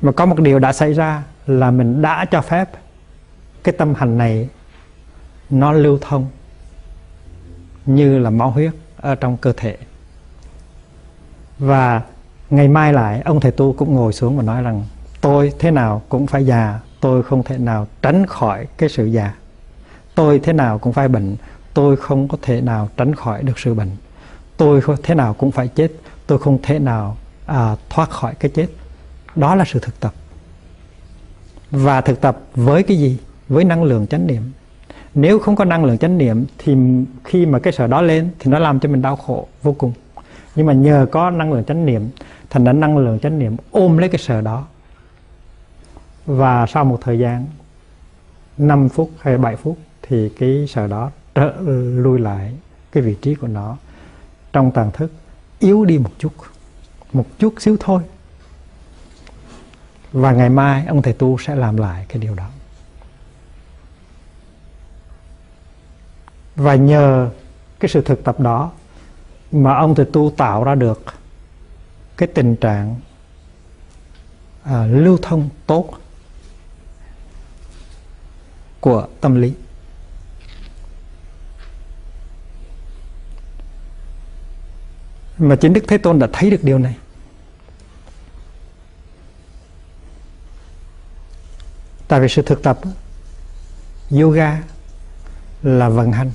Mà 0.00 0.12
có 0.12 0.26
một 0.26 0.40
điều 0.40 0.58
đã 0.58 0.72
xảy 0.72 0.92
ra 0.92 1.22
là 1.46 1.70
mình 1.70 2.02
đã 2.02 2.24
cho 2.24 2.40
phép 2.40 2.70
cái 3.64 3.74
tâm 3.78 3.94
hành 3.94 4.18
này 4.18 4.48
nó 5.50 5.72
lưu 5.72 5.98
thông 6.00 6.28
như 7.86 8.18
là 8.18 8.30
máu 8.30 8.50
huyết 8.50 8.72
ở 8.96 9.14
trong 9.14 9.36
cơ 9.36 9.52
thể. 9.56 9.76
Và 11.58 12.02
ngày 12.50 12.68
mai 12.68 12.92
lại 12.92 13.22
ông 13.24 13.40
thầy 13.40 13.52
tu 13.52 13.72
cũng 13.72 13.94
ngồi 13.94 14.12
xuống 14.12 14.36
và 14.36 14.42
nói 14.42 14.62
rằng 14.62 14.84
tôi 15.20 15.52
thế 15.58 15.70
nào 15.70 16.02
cũng 16.08 16.26
phải 16.26 16.46
già 16.46 16.80
tôi 17.00 17.22
không 17.22 17.42
thể 17.42 17.58
nào 17.58 17.86
tránh 18.02 18.26
khỏi 18.26 18.66
cái 18.76 18.88
sự 18.88 19.06
già. 19.06 19.34
Tôi 20.14 20.38
thế 20.38 20.52
nào 20.52 20.78
cũng 20.78 20.92
phải 20.92 21.08
bệnh 21.08 21.36
tôi 21.74 21.96
không 21.96 22.28
có 22.28 22.38
thể 22.42 22.60
nào 22.60 22.88
tránh 22.96 23.14
khỏi 23.14 23.42
được 23.42 23.58
sự 23.58 23.74
bệnh. 23.74 23.90
Tôi 24.56 24.80
thế 25.02 25.14
nào 25.14 25.34
cũng 25.34 25.50
phải 25.50 25.68
chết 25.68 25.92
tôi 26.26 26.38
không 26.38 26.58
thể 26.62 26.78
nào 26.78 27.16
à, 27.46 27.76
thoát 27.90 28.10
khỏi 28.10 28.34
cái 28.34 28.50
chết. 28.54 28.66
Đó 29.36 29.54
là 29.54 29.64
sự 29.64 29.78
thực 29.78 30.00
tập. 30.00 30.14
Và 31.70 32.00
thực 32.00 32.20
tập 32.20 32.38
với 32.54 32.82
cái 32.82 32.96
gì? 32.96 33.18
Với 33.48 33.64
năng 33.64 33.84
lượng 33.84 34.06
chánh 34.06 34.26
niệm. 34.26 34.42
Nếu 35.14 35.38
không 35.38 35.56
có 35.56 35.64
năng 35.64 35.84
lượng 35.84 35.98
chánh 35.98 36.18
niệm 36.18 36.44
thì 36.58 36.76
khi 37.24 37.46
mà 37.46 37.58
cái 37.58 37.72
sợ 37.72 37.86
đó 37.86 38.02
lên 38.02 38.30
thì 38.38 38.50
nó 38.50 38.58
làm 38.58 38.80
cho 38.80 38.88
mình 38.88 39.02
đau 39.02 39.16
khổ 39.16 39.48
vô 39.62 39.72
cùng 39.72 39.92
nhưng 40.56 40.66
mà 40.66 40.72
nhờ 40.72 41.06
có 41.10 41.30
năng 41.30 41.52
lượng 41.52 41.64
chánh 41.64 41.86
niệm, 41.86 42.10
thành 42.50 42.64
ra 42.64 42.72
năng 42.72 42.98
lượng 42.98 43.18
chánh 43.18 43.38
niệm 43.38 43.56
ôm 43.70 43.98
lấy 43.98 44.08
cái 44.08 44.18
sợ 44.18 44.40
đó. 44.40 44.66
Và 46.26 46.66
sau 46.66 46.84
một 46.84 46.98
thời 47.00 47.18
gian 47.18 47.46
5 48.58 48.88
phút 48.88 49.10
hay 49.20 49.38
7 49.38 49.56
phút, 49.56 49.78
thì 50.02 50.28
cái 50.28 50.66
sợ 50.68 50.86
đó 50.86 51.10
trở 51.34 51.54
lui 51.96 52.18
lại 52.18 52.52
cái 52.92 53.02
vị 53.02 53.16
trí 53.22 53.34
của 53.34 53.46
nó 53.46 53.76
trong 54.52 54.70
tàn 54.70 54.90
thức, 54.90 55.12
yếu 55.58 55.84
đi 55.84 55.98
một 55.98 56.10
chút 56.18 56.32
một 57.12 57.26
chút 57.38 57.54
xíu 57.58 57.76
thôi. 57.80 58.02
Và 60.12 60.32
ngày 60.32 60.48
mai, 60.48 60.86
ông 60.86 61.02
thầy 61.02 61.12
tu 61.12 61.38
sẽ 61.38 61.54
làm 61.54 61.76
lại 61.76 62.06
cái 62.08 62.18
điều 62.18 62.34
đó. 62.34 62.48
Và 66.56 66.74
nhờ 66.74 67.30
cái 67.80 67.88
sự 67.88 68.02
thực 68.02 68.24
tập 68.24 68.40
đó 68.40 68.72
mà 69.62 69.74
ông 69.74 69.94
thì 69.94 70.04
tu 70.12 70.32
tạo 70.36 70.64
ra 70.64 70.74
được 70.74 71.04
cái 72.16 72.28
tình 72.34 72.56
trạng 72.56 73.00
à, 74.62 74.86
lưu 74.86 75.18
thông 75.22 75.48
tốt 75.66 75.90
của 78.80 79.08
tâm 79.20 79.34
lý. 79.34 79.54
Mà 85.38 85.56
chính 85.56 85.72
đức 85.72 85.84
thế 85.88 85.98
tôn 85.98 86.18
đã 86.18 86.28
thấy 86.32 86.50
được 86.50 86.64
điều 86.64 86.78
này. 86.78 86.96
Tại 92.08 92.20
vì 92.20 92.28
sự 92.28 92.42
thực 92.42 92.62
tập 92.62 92.78
yoga 94.10 94.62
là 95.62 95.88
vận 95.88 96.12
hành 96.12 96.30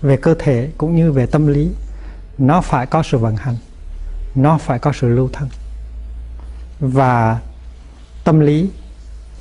về 0.00 0.16
cơ 0.16 0.34
thể 0.38 0.70
cũng 0.78 0.96
như 0.96 1.12
về 1.12 1.26
tâm 1.26 1.46
lý 1.46 1.70
nó 2.38 2.60
phải 2.60 2.86
có 2.86 3.02
sự 3.02 3.18
vận 3.18 3.36
hành. 3.36 3.56
Nó 4.34 4.58
phải 4.58 4.78
có 4.78 4.92
sự 4.92 5.08
lưu 5.08 5.28
thông 5.32 5.48
và 6.80 7.40
tâm 8.24 8.40
lý 8.40 8.70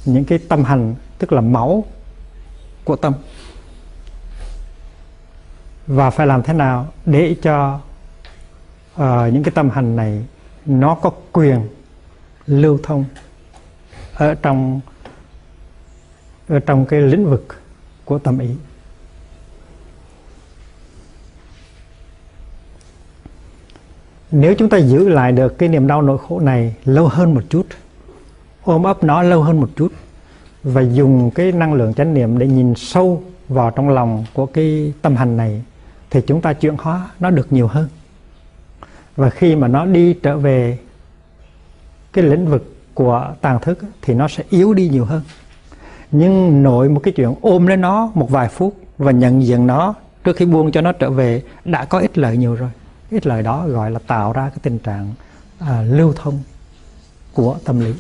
những 0.06 0.26
cái 0.26 0.40
tâm 0.50 0.64
hành 0.64 0.96
tức 1.18 1.34
là 1.34 1.42
máu 1.42 1.84
của 2.84 2.96
tâm. 2.96 3.14
Và 5.88 6.10
phải 6.10 6.28
làm 6.28 6.44
thế 6.44 6.54
nào 6.54 6.88
để 7.06 7.36
cho 7.42 7.80
uh, 8.96 9.34
những 9.34 9.44
cái 9.44 9.52
tâm 9.56 9.70
hành 9.70 9.96
này 9.96 10.26
nó 10.66 10.96
có 10.96 11.12
quyền 11.32 11.68
lưu 12.46 12.80
thông 12.84 13.06
ở 14.14 14.36
trong 14.36 14.80
ở 16.48 16.60
trong 16.60 16.86
cái 16.86 17.02
lĩnh 17.02 17.30
vực 17.30 17.48
của 18.06 18.20
tâm 18.20 18.40
ý? 18.40 18.50
Nếu 24.38 24.56
chúng 24.56 24.70
ta 24.70 24.78
giữ 24.78 25.10
lại 25.10 25.32
được 25.32 25.58
cái 25.58 25.70
niềm 25.70 25.88
đau 25.88 26.02
nỗi 26.02 26.18
khổ 26.28 26.40
này 26.40 26.76
lâu 26.86 27.08
hơn 27.08 27.34
một 27.34 27.42
chút, 27.50 27.66
ôm 28.64 28.84
ấp 28.84 29.04
nó 29.04 29.24
lâu 29.24 29.42
hơn 29.42 29.62
một 29.62 29.70
chút 29.76 29.92
và 30.64 30.82
dùng 30.82 31.32
cái 31.32 31.52
năng 31.52 31.74
lượng 31.74 31.94
chánh 31.94 32.14
niệm 32.14 32.38
để 32.38 32.48
nhìn 32.48 32.76
sâu 32.76 33.24
vào 33.50 33.72
trong 33.72 33.90
lòng 33.90 34.26
của 34.34 34.46
cái 34.46 34.94
tâm 35.02 35.16
hành 35.16 35.38
này, 35.38 35.62
thì 36.10 36.22
chúng 36.28 36.42
ta 36.42 36.54
chuyển 36.54 36.76
hóa 36.78 37.10
nó 37.20 37.30
được 37.30 37.54
nhiều 37.54 37.68
hơn. 37.68 37.88
Và 39.16 39.30
khi 39.30 39.56
mà 39.56 39.68
nó 39.68 39.86
đi 39.86 40.14
trở 40.14 40.38
về 40.38 40.78
cái 42.14 42.24
lĩnh 42.24 42.48
vực 42.48 42.76
của 42.94 43.34
tàng 43.42 43.60
thức 43.62 43.80
thì 44.02 44.14
nó 44.14 44.28
sẽ 44.28 44.44
yếu 44.50 44.74
đi 44.74 44.90
nhiều 44.90 45.06
hơn. 45.06 45.22
Nhưng 46.12 46.64
nội 46.64 46.90
một 46.90 47.02
cái 47.04 47.14
chuyện 47.14 47.36
ôm 47.42 47.68
lấy 47.68 47.78
nó 47.78 48.12
một 48.14 48.30
vài 48.30 48.50
phút 48.50 48.76
và 48.98 49.12
nhận 49.12 49.46
diện 49.46 49.68
nó 49.68 49.94
trước 50.24 50.36
khi 50.36 50.46
buông 50.46 50.72
cho 50.72 50.82
nó 50.82 50.92
trở 50.92 51.10
về 51.10 51.42
đã 51.66 51.86
có 51.86 52.00
ích 52.00 52.18
lợi 52.18 52.38
nhiều 52.38 52.56
rồi 52.56 52.70
cái 53.12 53.20
lời 53.24 53.44
đó 53.44 53.68
gọi 53.68 53.92
là 53.92 54.00
tạo 54.08 54.34
ra 54.34 54.50
cái 54.50 54.60
tình 54.62 54.80
trạng 54.80 55.14
à, 55.60 55.82
lưu 55.82 56.14
thông 56.14 56.40
của 57.34 57.58
tâm 57.66 57.80
lý. 57.80 57.94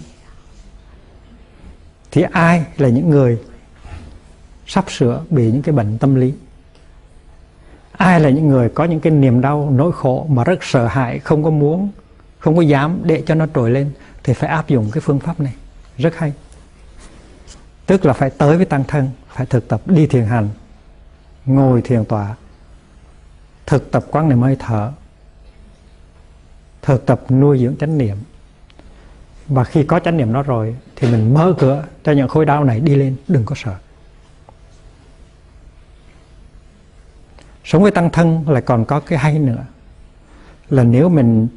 Thì 2.11 2.21
ai 2.31 2.65
là 2.77 2.89
những 2.89 3.09
người 3.09 3.39
sắp 4.67 4.85
sửa 4.91 5.23
bị 5.29 5.51
những 5.51 5.61
cái 5.61 5.75
bệnh 5.75 5.97
tâm 5.97 6.15
lý? 6.15 6.33
Ai 7.91 8.19
là 8.19 8.29
những 8.29 8.47
người 8.47 8.69
có 8.69 8.83
những 8.83 8.99
cái 8.99 9.11
niềm 9.11 9.41
đau 9.41 9.69
nỗi 9.71 9.91
khổ 9.91 10.25
mà 10.29 10.43
rất 10.43 10.63
sợ 10.63 10.87
hãi 10.87 11.19
không 11.19 11.43
có 11.43 11.49
muốn 11.49 11.89
không 12.39 12.55
có 12.55 12.61
dám 12.61 12.99
để 13.03 13.23
cho 13.25 13.35
nó 13.35 13.45
trồi 13.55 13.71
lên? 13.71 13.91
Thì 14.23 14.33
phải 14.33 14.49
áp 14.49 14.67
dụng 14.67 14.91
cái 14.91 15.01
phương 15.01 15.19
pháp 15.19 15.39
này. 15.39 15.53
Rất 15.97 16.15
hay. 16.15 16.33
Tức 17.85 18.05
là 18.05 18.13
phải 18.13 18.29
tới 18.29 18.57
với 18.57 18.65
tăng 18.65 18.83
thân 18.83 19.09
phải 19.27 19.45
thực 19.45 19.67
tập 19.67 19.81
đi 19.85 20.07
thiền 20.07 20.25
hành 20.25 20.49
ngồi 21.45 21.81
thiền 21.81 22.05
tọa 22.05 22.35
thực 23.65 23.91
tập 23.91 24.05
quán 24.11 24.29
niệm 24.29 24.41
hơi 24.41 24.55
thở. 24.59 24.91
Thực 26.81 27.05
tập 27.05 27.21
nuôi 27.29 27.59
dưỡng 27.59 27.75
chánh 27.77 27.97
niệm. 27.97 28.17
Và 29.47 29.63
khi 29.63 29.83
có 29.83 29.99
chánh 29.99 30.17
niệm 30.17 30.33
đó 30.33 30.43
rồi, 30.43 30.75
thì 30.95 31.11
mình 31.11 31.33
mở 31.33 31.53
cửa 31.59 31.85
cho 32.03 32.11
những 32.11 32.27
khối 32.27 32.45
đau 32.45 32.63
này 32.63 32.79
đi 32.79 32.95
lên, 32.95 33.15
đừng 33.27 33.45
có 33.45 33.55
sợ. 33.55 33.75
Sống 37.63 37.81
với 37.81 37.91
tăng 37.91 38.09
thân 38.09 38.49
lại 38.49 38.61
còn 38.61 38.85
có 38.85 38.99
cái 38.99 39.19
hay 39.19 39.39
nữa. 39.39 39.65
Là 40.69 40.83
nếu 40.83 41.09
mình 41.09 41.47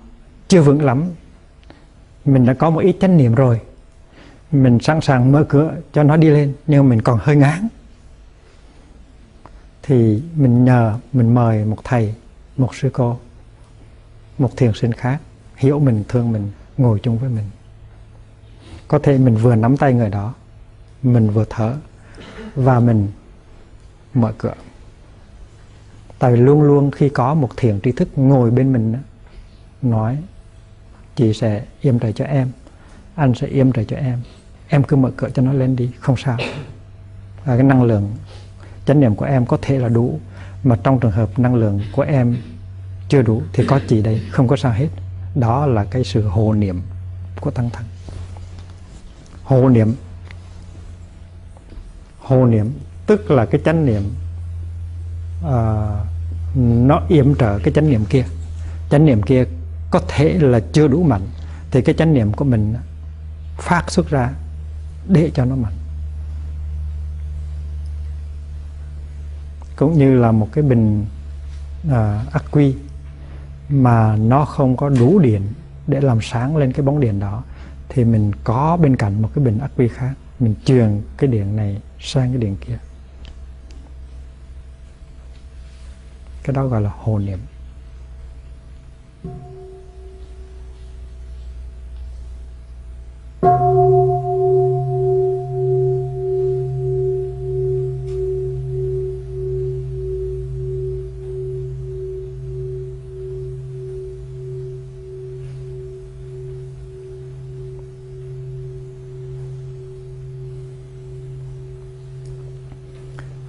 chưa 0.48 0.62
vững 0.62 0.82
lắm, 0.82 1.04
mình 2.24 2.46
đã 2.46 2.54
có 2.54 2.70
một 2.70 2.80
ít 2.80 2.96
chánh 3.00 3.16
niệm 3.16 3.34
rồi, 3.34 3.60
mình 4.52 4.78
sẵn 4.80 5.00
sàng 5.00 5.32
mở 5.32 5.44
cửa 5.48 5.74
cho 5.92 6.02
nó 6.02 6.16
đi 6.16 6.30
lên, 6.30 6.54
nhưng 6.66 6.88
mình 6.88 7.02
còn 7.02 7.18
hơi 7.22 7.36
ngán 7.36 7.68
thì 9.88 10.22
mình 10.36 10.64
nhờ, 10.64 10.98
mình 11.12 11.34
mời 11.34 11.64
một 11.64 11.78
thầy, 11.84 12.14
một 12.56 12.74
sư 12.74 12.90
cô, 12.92 13.18
một 14.38 14.56
thiền 14.56 14.72
sinh 14.72 14.92
khác, 14.92 15.20
hiểu 15.56 15.78
mình, 15.78 16.04
thương 16.08 16.32
mình, 16.32 16.50
ngồi 16.76 17.00
chung 17.02 17.18
với 17.18 17.30
mình. 17.30 17.44
Có 18.88 18.98
thể 18.98 19.18
mình 19.18 19.36
vừa 19.36 19.54
nắm 19.54 19.76
tay 19.76 19.92
người 19.92 20.08
đó, 20.08 20.34
mình 21.02 21.30
vừa 21.30 21.44
thở, 21.50 21.76
và 22.54 22.80
mình 22.80 23.08
mở 24.14 24.32
cửa. 24.38 24.54
Tại 26.18 26.32
vì 26.32 26.40
luôn 26.40 26.62
luôn 26.62 26.90
khi 26.90 27.08
có 27.08 27.34
một 27.34 27.50
thiền 27.56 27.80
tri 27.80 27.92
thức 27.92 28.08
ngồi 28.16 28.50
bên 28.50 28.72
mình 28.72 28.94
nói, 29.82 30.18
chị 31.16 31.32
sẽ 31.32 31.64
im 31.80 31.98
trời 31.98 32.12
cho 32.12 32.24
em, 32.24 32.50
anh 33.14 33.34
sẽ 33.34 33.46
im 33.46 33.72
trời 33.72 33.84
cho 33.84 33.96
em 33.96 34.18
em 34.68 34.82
cứ 34.82 34.96
mở 34.96 35.10
cửa 35.16 35.28
cho 35.34 35.42
nó 35.42 35.52
lên 35.52 35.76
đi, 35.76 35.90
không 36.00 36.16
sao. 36.16 36.36
Và 37.44 37.56
cái 37.56 37.62
năng 37.62 37.82
lượng 37.82 38.12
chánh 38.88 39.00
niệm 39.00 39.14
của 39.14 39.24
em 39.24 39.46
có 39.46 39.58
thể 39.62 39.78
là 39.78 39.88
đủ 39.88 40.20
mà 40.64 40.76
trong 40.82 41.00
trường 41.00 41.10
hợp 41.10 41.38
năng 41.38 41.54
lượng 41.54 41.80
của 41.92 42.02
em 42.02 42.36
chưa 43.08 43.22
đủ 43.22 43.42
thì 43.52 43.64
có 43.66 43.80
chị 43.88 44.02
đây? 44.02 44.22
Không 44.30 44.48
có 44.48 44.56
sao 44.56 44.72
hết. 44.72 44.88
Đó 45.34 45.66
là 45.66 45.84
cái 45.84 46.04
sự 46.04 46.28
hồ 46.28 46.52
niệm 46.52 46.82
của 47.40 47.50
tăng 47.50 47.70
thân 47.70 47.84
hồ 49.42 49.68
niệm. 49.68 49.94
Hồ 52.18 52.46
niệm 52.46 52.72
tức 53.06 53.30
là 53.30 53.46
cái 53.46 53.60
chánh 53.64 53.86
niệm 53.86 54.02
uh, 55.44 55.50
nó 56.56 57.02
yểm 57.08 57.34
trợ 57.34 57.58
cái 57.58 57.72
chánh 57.74 57.90
niệm 57.90 58.04
kia. 58.04 58.24
Chánh 58.90 59.06
niệm 59.06 59.22
kia 59.22 59.44
có 59.90 60.00
thể 60.08 60.38
là 60.40 60.60
chưa 60.72 60.88
đủ 60.88 61.02
mạnh 61.02 61.26
thì 61.70 61.82
cái 61.82 61.94
chánh 61.94 62.14
niệm 62.14 62.32
của 62.32 62.44
mình 62.44 62.74
phát 63.58 63.90
xuất 63.90 64.10
ra 64.10 64.30
để 65.08 65.30
cho 65.34 65.44
nó 65.44 65.56
mạnh. 65.56 65.77
Cũng 69.78 69.98
như 69.98 70.18
là 70.18 70.32
một 70.32 70.48
cái 70.52 70.64
bình 70.64 71.06
à, 71.90 72.24
ắc 72.32 72.44
quy 72.50 72.74
mà 73.68 74.16
nó 74.16 74.44
không 74.44 74.76
có 74.76 74.88
đủ 74.88 75.18
điện 75.18 75.42
để 75.86 76.00
làm 76.00 76.18
sáng 76.22 76.56
lên 76.56 76.72
cái 76.72 76.82
bóng 76.82 77.00
đèn 77.00 77.20
đó 77.20 77.42
thì 77.88 78.04
mình 78.04 78.32
có 78.44 78.78
bên 78.80 78.96
cạnh 78.96 79.22
một 79.22 79.28
cái 79.34 79.44
bình 79.44 79.58
ắc 79.58 79.70
quy 79.76 79.88
khác. 79.88 80.14
Mình 80.40 80.54
truyền 80.64 81.02
cái 81.16 81.30
điện 81.30 81.56
này 81.56 81.80
sang 82.00 82.32
cái 82.32 82.40
điện 82.40 82.56
kia. 82.66 82.78
Cái 86.42 86.54
đó 86.54 86.66
gọi 86.66 86.80
là 86.80 86.90
hồ 86.98 87.18
niệm. 87.18 87.38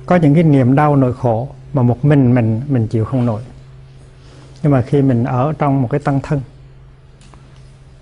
Có 0.09 0.15
những 0.15 0.33
cái 0.33 0.43
niềm 0.43 0.75
đau 0.75 0.95
nỗi 0.95 1.13
khổ 1.13 1.49
mà 1.73 1.81
một 1.81 2.05
mình 2.05 2.35
mình 2.35 2.61
mình 2.67 2.87
chịu 2.87 3.05
không 3.05 3.25
nổi. 3.25 3.41
Nhưng 4.63 4.71
mà 4.71 4.81
khi 4.81 5.01
mình 5.01 5.23
ở 5.23 5.53
trong 5.59 5.81
một 5.81 5.87
cái 5.91 5.99
tăng 5.99 6.19
thân, 6.23 6.41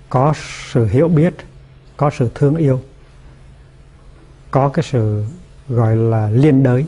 có 0.09 0.33
sự 0.71 0.85
hiểu 0.85 1.07
biết, 1.07 1.33
có 1.97 2.09
sự 2.17 2.31
thương 2.35 2.55
yêu, 2.55 2.81
có 4.51 4.69
cái 4.69 4.83
sự, 4.83 5.25
gọi 5.69 5.95
là, 5.95 6.29
liên 6.29 6.63
đới, 6.63 6.85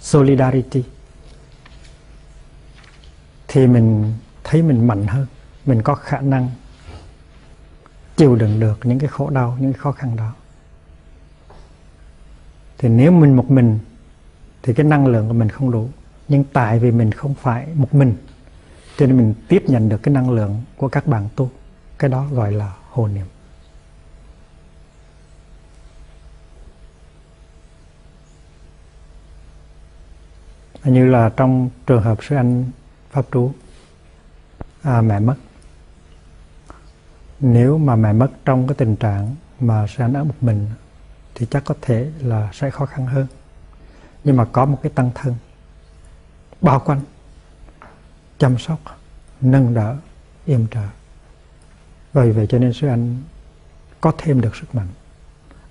solidarity, 0.00 0.84
thì 3.48 3.66
mình 3.66 4.14
thấy 4.44 4.62
mình 4.62 4.86
mạnh 4.86 5.06
hơn, 5.06 5.26
mình 5.66 5.82
có 5.82 5.94
khả 5.94 6.20
năng 6.20 6.50
chịu 8.16 8.36
đựng 8.36 8.60
được 8.60 8.80
những 8.82 8.98
cái 8.98 9.08
khổ 9.08 9.30
đau, 9.30 9.56
những 9.60 9.72
cái 9.72 9.80
khó 9.80 9.92
khăn 9.92 10.16
đó. 10.16 10.32
Thì 12.78 12.88
nếu 12.88 13.12
mình 13.12 13.36
một 13.36 13.50
mình 13.50 13.78
thì 14.62 14.74
cái 14.74 14.86
năng 14.86 15.06
lượng 15.06 15.28
của 15.28 15.34
mình 15.34 15.48
không 15.48 15.70
đủ. 15.70 15.88
Nhưng 16.28 16.44
tại 16.52 16.78
vì 16.78 16.90
mình 16.90 17.12
không 17.12 17.34
phải 17.34 17.66
một 17.74 17.94
mình 17.94 18.16
cho 18.96 19.06
nên 19.06 19.16
mình 19.16 19.34
tiếp 19.48 19.62
nhận 19.66 19.88
được 19.88 20.02
cái 20.02 20.14
năng 20.14 20.30
lượng 20.30 20.62
của 20.76 20.88
các 20.88 21.06
bạn 21.06 21.28
tu. 21.36 21.50
Cái 21.98 22.10
đó 22.10 22.26
gọi 22.32 22.52
là 22.52 22.72
hồn 22.90 23.14
niệm. 23.14 23.26
Như 30.84 31.06
là 31.06 31.30
trong 31.36 31.70
trường 31.86 32.02
hợp 32.02 32.18
sư 32.24 32.36
anh 32.36 32.64
pháp 33.10 33.26
trú 33.32 33.52
à, 34.82 35.00
mẹ 35.00 35.20
mất. 35.20 35.34
Nếu 37.40 37.78
mà 37.78 37.96
mẹ 37.96 38.12
mất 38.12 38.28
trong 38.44 38.66
cái 38.66 38.74
tình 38.74 38.96
trạng 38.96 39.36
mà 39.60 39.86
sư 39.86 40.04
anh 40.04 40.12
ở 40.12 40.24
một 40.24 40.34
mình 40.40 40.66
thì 41.34 41.46
chắc 41.50 41.64
có 41.64 41.74
thể 41.82 42.10
là 42.20 42.50
sẽ 42.52 42.70
khó 42.70 42.86
khăn 42.86 43.06
hơn 43.06 43.26
nhưng 44.24 44.36
mà 44.36 44.44
có 44.44 44.64
một 44.64 44.78
cái 44.82 44.92
tăng 44.94 45.10
thân. 45.14 45.34
Bao 46.60 46.80
quanh. 46.80 47.00
Chăm 48.38 48.58
sóc. 48.58 48.78
Nâng 49.40 49.74
đỡ. 49.74 49.96
Yểm 50.46 50.66
trợ. 50.66 50.86
Vì 52.12 52.30
vậy 52.30 52.46
cho 52.46 52.58
nên 52.58 52.72
sư 52.72 52.88
anh 52.88 53.22
có 54.00 54.12
thêm 54.18 54.40
được 54.40 54.56
sức 54.56 54.74
mạnh 54.74 54.88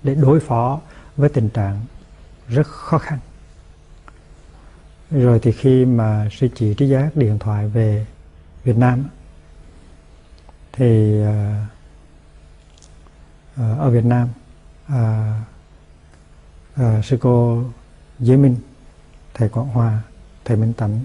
để 0.02 0.14
đối 0.14 0.40
phó 0.40 0.80
với 1.16 1.28
tình 1.28 1.48
trạng 1.48 1.80
rất 2.48 2.66
khó 2.66 2.98
khăn. 2.98 3.18
Rồi 5.10 5.38
thì 5.42 5.52
khi 5.52 5.84
mà 5.84 6.28
sư 6.32 6.48
chị 6.54 6.74
trí 6.74 6.88
giác 6.88 7.10
điện 7.14 7.38
thoại 7.38 7.68
về 7.68 8.06
Việt 8.64 8.76
Nam, 8.76 9.04
thì 10.72 11.20
ờ, 11.22 11.54
ờ, 13.56 13.76
ở 13.78 13.90
Việt 13.90 14.04
Nam 14.04 14.28
ờ, 14.88 15.32
sư 17.02 17.18
cô 17.20 17.64
Giới 18.22 18.36
Minh 18.36 18.56
thầy 19.34 19.48
Quảng 19.48 19.68
Hòa 19.68 20.02
thầy 20.44 20.56
Minh 20.56 20.72
Tánh 20.72 21.00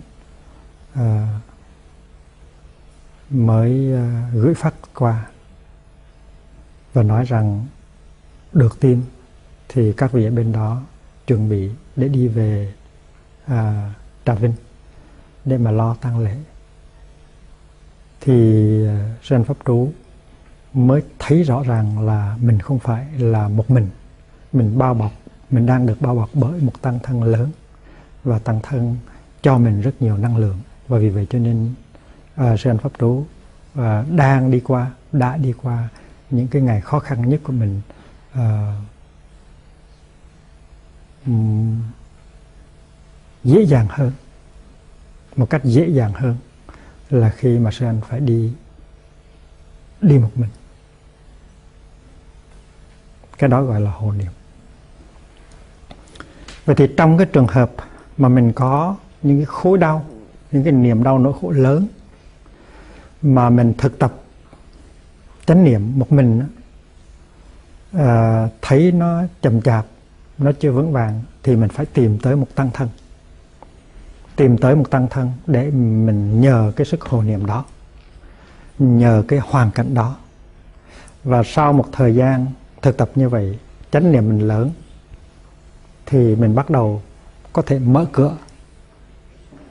à, 0.93 1.01
ờ, 1.01 1.27
mới 3.29 3.93
à, 3.93 4.29
gửi 4.33 4.53
phát 4.53 4.73
qua 4.95 5.27
và 6.93 7.03
nói 7.03 7.25
rằng 7.25 7.65
được 8.53 8.79
tin 8.79 9.01
thì 9.69 9.93
các 9.93 10.11
vị 10.11 10.25
ở 10.25 10.31
bên 10.31 10.51
đó 10.51 10.81
chuẩn 11.27 11.49
bị 11.49 11.71
để 11.95 12.07
đi 12.07 12.27
về 12.27 12.73
à, 13.45 13.93
Trà 14.25 14.33
Vinh 14.33 14.53
để 15.45 15.57
mà 15.57 15.71
lo 15.71 15.95
tang 16.01 16.19
lễ. 16.19 16.37
Thì 18.21 18.33
sư 19.23 19.35
anh 19.35 19.43
pháp 19.43 19.57
trú 19.65 19.91
mới 20.73 21.01
thấy 21.19 21.43
rõ 21.43 21.63
ràng 21.63 22.05
là 22.05 22.37
mình 22.41 22.59
không 22.59 22.79
phải 22.79 23.05
là 23.17 23.47
một 23.47 23.71
mình 23.71 23.89
mình 24.53 24.77
bao 24.77 24.93
bọc 24.93 25.11
mình 25.49 25.65
đang 25.65 25.85
được 25.85 26.01
bao 26.01 26.15
bọc 26.15 26.29
bởi 26.33 26.61
một 26.61 26.81
tăng 26.81 26.99
thân 27.03 27.23
lớn 27.23 27.51
và 28.23 28.39
tăng 28.39 28.59
thân 28.63 28.97
cho 29.41 29.57
mình 29.57 29.81
rất 29.81 30.01
nhiều 30.01 30.17
năng 30.17 30.37
lượng. 30.37 30.59
Và 30.87 30.97
vì 30.97 31.09
vậy 31.09 31.27
cho 31.29 31.39
nên 31.39 31.73
uh, 32.41 32.59
sư 32.59 32.69
anh 32.69 32.77
pháp 32.77 32.91
trú 32.99 33.07
uh, 33.07 33.25
à, 33.75 34.05
đang 34.15 34.51
đi 34.51 34.59
qua 34.59 34.91
đã 35.11 35.37
đi 35.37 35.53
qua 35.53 35.89
những 36.29 36.47
cái 36.47 36.61
ngày 36.61 36.81
khó 36.81 36.99
khăn 36.99 37.29
nhất 37.29 37.41
của 37.43 37.53
mình 37.53 37.81
uh, 38.33 38.39
dễ 43.43 43.61
dàng 43.61 43.87
hơn 43.89 44.11
một 45.35 45.49
cách 45.49 45.61
dễ 45.63 45.87
dàng 45.87 46.13
hơn 46.13 46.35
là 47.09 47.29
khi 47.29 47.59
mà 47.59 47.71
sư 47.71 47.85
anh 47.85 48.01
phải 48.09 48.19
đi 48.19 48.53
đi 50.01 50.17
một 50.17 50.31
mình. 50.35 50.49
Cái 53.37 53.49
đó 53.49 53.63
gọi 53.63 53.81
là 53.81 53.91
hồ 53.91 54.11
niệm 54.11 54.31
vậy 56.67 56.75
thì 56.75 56.87
trong 56.97 57.17
cái 57.17 57.27
trường 57.33 57.47
hợp 57.47 57.71
mà 58.17 58.29
mình 58.29 58.53
có 58.53 58.95
những 59.23 59.37
cái 59.37 59.45
khối 59.45 59.77
đau 59.77 60.05
những 60.51 60.63
cái 60.63 60.73
niềm 60.73 61.03
đau 61.03 61.19
nỗi 61.19 61.33
khổ 61.41 61.49
lớn 61.49 61.87
mà 63.21 63.49
mình 63.49 63.73
thực 63.77 63.99
tập 63.99 64.13
chánh 65.45 65.63
niệm 65.63 65.99
một 65.99 66.11
mình 66.11 66.43
à, 67.93 68.47
thấy 68.61 68.91
nó 68.91 69.23
chậm 69.41 69.61
chạp 69.61 69.85
nó 70.37 70.51
chưa 70.59 70.71
vững 70.71 70.91
vàng 70.91 71.21
thì 71.43 71.55
mình 71.55 71.69
phải 71.69 71.85
tìm 71.85 72.19
tới 72.19 72.35
một 72.35 72.47
tăng 72.55 72.69
thân. 72.73 72.89
Tìm 74.35 74.57
tới 74.57 74.75
một 74.75 74.89
tăng 74.89 75.07
thân 75.07 75.31
để 75.47 75.71
mình 75.71 76.41
nhờ 76.41 76.71
cái 76.75 76.85
sức 76.85 77.01
hồ 77.01 77.21
niệm 77.21 77.45
đó 77.45 77.65
nhờ 78.79 79.23
cái 79.27 79.39
hoàn 79.39 79.71
cảnh 79.71 79.93
đó. 79.93 80.15
Và 81.23 81.43
sau 81.45 81.73
một 81.73 81.85
thời 81.91 82.15
gian 82.15 82.45
thực 82.81 82.97
tập 82.97 83.09
như 83.15 83.29
vậy 83.29 83.59
chánh 83.91 84.11
niệm 84.11 84.29
mình 84.29 84.47
lớn 84.47 84.71
thì 86.09 86.35
mình 86.35 86.55
bắt 86.55 86.69
đầu 86.69 87.01
có 87.53 87.61
thể 87.61 87.79
mở 87.79 88.05
cửa 88.11 88.37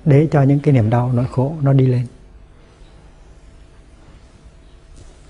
để 0.04 0.28
cho 0.32 0.42
những 0.42 0.60
cái 0.60 0.74
niềm 0.74 0.90
đau, 0.90 1.12
nỗi 1.12 1.26
khổ 1.32 1.54
nó 1.62 1.72
đi 1.72 1.86
lên. 1.86 2.06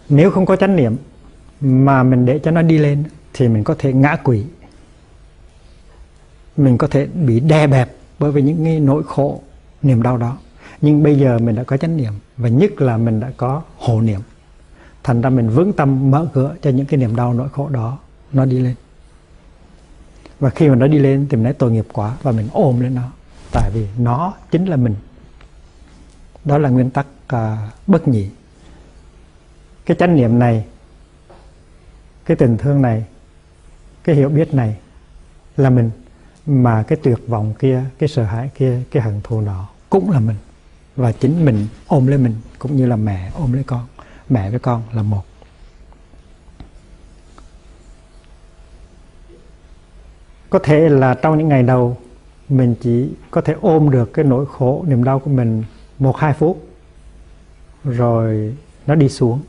Nếu 0.08 0.30
không 0.30 0.46
có 0.46 0.56
chánh 0.56 0.76
niệm 0.76 0.96
mà 1.60 2.02
mình 2.02 2.26
để 2.26 2.38
cho 2.38 2.50
nó 2.50 2.62
đi 2.62 2.78
lên 2.78 3.04
thì 3.32 3.48
mình 3.48 3.64
có 3.64 3.74
thể 3.78 3.92
ngã 3.92 4.16
quỷ 4.24 4.44
mình 6.56 6.78
có 6.78 6.86
thể 6.86 7.06
bị 7.06 7.40
đè 7.40 7.66
bẹp 7.66 7.96
bởi 8.18 8.32
vì 8.32 8.42
những 8.42 8.64
cái 8.64 8.80
nỗi 8.80 9.02
khổ, 9.02 9.40
niềm 9.82 10.02
đau 10.02 10.16
đó. 10.16 10.38
Nhưng 10.80 11.02
bây 11.02 11.18
giờ 11.18 11.38
mình 11.38 11.54
đã 11.54 11.64
có 11.64 11.76
chánh 11.76 11.96
niệm 11.96 12.12
và 12.36 12.48
nhất 12.48 12.80
là 12.80 12.96
mình 12.96 13.20
đã 13.20 13.32
có 13.36 13.62
hộ 13.76 14.00
niệm. 14.00 14.20
Thành 15.02 15.20
ra 15.20 15.30
mình 15.30 15.48
vững 15.48 15.72
tâm 15.72 16.10
mở 16.10 16.28
cửa 16.32 16.54
cho 16.62 16.70
những 16.70 16.86
cái 16.86 17.00
niềm 17.00 17.16
đau, 17.16 17.34
nỗi 17.34 17.48
khổ 17.48 17.68
đó 17.68 17.98
nó 18.32 18.44
đi 18.44 18.58
lên 18.58 18.74
và 20.40 20.50
khi 20.50 20.68
mà 20.68 20.74
nó 20.74 20.86
đi 20.86 20.98
lên 20.98 21.26
thì 21.30 21.36
mình 21.36 21.44
lấy 21.44 21.52
tội 21.52 21.70
nghiệp 21.70 21.86
quá. 21.92 22.16
Và 22.22 22.32
mình 22.32 22.48
ôm 22.52 22.80
lên 22.80 22.94
nó. 22.94 23.10
Tại 23.52 23.70
vì 23.74 23.86
nó 23.98 24.34
chính 24.50 24.66
là 24.66 24.76
mình. 24.76 24.94
Đó 26.44 26.58
là 26.58 26.68
nguyên 26.68 26.90
tắc 26.90 27.06
à, 27.26 27.70
bất 27.86 28.08
nhị. 28.08 28.30
Cái 29.86 29.96
chánh 29.96 30.16
niệm 30.16 30.38
này 30.38 30.64
cái 32.24 32.36
tình 32.36 32.56
thương 32.56 32.82
này 32.82 33.04
cái 34.04 34.16
hiểu 34.16 34.28
biết 34.28 34.54
này 34.54 34.76
là 35.56 35.70
mình. 35.70 35.90
Mà 36.46 36.82
cái 36.82 36.98
tuyệt 37.02 37.18
vọng 37.26 37.54
kia 37.58 37.84
cái 37.98 38.08
sợ 38.08 38.22
hãi 38.22 38.50
kia 38.54 38.80
cái 38.90 39.02
hận 39.02 39.20
thù 39.24 39.40
nọ 39.40 39.68
cũng 39.90 40.10
là 40.10 40.20
mình. 40.20 40.36
Và 40.96 41.12
chính 41.12 41.44
mình 41.44 41.66
ôm 41.86 42.06
lấy 42.06 42.18
mình 42.18 42.34
cũng 42.58 42.76
như 42.76 42.86
là 42.86 42.96
mẹ 42.96 43.30
ôm 43.34 43.52
lấy 43.52 43.64
con. 43.64 43.86
Mẹ 44.28 44.50
với 44.50 44.58
con 44.58 44.82
là 44.92 45.02
một. 45.02 45.22
Có 50.50 50.58
thể 50.58 50.88
là 50.88 51.14
trong 51.14 51.38
những 51.38 51.48
ngày 51.48 51.62
đầu, 51.62 51.96
mình 52.48 52.74
chỉ 52.80 53.08
có 53.30 53.40
thể 53.40 53.54
ôm 53.60 53.90
được 53.90 54.12
cái 54.12 54.24
nỗi 54.24 54.46
khổ, 54.46 54.84
niềm 54.88 55.04
đau 55.04 55.18
của 55.18 55.30
mình 55.30 55.64
một, 55.98 56.16
hai 56.16 56.32
phút, 56.32 56.68
rồi 57.84 58.56
nó 58.86 58.94
đi 58.94 59.08
xuống. 59.08 59.40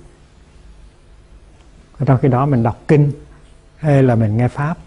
Trong 2.05 2.17
khi 2.21 2.27
đó 2.27 2.45
mình 2.45 2.63
đọc 2.63 2.81
kinh 2.87 3.11
hay 3.77 4.03
là 4.03 4.15
mình 4.15 4.37
nghe 4.37 4.47
pháp. 4.47 4.77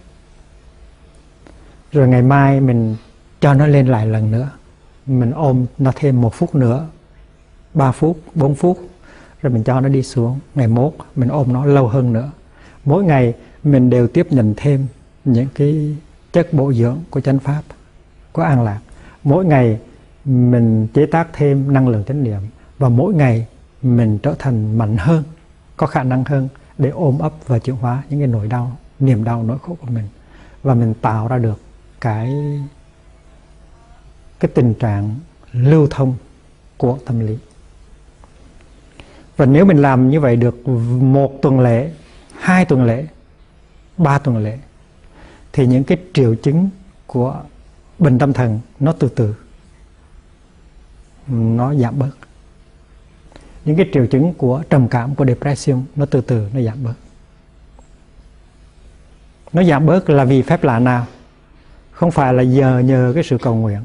Rồi 1.93 2.09
ngày 2.09 2.23
mai 2.23 2.61
mình 2.61 2.97
cho 3.41 3.55
nó 3.55 3.67
lên 3.67 3.87
lại 3.87 4.07
lần 4.07 4.31
nữa. 4.31 4.51
Mình 5.07 5.31
ôm 5.31 5.67
nó 5.79 5.93
thêm 5.97 6.21
một 6.21 6.35
phút 6.35 6.55
nữa, 6.55 6.87
ba 7.75 7.93
phút, 7.93 8.21
bốn 8.35 8.55
phút, 8.55 8.79
rồi 9.43 9.53
mình 9.53 9.65
cho 9.65 9.81
nó 9.81 9.89
đi 9.89 10.03
xuống. 10.03 10.39
Ngày 10.55 10.69
mốt 10.69 10.93
mình 11.17 11.29
ôm 11.29 11.53
nó 11.53 11.67
lâu 11.67 11.89
hơn 11.89 12.13
nữa. 12.13 12.31
Mỗi 12.85 13.05
ngày 13.05 13.35
mình 13.65 13.91
đều 13.91 14.07
tiếp 14.07 14.27
nhận 14.31 14.55
thêm 14.57 14.87
những 15.25 15.49
cái 15.55 15.97
chất 16.33 16.53
bổ 16.53 16.73
dưỡng 16.73 16.99
của 17.11 17.21
chánh 17.21 17.39
pháp, 17.39 17.63
của 18.33 18.43
an 18.43 18.65
lạc. 18.65 18.81
Mỗi 19.25 19.45
ngày 19.45 19.79
mình 20.25 20.87
chế 20.95 21.07
tác 21.07 21.29
thêm 21.33 21.73
năng 21.73 21.89
lượng 21.89 22.05
chánh 22.05 22.23
niệm 22.23 22.41
và 22.79 22.89
mỗi 22.89 23.15
ngày 23.15 23.47
mình 23.83 24.19
trở 24.19 24.35
thành 24.39 24.79
mạnh 24.79 24.97
hơn, 24.97 25.23
có 25.77 25.87
khả 25.87 26.03
năng 26.03 26.25
hơn 26.25 26.49
để 26.79 26.91
ôm 26.91 27.19
ấp 27.19 27.33
và 27.47 27.59
chuyển 27.59 27.77
hóa 27.77 28.03
những 28.11 28.21
cái 28.21 28.29
nỗi 28.29 28.47
đau, 28.47 28.77
niềm 29.01 29.25
đau, 29.25 29.43
nỗi 29.43 29.59
khổ 29.63 29.77
của 29.81 29.87
mình. 29.87 30.09
Và 30.63 30.75
mình 30.75 30.95
tạo 30.95 31.29
ra 31.29 31.39
được 31.39 31.61
cái 32.01 32.35
cái 34.41 34.51
tình 34.55 34.75
trạng 34.75 35.15
lưu 35.53 35.87
thông 35.91 36.15
của 36.77 36.99
tâm 37.07 37.21
lý. 37.21 37.39
Và 39.37 39.47
nếu 39.47 39.65
mình 39.65 39.83
làm 39.83 40.11
như 40.11 40.21
vậy 40.21 40.37
được 40.37 40.69
một 41.01 41.43
tuần 41.43 41.61
lễ, 41.61 41.91
hai 42.41 42.65
tuần 42.65 42.85
lễ, 42.85 43.07
ba 43.97 44.19
tuần 44.19 44.39
lễ 44.39 44.59
thì 45.53 45.67
những 45.67 45.85
cái 45.85 45.99
triệu 46.13 46.35
chứng 46.35 46.71
của 47.07 47.43
bệnh 47.99 48.19
tâm 48.19 48.33
thần 48.33 48.61
nó 48.81 48.93
từ 48.93 49.09
từ, 49.09 49.35
nó 51.29 51.75
giảm 51.75 51.99
bớt. 51.99 52.11
Những 53.65 53.77
cái 53.77 53.87
triệu 53.93 54.07
chứng 54.07 54.35
của 54.35 54.63
trầm 54.71 54.89
cảm, 54.89 55.15
của 55.15 55.25
depression 55.25 55.83
nó 55.97 56.07
từ 56.07 56.21
từ 56.21 56.49
nó 56.55 56.61
giảm 56.61 56.85
bớt. 56.85 56.95
Nó 59.53 59.65
giảm 59.65 59.87
bớt 59.87 60.11
là 60.11 60.25
vì 60.25 60.43
phép 60.43 60.65
lạ 60.65 60.79
nào? 60.79 61.07
Không 61.91 62.11
phải 62.11 62.35
là 62.35 62.43
giờ 62.43 62.79
nhờ 62.79 63.13
cái 63.15 63.25
sự 63.25 63.39
cầu 63.39 63.55
nguyện, 63.55 63.81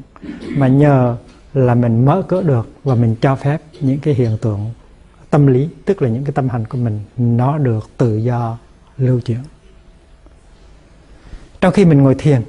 mà 0.56 0.68
nhờ 0.68 1.16
là 1.54 1.74
mình 1.74 2.04
mở 2.04 2.22
cỡ 2.28 2.42
được 2.42 2.68
và 2.84 2.94
mình 2.94 3.16
cho 3.20 3.36
phép 3.36 3.62
những 3.80 3.98
cái 3.98 4.14
hiện 4.14 4.38
tượng 4.42 4.70
tâm 5.30 5.46
lý, 5.46 5.68
tức 5.84 6.02
là 6.02 6.08
những 6.08 6.24
cái 6.24 6.32
tâm 6.32 6.48
hành 6.48 6.64
của 6.64 6.78
mình, 6.78 7.00
nó 7.16 7.58
được 7.58 7.90
tự 7.96 8.16
do 8.16 8.58
lưu 8.98 9.20
chuyển 9.20 9.40
trong 11.66 11.72
khi 11.72 11.84
mình 11.84 12.02
ngồi 12.02 12.14
thiền, 12.14 12.42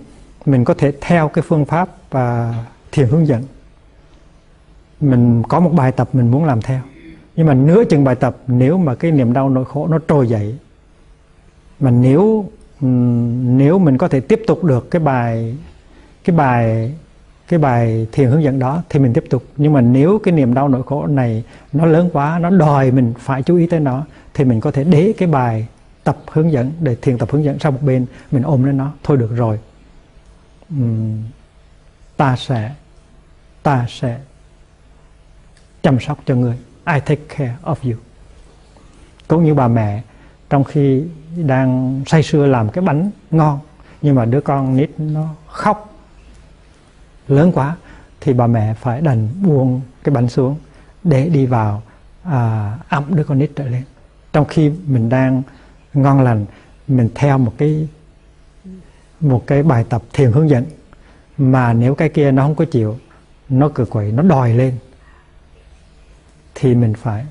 mình 0.45 0.65
có 0.65 0.73
thể 0.73 0.93
theo 1.01 1.27
cái 1.27 1.43
phương 1.47 1.65
pháp 1.65 1.89
và 2.11 2.53
thiền 2.91 3.07
hướng 3.07 3.27
dẫn. 3.27 3.43
Mình 4.99 5.43
có 5.43 5.59
một 5.59 5.73
bài 5.73 5.91
tập 5.91 6.09
mình 6.13 6.31
muốn 6.31 6.45
làm 6.45 6.61
theo. 6.61 6.81
Nhưng 7.35 7.47
mà 7.47 7.53
nửa 7.53 7.83
chừng 7.89 8.03
bài 8.03 8.15
tập, 8.15 8.37
nếu 8.47 8.77
mà 8.77 8.95
cái 8.95 9.11
niềm 9.11 9.33
đau 9.33 9.49
nỗi 9.49 9.65
khổ 9.65 9.87
nó 9.87 9.99
trồi 10.07 10.27
dậy, 10.27 10.55
mà 11.79 11.91
nếu 11.91 12.45
nếu 13.59 13.79
mình 13.79 13.97
có 13.97 14.07
thể 14.07 14.19
tiếp 14.19 14.41
tục 14.47 14.63
được 14.63 14.91
cái 14.91 14.99
bài 14.99 15.57
cái 16.23 16.35
bài 16.35 16.93
cái 17.47 17.59
bài 17.59 18.07
thiền 18.11 18.29
hướng 18.29 18.43
dẫn 18.43 18.59
đó 18.59 18.83
thì 18.89 18.99
mình 18.99 19.13
tiếp 19.13 19.23
tục. 19.29 19.43
Nhưng 19.57 19.73
mà 19.73 19.81
nếu 19.81 20.19
cái 20.23 20.31
niềm 20.31 20.53
đau 20.53 20.69
nỗi 20.69 20.83
khổ 20.85 21.07
này 21.07 21.43
nó 21.73 21.85
lớn 21.85 22.09
quá, 22.13 22.39
nó 22.39 22.49
đòi 22.49 22.91
mình 22.91 23.13
phải 23.19 23.43
chú 23.43 23.57
ý 23.57 23.67
tới 23.67 23.79
nó, 23.79 24.05
thì 24.33 24.43
mình 24.43 24.59
có 24.59 24.71
thể 24.71 24.83
để 24.83 25.13
cái 25.17 25.29
bài 25.29 25.67
tập 26.07 26.17
hướng 26.27 26.51
dẫn 26.51 26.71
để 26.79 26.95
thiền 27.01 27.17
tập 27.17 27.29
hướng 27.31 27.43
dẫn 27.43 27.59
sang 27.59 27.73
một 27.73 27.79
bên 27.81 28.05
mình 28.31 28.43
ôm 28.43 28.63
lên 28.63 28.77
nó 28.77 28.91
thôi 29.03 29.17
được 29.17 29.35
rồi. 29.35 29.59
Uhm, 30.73 31.23
ta 32.17 32.35
sẽ 32.35 32.73
ta 33.63 33.85
sẽ 33.89 34.19
chăm 35.83 35.99
sóc 35.99 36.19
cho 36.25 36.35
người. 36.35 36.57
I 36.85 36.99
take 36.99 37.21
care 37.27 37.55
of 37.63 37.75
you. 37.83 37.99
Cũng 39.27 39.43
như 39.43 39.53
bà 39.53 39.67
mẹ 39.67 40.01
trong 40.49 40.63
khi 40.63 41.03
đang 41.35 42.01
say 42.05 42.23
sưa 42.23 42.45
làm 42.45 42.69
cái 42.69 42.83
bánh 42.83 43.11
ngon 43.31 43.59
nhưng 44.01 44.15
mà 44.15 44.25
đứa 44.25 44.41
con 44.41 44.77
nít 44.77 44.89
nó 44.97 45.35
khóc 45.47 45.93
lớn 47.27 47.51
quá 47.51 47.75
thì 48.21 48.33
bà 48.33 48.47
mẹ 48.47 48.73
phải 48.73 49.01
đành 49.01 49.29
buông 49.41 49.81
cái 50.03 50.15
bánh 50.15 50.29
xuống 50.29 50.55
để 51.03 51.29
đi 51.29 51.45
vào 51.45 51.81
à, 52.23 52.77
ấm 52.89 53.03
đứa 53.09 53.23
con 53.23 53.37
nít 53.37 53.51
trở 53.55 53.67
lên. 53.67 53.83
Trong 54.33 54.45
khi 54.45 54.71
mình 54.87 55.09
đang 55.09 55.41
ngon 55.93 56.21
lành, 56.21 56.45
mình 56.87 57.09
theo 57.15 57.37
một 57.37 57.53
cái 57.57 57.87
một 59.19 59.43
cái 59.47 59.63
bài 59.63 59.85
tập 59.89 60.01
thiền 60.13 60.31
hướng 60.31 60.49
dẫn. 60.49 60.65
Mà 61.37 61.73
nếu 61.73 61.95
cái 61.95 62.09
kia 62.09 62.31
nó 62.31 62.43
không 62.43 62.55
có 62.55 62.65
chịu, 62.65 62.97
nó 63.49 63.69
cử 63.69 63.85
quậy, 63.85 64.11
nó 64.11 64.23
đòi 64.23 64.53
lên, 64.53 64.77
thì 66.55 66.75
mình 66.75 66.93
phải 66.93 67.25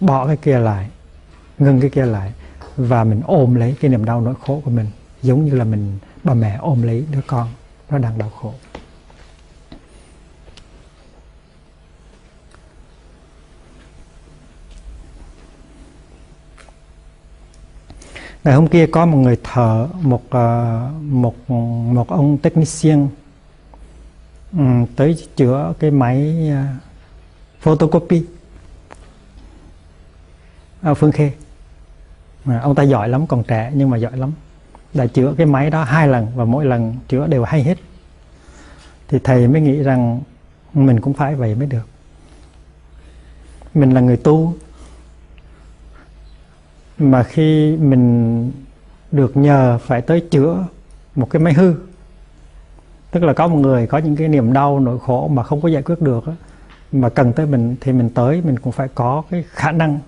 bỏ 0.00 0.26
cái 0.26 0.36
kia 0.36 0.58
lại, 0.58 0.90
ngưng 1.58 1.80
cái 1.80 1.90
kia 1.90 2.06
lại, 2.06 2.32
và 2.76 3.04
mình 3.04 3.20
ôm 3.24 3.54
lấy 3.54 3.76
cái 3.80 3.90
niềm 3.90 4.04
đau 4.04 4.20
nỗi 4.20 4.34
khổ 4.46 4.62
của 4.64 4.70
mình, 4.70 4.86
giống 5.22 5.44
như 5.44 5.54
là 5.54 5.64
mình 5.64 5.98
bà 6.24 6.34
mẹ 6.34 6.56
ôm 6.60 6.82
lấy 6.82 7.04
đứa 7.12 7.20
con 7.26 7.48
nó 7.90 7.98
đang 7.98 8.18
đau 8.18 8.30
khổ. 8.30 8.54
Ngày 18.44 18.54
hôm 18.54 18.68
kia 18.68 18.86
có 18.86 19.06
một 19.06 19.18
người 19.18 19.36
thợ, 19.44 19.88
một 20.02 20.22
ờ, 20.30 20.90
một 21.00 21.50
một 21.92 22.08
ông 22.08 22.38
technician 22.38 23.08
ừ, 24.52 24.64
tới 24.96 25.26
chữa 25.36 25.72
cái 25.78 25.90
máy 25.90 26.48
ờ, 26.50 26.64
photocopy. 27.60 28.22
Ở 30.82 30.94
Phương 30.94 31.12
Khê. 31.12 31.30
Mà 32.44 32.58
ông 32.58 32.74
ta 32.74 32.82
giỏi 32.82 33.08
lắm, 33.08 33.26
còn 33.26 33.44
trẻ 33.44 33.72
nhưng 33.74 33.90
mà 33.90 33.96
giỏi 33.96 34.16
lắm. 34.16 34.32
Đã 34.94 35.06
chữa 35.06 35.34
cái 35.38 35.46
máy 35.46 35.70
đó 35.70 35.84
hai 35.84 36.08
lần 36.08 36.26
và 36.34 36.44
mỗi 36.44 36.64
lần 36.64 36.96
chữa 37.08 37.26
đều 37.26 37.44
hay 37.44 37.62
hết. 37.62 37.78
Thì 39.08 39.18
thầy 39.24 39.48
mới 39.48 39.60
nghĩ 39.60 39.82
rằng 39.82 40.20
mình 40.74 41.00
cũng 41.00 41.14
phải 41.14 41.34
vậy 41.34 41.54
mới 41.54 41.66
được. 41.66 41.88
Mình 43.74 43.90
là 43.90 44.00
người 44.00 44.16
tu 44.16 44.54
mà 46.98 47.22
khi 47.22 47.76
mình 47.76 48.52
được 49.12 49.36
nhờ 49.36 49.78
phải 49.82 50.02
tới 50.02 50.20
chữa 50.30 50.64
một 51.14 51.30
cái 51.30 51.42
máy 51.42 51.52
hư, 51.52 51.74
tức 53.10 53.22
là 53.22 53.32
có 53.32 53.48
một 53.48 53.56
người 53.56 53.86
có 53.86 53.98
những 53.98 54.16
cái 54.16 54.28
niềm 54.28 54.52
đau, 54.52 54.80
nỗi 54.80 54.98
khổ 54.98 55.28
mà 55.28 55.42
không 55.42 55.60
có 55.60 55.68
giải 55.68 55.82
quyết 55.82 56.00
được 56.00 56.24
mà 56.92 57.08
cần 57.08 57.32
tới 57.32 57.46
mình 57.46 57.76
thì 57.80 57.92
mình 57.92 58.10
tới, 58.10 58.42
mình 58.44 58.58
cũng 58.58 58.72
phải 58.72 58.88
có 58.88 59.22
cái 59.30 59.44
khả 59.48 59.72
năng 59.72 59.98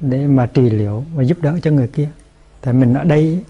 để 0.00 0.26
mà 0.26 0.46
trị 0.46 0.70
liệu 0.70 1.04
và 1.14 1.22
giúp 1.22 1.38
đỡ 1.40 1.58
cho 1.62 1.70
người 1.70 1.88
kia. 1.88 2.08
Tại 2.60 2.74
mình 2.74 2.94
ở 2.94 3.04
đây 3.04 3.44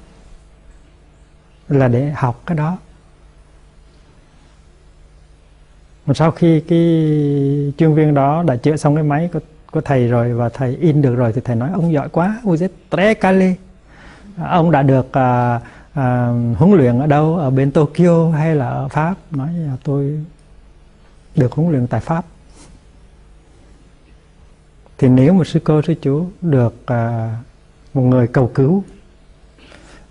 là 1.68 1.88
để 1.88 2.10
học 2.10 2.42
cái 2.46 2.56
đó. 2.56 2.78
Mà 6.06 6.14
sau 6.14 6.30
khi 6.30 6.60
cái 6.60 6.78
chuyên 7.78 7.94
viên 7.94 8.14
đó 8.14 8.42
đã 8.42 8.56
chữa 8.56 8.76
xong 8.76 8.94
cái 8.94 9.04
máy 9.04 9.30
của, 9.74 9.80
thầy 9.80 10.08
rồi 10.08 10.32
và 10.32 10.48
thầy 10.48 10.76
in 10.76 11.02
được 11.02 11.14
rồi 11.14 11.32
thì 11.32 11.40
thầy 11.44 11.56
nói 11.56 11.70
ông 11.72 11.92
giỏi 11.92 12.08
quá 12.08 12.40
vous 12.42 12.62
êtes 12.62 12.70
à, 14.36 14.48
ông 14.50 14.70
đã 14.70 14.82
được 14.82 15.12
à, 15.12 15.60
à, 15.94 16.28
huấn 16.56 16.72
luyện 16.72 16.98
ở 16.98 17.06
đâu 17.06 17.36
ở 17.36 17.50
bên 17.50 17.70
Tokyo 17.70 18.30
hay 18.30 18.54
là 18.54 18.68
ở 18.68 18.88
Pháp? 18.88 19.14
Nói 19.30 19.52
là 19.52 19.76
tôi 19.84 20.24
được 21.36 21.52
huấn 21.52 21.72
luyện 21.72 21.86
tại 21.86 22.00
Pháp. 22.00 22.24
Thì 24.98 25.08
nếu 25.08 25.32
một 25.32 25.44
sư 25.44 25.60
cô 25.64 25.82
sư 25.82 25.94
chú 26.02 26.26
được 26.40 26.86
à, 26.86 27.36
một 27.94 28.02
người 28.02 28.26
cầu 28.26 28.50
cứu 28.54 28.84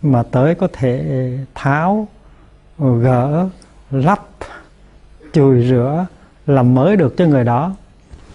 mà 0.02 0.24
tới 0.24 0.56
có 0.56 0.68
thể 0.74 1.30
tháo 1.54 2.08
gỡ 2.78 3.50
lắp 3.92 4.20
chùi 5.34 5.68
rửa 5.70 6.06
làm 6.48 6.74
mới 6.74 6.96
được 6.96 7.18
cho 7.18 7.26
người 7.26 7.44
đó 7.44 7.76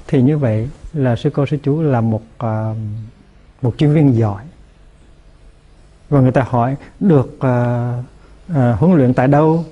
thì 0.07 0.23
như 0.23 0.39
vậy 0.39 0.69
là 0.93 1.17
sư 1.17 1.31
cô 1.35 1.47
sư 1.47 1.57
chú 1.63 1.83
là 1.83 2.01
một 2.01 2.23
uh, 2.45 2.77
một 3.63 3.75
chuyên 3.79 3.95
viên 3.95 4.17
giỏi. 4.17 4.45
Và 6.09 6.21
người 6.21 6.33
ta 6.33 6.43
hỏi 6.49 6.77
được 7.01 7.27
uh, 7.27 8.05
uh, 8.53 8.79
huấn 8.79 8.97
luyện 8.97 9.15
tại 9.15 9.29
đâu? 9.29 9.65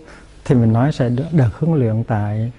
Thì 0.45 0.55
mình 0.55 0.73
nói 0.73 0.93
sẽ 0.93 1.09
được, 1.09 1.25
được 1.33 1.59
huấn 1.59 1.81
luyện 1.81 2.05
tại 2.05 2.53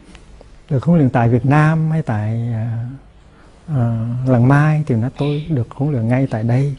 được 0.69 0.83
huấn 0.83 0.97
luyện 0.97 1.09
tại 1.09 1.29
Việt 1.29 1.45
Nam 1.45 1.91
hay 1.91 2.01
tại 2.01 2.49
uh, 2.49 3.71
uh, 3.71 4.29
lần 4.29 4.47
mai. 4.47 4.83
Thì 4.87 4.95
nó 4.95 5.09
tôi 5.17 5.45
được 5.49 5.71
huấn 5.71 5.91
luyện 5.91 6.07
ngay 6.07 6.27
tại 6.31 6.43
đây. 6.43 6.75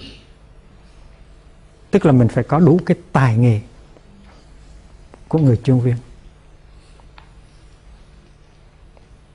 Tức 1.91 2.07
là 2.07 2.13
mình 2.13 2.29
phải 2.29 2.45
có 2.45 2.59
đủ 2.59 2.81
cái 2.87 2.97
tài 3.13 3.37
nghề 3.37 3.61
của 5.29 5.39
người 5.39 5.57
chuyên 5.57 5.81
viên. 5.81 5.97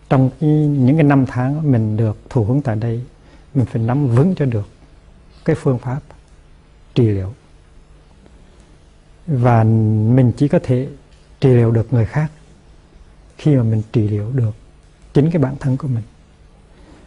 Trong 0.10 0.30
cái, 0.40 0.50
những 0.50 0.96
cái 0.96 1.04
năm 1.04 1.26
tháng 1.26 1.72
mình 1.72 1.98
được 1.98 2.18
thụ 2.30 2.44
hướng 2.46 2.62
tại 2.62 2.76
đây 2.76 3.04
mình 3.54 3.66
phải 3.66 3.82
nắm 3.82 4.08
vững 4.08 4.36
cho 4.36 4.46
được 4.46 4.68
cái 5.46 5.56
phương 5.56 5.80
pháp 5.80 6.00
trị 6.96 7.08
liệu. 7.08 7.34
Và 9.28 9.64
mình 9.64 10.32
chỉ 10.38 10.48
có 10.48 10.60
thể 10.64 10.88
trị 11.40 11.50
liệu 11.50 11.72
được 11.72 11.94
người 11.94 12.06
khác 12.06 12.32
khi 13.38 13.56
mà 13.56 13.64
mình 13.64 13.82
trị 13.92 14.08
liệu 14.08 14.32
được 14.32 14.56
chính 15.14 15.32
cái 15.32 15.42
bản 15.42 15.56
thân 15.60 15.78
của 15.78 15.88
mình. 15.88 16.04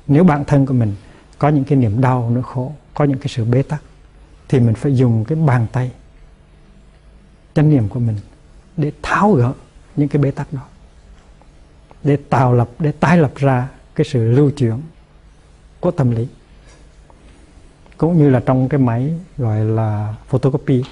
Nếu 0.06 0.24
bản 0.24 0.44
thân 0.44 0.66
của 0.66 0.74
mình 0.74 0.94
có 1.38 1.48
những 1.48 1.64
cái 1.64 1.78
niềm 1.78 2.00
đau 2.00 2.30
nỗi 2.30 2.42
khổ 2.42 2.72
có 2.94 3.04
những 3.04 3.18
cái 3.18 3.28
sự 3.28 3.44
bế 3.44 3.62
tắc 3.62 3.82
thì 4.48 4.60
mình 4.60 4.74
phải 4.74 4.96
dùng 4.96 5.24
cái 5.24 5.38
bàn 5.46 5.66
tay 5.72 5.90
chánh 7.54 7.70
niệm 7.70 7.88
của 7.88 8.00
mình 8.00 8.16
để 8.76 8.92
tháo 9.02 9.32
gỡ 9.32 9.52
những 9.96 10.08
cái 10.08 10.22
bế 10.22 10.30
tắc 10.30 10.52
đó 10.52 10.60
để 12.06 12.16
tạo 12.16 12.54
lập 12.54 12.68
để 12.78 12.92
tái 12.92 13.18
lập 13.18 13.32
ra 13.36 13.68
cái 13.94 14.04
sự 14.04 14.30
lưu 14.30 14.50
chuyển 14.50 14.80
của 15.80 15.90
tâm 15.90 16.10
lý 16.10 16.28
cũng 17.96 18.18
như 18.18 18.30
là 18.30 18.40
trong 18.46 18.68
cái 18.68 18.80
máy 18.80 19.12
gọi 19.38 19.64
là 19.64 20.14
photocopy 20.28 20.84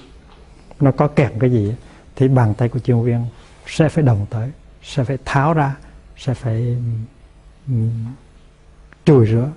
nó 0.81 0.91
có 0.91 1.09
kèm 1.09 1.39
cái 1.39 1.51
gì 1.51 1.75
thì 2.17 2.29
bàn 2.29 2.55
tay 2.55 2.69
của 2.69 2.79
chuyên 2.79 3.03
viên 3.03 3.27
sẽ 3.67 3.89
phải 3.89 4.05
đồng 4.05 4.27
tới 4.31 4.51
sẽ 4.83 5.05
phải 5.05 5.19
tháo 5.25 5.55
ra 5.55 5.77
sẽ 6.17 6.35
phải 6.35 6.77
um, 7.67 7.91
chùi 9.05 9.27
rửa. 9.27 9.53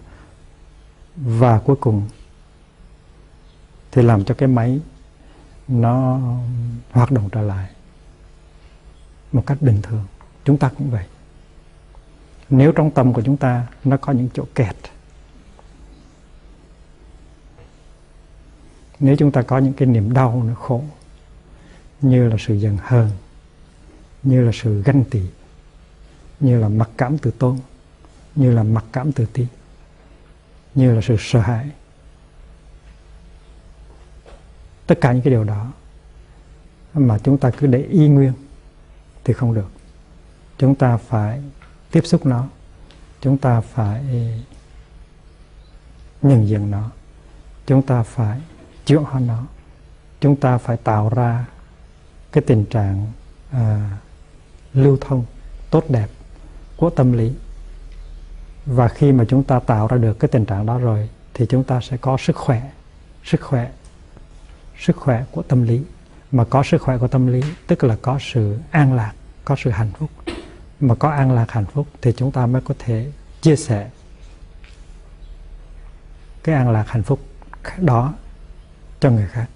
Và 1.15 1.59
cuối 1.59 1.75
cùng 1.75 2.07
thì 3.91 4.01
làm 4.01 4.25
cho 4.25 4.35
cái 4.35 4.47
máy 4.47 4.79
nó 5.67 6.19
hoạt 6.91 7.11
động 7.11 7.29
trở 7.31 7.41
lại 7.41 7.69
một 9.31 9.43
cách 9.45 9.61
bình 9.61 9.81
thường. 9.81 10.05
Chúng 10.45 10.57
ta 10.57 10.69
cũng 10.77 10.89
vậy 10.89 11.03
nếu 12.49 12.71
trong 12.71 12.91
tâm 12.91 13.13
của 13.13 13.21
chúng 13.21 13.37
ta 13.37 13.67
nó 13.83 13.97
có 13.97 14.13
những 14.13 14.29
chỗ 14.33 14.45
kẹt, 14.55 14.75
nếu 18.99 19.15
chúng 19.15 19.31
ta 19.31 19.41
có 19.41 19.57
những 19.57 19.73
cái 19.73 19.87
niềm 19.87 20.13
đau, 20.13 20.43
nó 20.47 20.55
khổ, 20.55 20.83
như 22.01 22.27
là 22.27 22.35
sự 22.39 22.53
giận 22.53 22.77
hờn, 22.81 23.09
như 24.23 24.45
là 24.45 24.51
sự 24.53 24.81
ganh 24.85 25.03
tị, 25.03 25.21
như 26.39 26.59
là 26.59 26.69
mặc 26.69 26.89
cảm 26.97 27.17
tự 27.17 27.31
tôn, 27.31 27.59
như 28.35 28.51
là 28.51 28.63
mặc 28.63 28.85
cảm 28.91 29.11
tự 29.11 29.25
ti, 29.25 29.47
như 30.75 30.95
là 30.95 31.01
sự 31.01 31.15
sợ 31.19 31.39
hãi, 31.39 31.69
tất 34.87 34.97
cả 35.01 35.11
những 35.11 35.21
cái 35.21 35.31
điều 35.31 35.43
đó 35.43 35.71
mà 36.93 37.17
chúng 37.23 37.37
ta 37.37 37.51
cứ 37.57 37.67
để 37.67 37.79
y 37.79 38.07
nguyên 38.07 38.33
thì 39.23 39.33
không 39.33 39.53
được. 39.53 39.71
Chúng 40.57 40.75
ta 40.75 40.97
phải 40.97 41.41
tiếp 41.97 42.05
xúc 42.05 42.25
nó 42.25 42.45
chúng 43.21 43.37
ta 43.37 43.61
phải 43.61 44.03
nhận 46.21 46.47
diện 46.47 46.71
nó 46.71 46.89
chúng 47.67 47.81
ta 47.81 48.03
phải 48.03 48.41
chữa 48.85 48.97
hóa 48.97 49.19
nó 49.19 49.43
chúng 50.21 50.35
ta 50.35 50.57
phải 50.57 50.77
tạo 50.77 51.09
ra 51.09 51.45
cái 52.31 52.43
tình 52.47 52.65
trạng 52.65 53.11
à, 53.51 53.97
lưu 54.73 54.97
thông 55.01 55.25
tốt 55.71 55.83
đẹp 55.89 56.07
của 56.75 56.89
tâm 56.89 57.13
lý. 57.13 57.33
Và 58.65 58.87
khi 58.87 59.11
mà 59.11 59.25
chúng 59.29 59.43
ta 59.43 59.59
tạo 59.59 59.87
ra 59.87 59.97
được 59.97 60.19
cái 60.19 60.29
tình 60.29 60.45
trạng 60.45 60.65
đó 60.65 60.77
rồi 60.77 61.09
thì 61.33 61.45
chúng 61.49 61.63
ta 61.63 61.81
sẽ 61.81 61.97
có 61.97 62.17
sức 62.17 62.35
khỏe 62.35 62.71
sức 63.23 63.41
khỏe 63.41 63.71
sức 64.79 64.95
khỏe 64.95 65.25
của 65.31 65.41
tâm 65.41 65.63
lý. 65.63 65.83
Mà 66.31 66.43
có 66.43 66.63
sức 66.63 66.81
khỏe 66.81 66.97
của 66.97 67.07
tâm 67.07 67.27
lý 67.27 67.41
tức 67.67 67.83
là 67.83 67.97
có 68.01 68.19
sự 68.21 68.57
an 68.71 68.93
lạc 68.93 69.13
có 69.45 69.55
sự 69.59 69.69
hạnh 69.69 69.91
phúc 69.99 70.09
mà 70.79 70.95
có 70.95 71.09
an 71.09 71.31
lạc 71.31 71.51
hạnh 71.51 71.65
phúc 71.65 71.87
thì 72.01 72.13
chúng 72.17 72.31
ta 72.31 72.45
mới 72.45 72.61
có 72.61 72.73
thể 72.79 73.11
chia 73.41 73.55
sẻ 73.55 73.89
cái 76.43 76.55
an 76.55 76.71
lạc 76.71 76.85
hạnh 76.87 77.03
phúc 77.03 77.19
đó 77.77 78.13
cho 78.99 79.09
người 79.09 79.27
khác. 79.27 79.47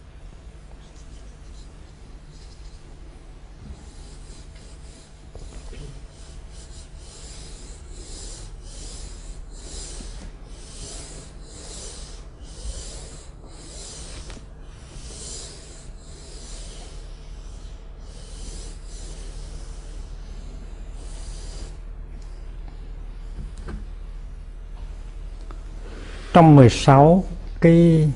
Trong 26.34 26.55
16 26.55 27.23
cái 27.61 28.09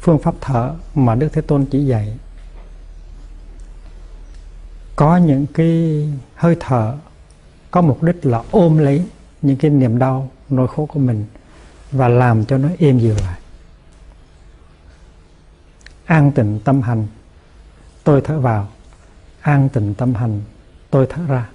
phương 0.00 0.18
pháp 0.18 0.34
thở 0.40 0.74
mà 0.94 1.14
Đức 1.14 1.28
Thế 1.32 1.42
Tôn 1.42 1.64
chỉ 1.64 1.84
dạy, 1.86 2.16
có 4.96 5.16
những 5.16 5.46
cái 5.46 6.08
hơi 6.34 6.56
thở 6.60 6.96
có 7.70 7.80
mục 7.80 8.02
đích 8.02 8.26
là 8.26 8.42
ôm 8.50 8.78
lấy 8.78 9.06
những 9.42 9.56
cái 9.56 9.70
niềm 9.70 9.98
đau, 9.98 10.30
nỗi 10.48 10.68
khổ 10.68 10.86
của 10.86 10.98
mình 10.98 11.26
và 11.92 12.08
làm 12.08 12.44
cho 12.44 12.58
nó 12.58 12.68
êm 12.78 12.98
dịu 12.98 13.14
lại. 13.14 13.40
An 16.04 16.32
tịnh 16.32 16.60
tâm 16.64 16.82
hành, 16.82 17.06
tôi 18.04 18.20
thở 18.24 18.40
vào. 18.40 18.68
An 19.40 19.68
tịnh 19.68 19.94
tâm 19.94 20.14
hành, 20.14 20.42
tôi 20.90 21.06
thở 21.10 21.22
ra. 21.28 21.48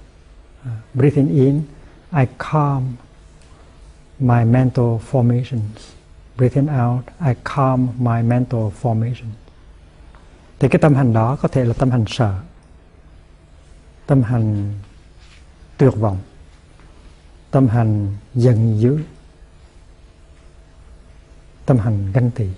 Breathing 0.94 1.28
in, 1.28 1.60
I 2.16 2.24
calm 2.38 2.82
my 4.18 4.44
mental 4.44 5.00
formations. 5.10 5.60
Breathing 6.36 6.68
out, 6.68 7.04
I 7.20 7.34
calm 7.44 7.88
my 7.98 8.22
mental 8.22 8.60
formation. 8.82 9.30
Thì 10.58 10.68
cái 10.68 10.78
tâm 10.78 10.94
hành 10.94 11.12
đó 11.12 11.36
có 11.36 11.48
thể 11.48 11.64
là 11.64 11.74
tâm 11.78 11.90
hành 11.90 12.04
sợ, 12.06 12.40
tâm 14.06 14.22
hành 14.22 14.74
tuyệt 15.76 15.92
vọng, 15.96 16.18
tâm 17.50 17.68
hành 17.68 18.16
giận 18.34 18.80
dữ, 18.80 18.98
tâm 21.66 21.78
hành 21.78 22.12
ganh 22.12 22.30
tị. 22.30 22.48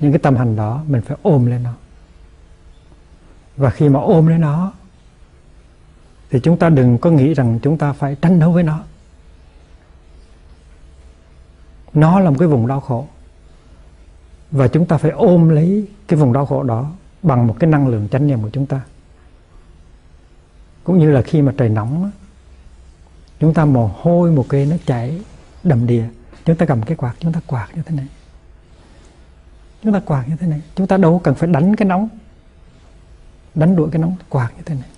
Những 0.00 0.12
cái 0.12 0.18
tâm 0.18 0.36
hành 0.36 0.56
đó 0.56 0.84
mình 0.86 1.02
phải 1.02 1.16
ôm 1.22 1.46
lên 1.46 1.62
nó. 1.62 1.74
Và 3.56 3.70
khi 3.70 3.88
mà 3.88 4.00
ôm 4.00 4.26
lên 4.26 4.40
nó 4.40 4.72
thì 6.30 6.40
chúng 6.42 6.58
ta 6.58 6.68
đừng 6.68 6.98
có 6.98 7.10
nghĩ 7.10 7.34
rằng 7.34 7.58
chúng 7.62 7.78
ta 7.78 7.92
phải 7.92 8.16
tranh 8.22 8.38
đấu 8.38 8.52
với 8.52 8.62
nó 8.62 8.82
nó 11.94 12.20
là 12.20 12.30
một 12.30 12.36
cái 12.38 12.48
vùng 12.48 12.66
đau 12.66 12.80
khổ. 12.80 13.06
Và 14.50 14.68
chúng 14.68 14.86
ta 14.86 14.98
phải 14.98 15.10
ôm 15.10 15.48
lấy 15.48 15.88
cái 16.08 16.18
vùng 16.18 16.32
đau 16.32 16.46
khổ 16.46 16.62
đó 16.62 16.92
bằng 17.22 17.46
một 17.46 17.56
cái 17.60 17.70
năng 17.70 17.88
lượng 17.88 18.08
chánh 18.08 18.26
niệm 18.26 18.42
của 18.42 18.50
chúng 18.50 18.66
ta. 18.66 18.80
Cũng 20.84 20.98
như 20.98 21.10
là 21.10 21.22
khi 21.22 21.42
mà 21.42 21.52
trời 21.56 21.68
nóng 21.68 22.10
chúng 23.40 23.54
ta 23.54 23.64
mồ 23.64 23.90
hôi 24.02 24.32
một 24.32 24.46
cái 24.48 24.66
nó 24.66 24.76
chảy, 24.86 25.22
đầm 25.62 25.86
đìa, 25.86 26.04
chúng 26.44 26.56
ta 26.56 26.66
cầm 26.66 26.82
cái 26.82 26.96
quạt, 26.96 27.14
chúng 27.18 27.32
ta 27.32 27.40
quạt 27.46 27.68
như 27.74 27.82
thế 27.82 27.96
này. 27.96 28.06
Chúng 29.82 29.92
ta 29.92 30.00
quạt 30.00 30.28
như 30.28 30.36
thế 30.36 30.46
này. 30.46 30.60
Chúng 30.74 30.86
ta 30.86 30.96
đâu 30.96 31.20
cần 31.24 31.34
phải 31.34 31.48
đánh 31.48 31.76
cái 31.76 31.88
nóng, 31.88 32.08
đánh 33.54 33.76
đuổi 33.76 33.88
cái 33.92 34.02
nóng, 34.02 34.16
quạt 34.28 34.52
như 34.56 34.62
thế 34.66 34.74
này. 34.74 34.88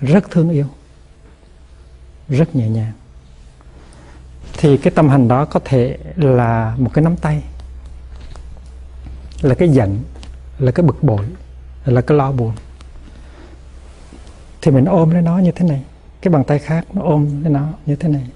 Rất 0.00 0.30
thương 0.30 0.50
yêu. 0.50 0.66
Rất 2.28 2.56
nhẹ 2.56 2.68
nhàng 2.68 2.92
thì 4.60 4.76
cái 4.76 4.90
tâm 4.90 5.08
hành 5.08 5.28
đó 5.28 5.44
có 5.44 5.60
thể 5.64 5.98
là 6.16 6.74
một 6.78 6.90
cái 6.94 7.04
nắm 7.04 7.16
tay, 7.16 7.42
là 9.42 9.54
cái 9.54 9.68
giận, 9.68 10.02
là 10.58 10.72
cái 10.72 10.86
bực 10.86 11.02
bội, 11.02 11.24
là 11.84 12.00
cái 12.00 12.18
lo 12.18 12.32
buồn. 12.32 12.52
Thì 14.62 14.70
mình 14.70 14.84
ôm 14.84 15.10
lấy 15.10 15.22
nó 15.22 15.38
như 15.38 15.52
thế 15.52 15.68
này, 15.68 15.82
cái 16.20 16.32
bàn 16.32 16.44
tay 16.44 16.58
khác 16.58 16.86
nó 16.92 17.02
ôm 17.02 17.42
lấy 17.42 17.52
nó 17.52 17.68
như 17.86 17.96
thế 17.96 18.08
này. 18.08 18.26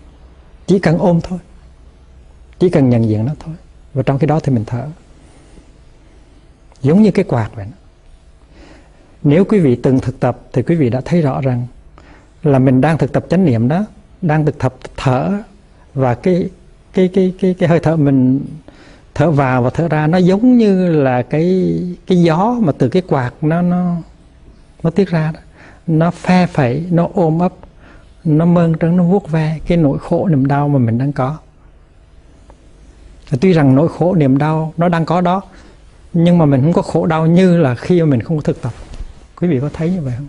Chỉ 0.67 0.79
cần 0.79 0.99
ôm 0.99 1.21
thôi, 1.23 1.39
chỉ 2.59 2.69
cần 2.69 2.91
nhận 2.91 3.09
diện 3.09 3.25
nó 3.25 3.33
thôi. 3.41 3.55
Và 3.95 4.03
trong 4.03 4.19
khi 4.19 4.27
đó 4.27 4.41
thì 4.41 4.53
mình 4.53 4.65
thở, 4.65 4.87
giống 6.83 7.03
như 7.03 7.11
cái 7.11 7.25
quạt 7.25 7.51
vậy 7.55 7.67
nếu 9.23 9.45
quý 9.45 9.61
vị 9.61 9.81
từng 9.83 9.99
thực 9.99 10.21
tập 10.21 10.39
thì 10.53 10.63
quý 10.63 10.75
vị 10.75 10.91
đã 10.91 11.01
thấy 11.05 11.23
rõ 11.23 11.41
rằng 11.41 11.67
là 12.43 12.59
mình 12.59 12.81
đang 12.81 12.99
thực 12.99 13.13
tập 13.13 13.25
chánh 13.31 13.45
niệm 13.45 13.69
đó, 13.69 13.87
đang 14.23 14.47
thực 14.47 14.59
tập 14.59 14.75
thở 14.97 15.43
và 15.95 16.15
cái 16.15 16.49
cái 16.93 17.09
cái 17.09 17.33
cái 17.41 17.55
cái 17.59 17.69
hơi 17.69 17.81
thở 17.81 17.97
mình 17.97 18.41
thở 19.15 19.31
vào 19.31 19.63
và 19.63 19.71
thở 19.71 19.89
ra 19.89 20.07
nó 20.07 20.19
giống 20.19 20.59
như 20.59 20.89
là 21.03 21.23
cái 21.23 21.79
cái 22.07 22.23
gió 22.23 22.57
mà 22.61 22.73
từ 22.79 22.89
cái 22.89 23.03
quạt 23.03 23.33
nó 23.41 23.63
nó 23.63 23.97
nó 24.83 24.91
tiết 24.91 25.09
ra 25.09 25.31
đó. 25.35 25.41
nó 25.87 26.11
phe 26.11 26.47
phẩy, 26.47 26.87
nó 26.91 27.09
ôm 27.15 27.39
ấp, 27.39 27.53
nó 28.25 28.45
mơn 28.45 28.75
trớn, 28.81 28.97
nó 28.97 29.05
vuốt 29.05 29.31
ve 29.31 29.59
cái 29.67 29.79
nỗi 29.79 29.99
khổ 29.99 30.29
niềm 30.29 30.47
đau 30.47 30.69
mà 30.69 30.79
mình 30.79 30.99
đang 30.99 31.13
có. 31.13 31.39
Tuy 33.41 33.53
rằng 33.53 33.75
nỗi 33.75 33.89
khổ 33.89 34.15
niềm 34.15 34.39
đau 34.39 34.73
nó 34.77 34.89
đang 34.89 35.05
có 35.05 35.21
đó, 35.21 35.41
nhưng 36.13 36.39
mà 36.39 36.47
mình 36.47 36.63
không 36.63 36.73
có 36.73 36.83
khổ 36.83 37.07
đau 37.07 37.27
như 37.27 37.57
là 37.57 37.75
khi 37.75 38.01
mà 38.01 38.07
mình 38.07 38.21
không 38.21 38.37
có 38.37 38.43
thực 38.43 38.63
tập. 38.63 38.73
Quý 39.41 39.49
vị 39.49 39.61
có 39.61 39.71
thấy 39.73 39.91
như 39.91 40.01
vậy 40.01 40.15
không? 40.17 40.29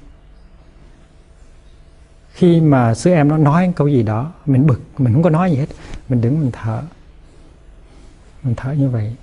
Khi 2.34 2.62
mà 2.62 2.96
sư 2.96 3.12
em 3.12 3.28
nó 3.28 3.38
nói 3.38 3.74
câu 3.76 3.88
gì 3.88 4.04
đó, 4.04 4.32
mình 4.46 4.68
bực, 4.68 4.82
mình 4.98 5.14
không 5.14 5.24
có 5.24 5.30
nói 5.30 5.52
gì 5.52 5.58
hết, 5.58 5.68
mình 6.10 6.22
đứng 6.22 6.40
mình 6.40 6.52
thở. 6.52 6.82
Mình 8.44 8.56
thở 8.56 8.72
như 8.72 8.90
vậy. 8.90 9.16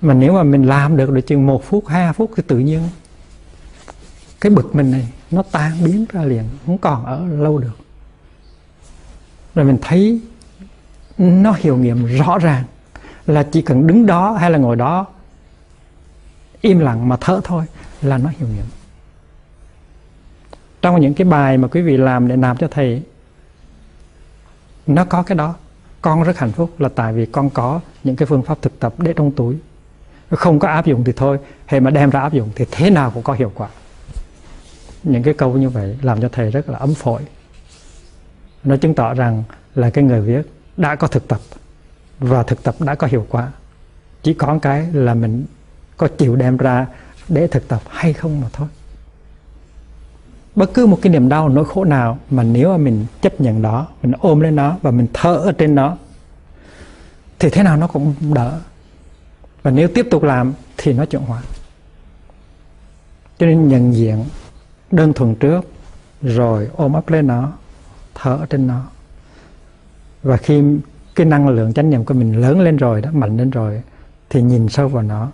Mà 0.00 0.14
nếu 0.14 0.32
mà 0.32 0.42
mình 0.42 0.66
làm 0.66 0.96
được 0.96 1.10
được 1.10 1.20
chừng 1.20 1.46
một 1.46 1.64
phút, 1.64 1.86
hai 1.86 2.12
phút 2.12 2.30
thì 2.36 2.42
tự 2.46 2.58
nhiên 2.58 2.80
cái 4.40 4.50
bực 4.50 4.74
mình 4.74 4.90
này 4.90 5.08
nó 5.30 5.42
tan 5.42 5.84
biến 5.84 6.06
ra 6.12 6.22
liền, 6.22 6.44
không 6.66 6.78
còn 6.78 7.04
ở 7.04 7.26
lâu 7.26 7.58
được. 7.58 7.78
Rồi 9.54 9.64
mình 9.64 9.78
thấy 9.82 10.20
nó 11.18 11.54
hiệu 11.58 11.76
nghiệm 11.76 12.06
rõ 12.06 12.38
ràng 12.38 12.64
là 13.26 13.42
chỉ 13.42 13.62
cần 13.62 13.86
đứng 13.86 14.06
đó 14.06 14.32
hay 14.32 14.50
là 14.50 14.58
ngồi 14.58 14.76
đó 14.76 15.06
im 16.60 16.78
lặng 16.78 17.08
mà 17.08 17.16
thở 17.20 17.40
thôi 17.44 17.64
là 18.02 18.18
nó 18.18 18.30
hiệu 18.38 18.48
nghiệm 18.48 18.64
trong 20.82 21.00
những 21.00 21.14
cái 21.14 21.24
bài 21.24 21.58
mà 21.58 21.68
quý 21.68 21.80
vị 21.80 21.96
làm 21.96 22.28
để 22.28 22.36
nạp 22.36 22.58
cho 22.58 22.68
thầy, 22.70 23.02
nó 24.86 25.04
có 25.04 25.22
cái 25.22 25.36
đó. 25.36 25.54
Con 26.02 26.22
rất 26.22 26.38
hạnh 26.38 26.52
phúc 26.52 26.80
là 26.80 26.88
tại 26.88 27.12
vì 27.12 27.26
con 27.26 27.50
có 27.50 27.80
những 28.04 28.16
cái 28.16 28.26
phương 28.26 28.42
pháp 28.42 28.62
thực 28.62 28.80
tập 28.80 28.94
để 28.98 29.12
trong 29.16 29.30
túi. 29.30 29.56
Không 30.30 30.58
có 30.58 30.68
áp 30.68 30.86
dụng 30.86 31.04
thì 31.04 31.12
thôi 31.12 31.38
hệ 31.66 31.80
mà 31.80 31.90
đem 31.90 32.10
ra 32.10 32.20
áp 32.20 32.32
dụng 32.32 32.50
thì 32.54 32.64
thế 32.70 32.90
nào 32.90 33.10
cũng 33.10 33.22
có 33.22 33.32
hiệu 33.32 33.52
quả. 33.54 33.68
Những 35.02 35.22
cái 35.22 35.34
câu 35.34 35.52
như 35.52 35.68
vậy 35.68 35.98
làm 36.02 36.20
cho 36.20 36.28
thầy 36.32 36.50
rất 36.50 36.68
là 36.68 36.78
ấm 36.78 36.94
phổi. 36.94 37.22
Nó 38.64 38.76
chứng 38.76 38.94
tỏ 38.94 39.14
rằng 39.14 39.42
là 39.74 39.90
cái 39.90 40.04
người 40.04 40.20
viết 40.20 40.42
đã 40.76 40.94
có 40.94 41.06
thực 41.06 41.28
tập 41.28 41.40
và 42.18 42.42
thực 42.42 42.62
tập 42.62 42.74
đã 42.78 42.94
có 42.94 43.06
hiệu 43.06 43.26
quả. 43.30 43.52
Chỉ 44.22 44.34
có 44.34 44.58
cái 44.62 44.86
là 44.92 45.14
mình 45.14 45.44
có 45.96 46.08
chịu 46.08 46.36
đem 46.36 46.56
ra 46.56 46.86
để 47.28 47.46
thực 47.46 47.68
tập 47.68 47.80
hay 47.88 48.12
không 48.12 48.40
mà 48.40 48.46
thôi 48.52 48.68
bất 50.54 50.74
cứ 50.74 50.86
một 50.86 50.98
cái 51.02 51.12
niềm 51.12 51.28
đau, 51.28 51.48
nỗi 51.48 51.64
khổ 51.64 51.84
nào 51.84 52.18
mà 52.30 52.42
nếu 52.42 52.70
mà 52.70 52.76
mình 52.76 53.06
chấp 53.20 53.40
nhận 53.40 53.62
đó 53.62 53.86
mình 54.02 54.12
ôm 54.20 54.40
lên 54.40 54.56
nó 54.56 54.76
và 54.82 54.90
mình 54.90 55.06
thở 55.12 55.36
ở 55.36 55.52
trên 55.52 55.74
nó, 55.74 55.96
thì 57.38 57.50
thế 57.50 57.62
nào 57.62 57.76
nó 57.76 57.86
cũng 57.86 58.14
đỡ. 58.34 58.58
Và 59.62 59.70
nếu 59.70 59.88
tiếp 59.94 60.06
tục 60.10 60.22
làm 60.22 60.52
thì 60.76 60.92
nó 60.92 61.04
chuyển 61.04 61.22
hóa. 61.22 61.42
Cho 63.38 63.46
nên 63.46 63.68
nhận 63.68 63.94
diện 63.94 64.24
đơn 64.90 65.12
thuần 65.12 65.34
trước, 65.34 65.60
rồi 66.22 66.68
ôm 66.76 66.92
ấp 66.92 67.08
lên 67.08 67.26
nó, 67.26 67.52
thở 68.14 68.36
ở 68.36 68.46
trên 68.46 68.66
nó. 68.66 68.82
Và 70.22 70.36
khi 70.36 70.62
cái 71.14 71.26
năng 71.26 71.48
lượng 71.48 71.72
chánh 71.72 71.90
niệm 71.90 72.04
của 72.04 72.14
mình 72.14 72.40
lớn 72.40 72.60
lên 72.60 72.76
rồi 72.76 73.00
đó, 73.00 73.10
mạnh 73.12 73.36
lên 73.36 73.50
rồi, 73.50 73.82
thì 74.30 74.42
nhìn 74.42 74.68
sâu 74.68 74.88
vào 74.88 75.02
nó. 75.02 75.28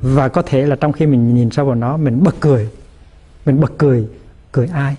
Và 0.00 0.28
có 0.28 0.42
thể 0.42 0.66
là 0.66 0.76
trong 0.76 0.92
khi 0.92 1.06
mình 1.06 1.34
nhìn 1.34 1.50
sâu 1.50 1.66
vào 1.66 1.74
nó, 1.74 1.96
mình 1.96 2.24
bật 2.24 2.34
cười, 2.40 2.68
mình 3.46 3.60
bật 3.60 3.72
cười 3.78 4.08
cười 4.56 4.66
ai? 4.66 4.96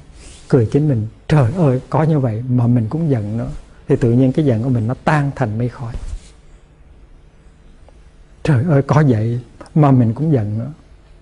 Cười 0.49 0.65
chính 0.71 0.87
mình. 0.87 1.07
Trời 1.27 1.53
ơi 1.53 1.81
có 1.89 2.03
như 2.03 2.19
vậy 2.19 2.43
mà 2.49 2.67
mình 2.67 2.87
cũng 2.89 3.09
giận 3.09 3.37
nữa. 3.37 3.49
Thì 3.87 3.95
tự 3.95 4.11
nhiên 4.11 4.31
cái 4.31 4.45
giận 4.45 4.63
của 4.63 4.69
mình 4.69 4.87
nó 4.87 4.93
tan 5.03 5.31
thành 5.35 5.57
mây 5.57 5.69
khói. 5.69 5.93
Trời 8.43 8.63
ơi 8.69 8.81
có 8.81 9.03
vậy 9.07 9.39
mà 9.75 9.91
mình 9.91 10.13
cũng 10.13 10.33
giận 10.33 10.59
nữa. 10.59 10.71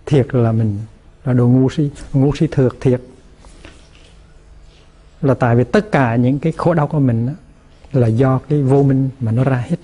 Thiệt 0.06 0.28
là 0.36 0.52
mình 0.52 0.80
là 1.26 1.34
đồ 1.34 1.48
ngu 1.48 1.70
si 1.70 1.90
ngu 2.14 2.36
si 2.36 2.48
thược 2.52 2.78
thiệt. 2.82 3.02
Là 5.22 5.34
tại 5.34 5.56
vì 5.56 5.64
tất 5.64 5.92
cả 5.92 6.16
những 6.16 6.40
cái 6.40 6.54
khổ 6.58 6.74
đau 6.74 6.88
của 6.88 7.00
mình 7.00 7.28
đó, 7.28 7.34
là 7.94 8.08
do 8.08 8.40
cái 8.50 8.62
vô 8.62 8.84
minh 8.84 9.10
mà 9.20 9.32
nó 9.32 9.44
ra 9.44 9.66
hết. 9.70 9.78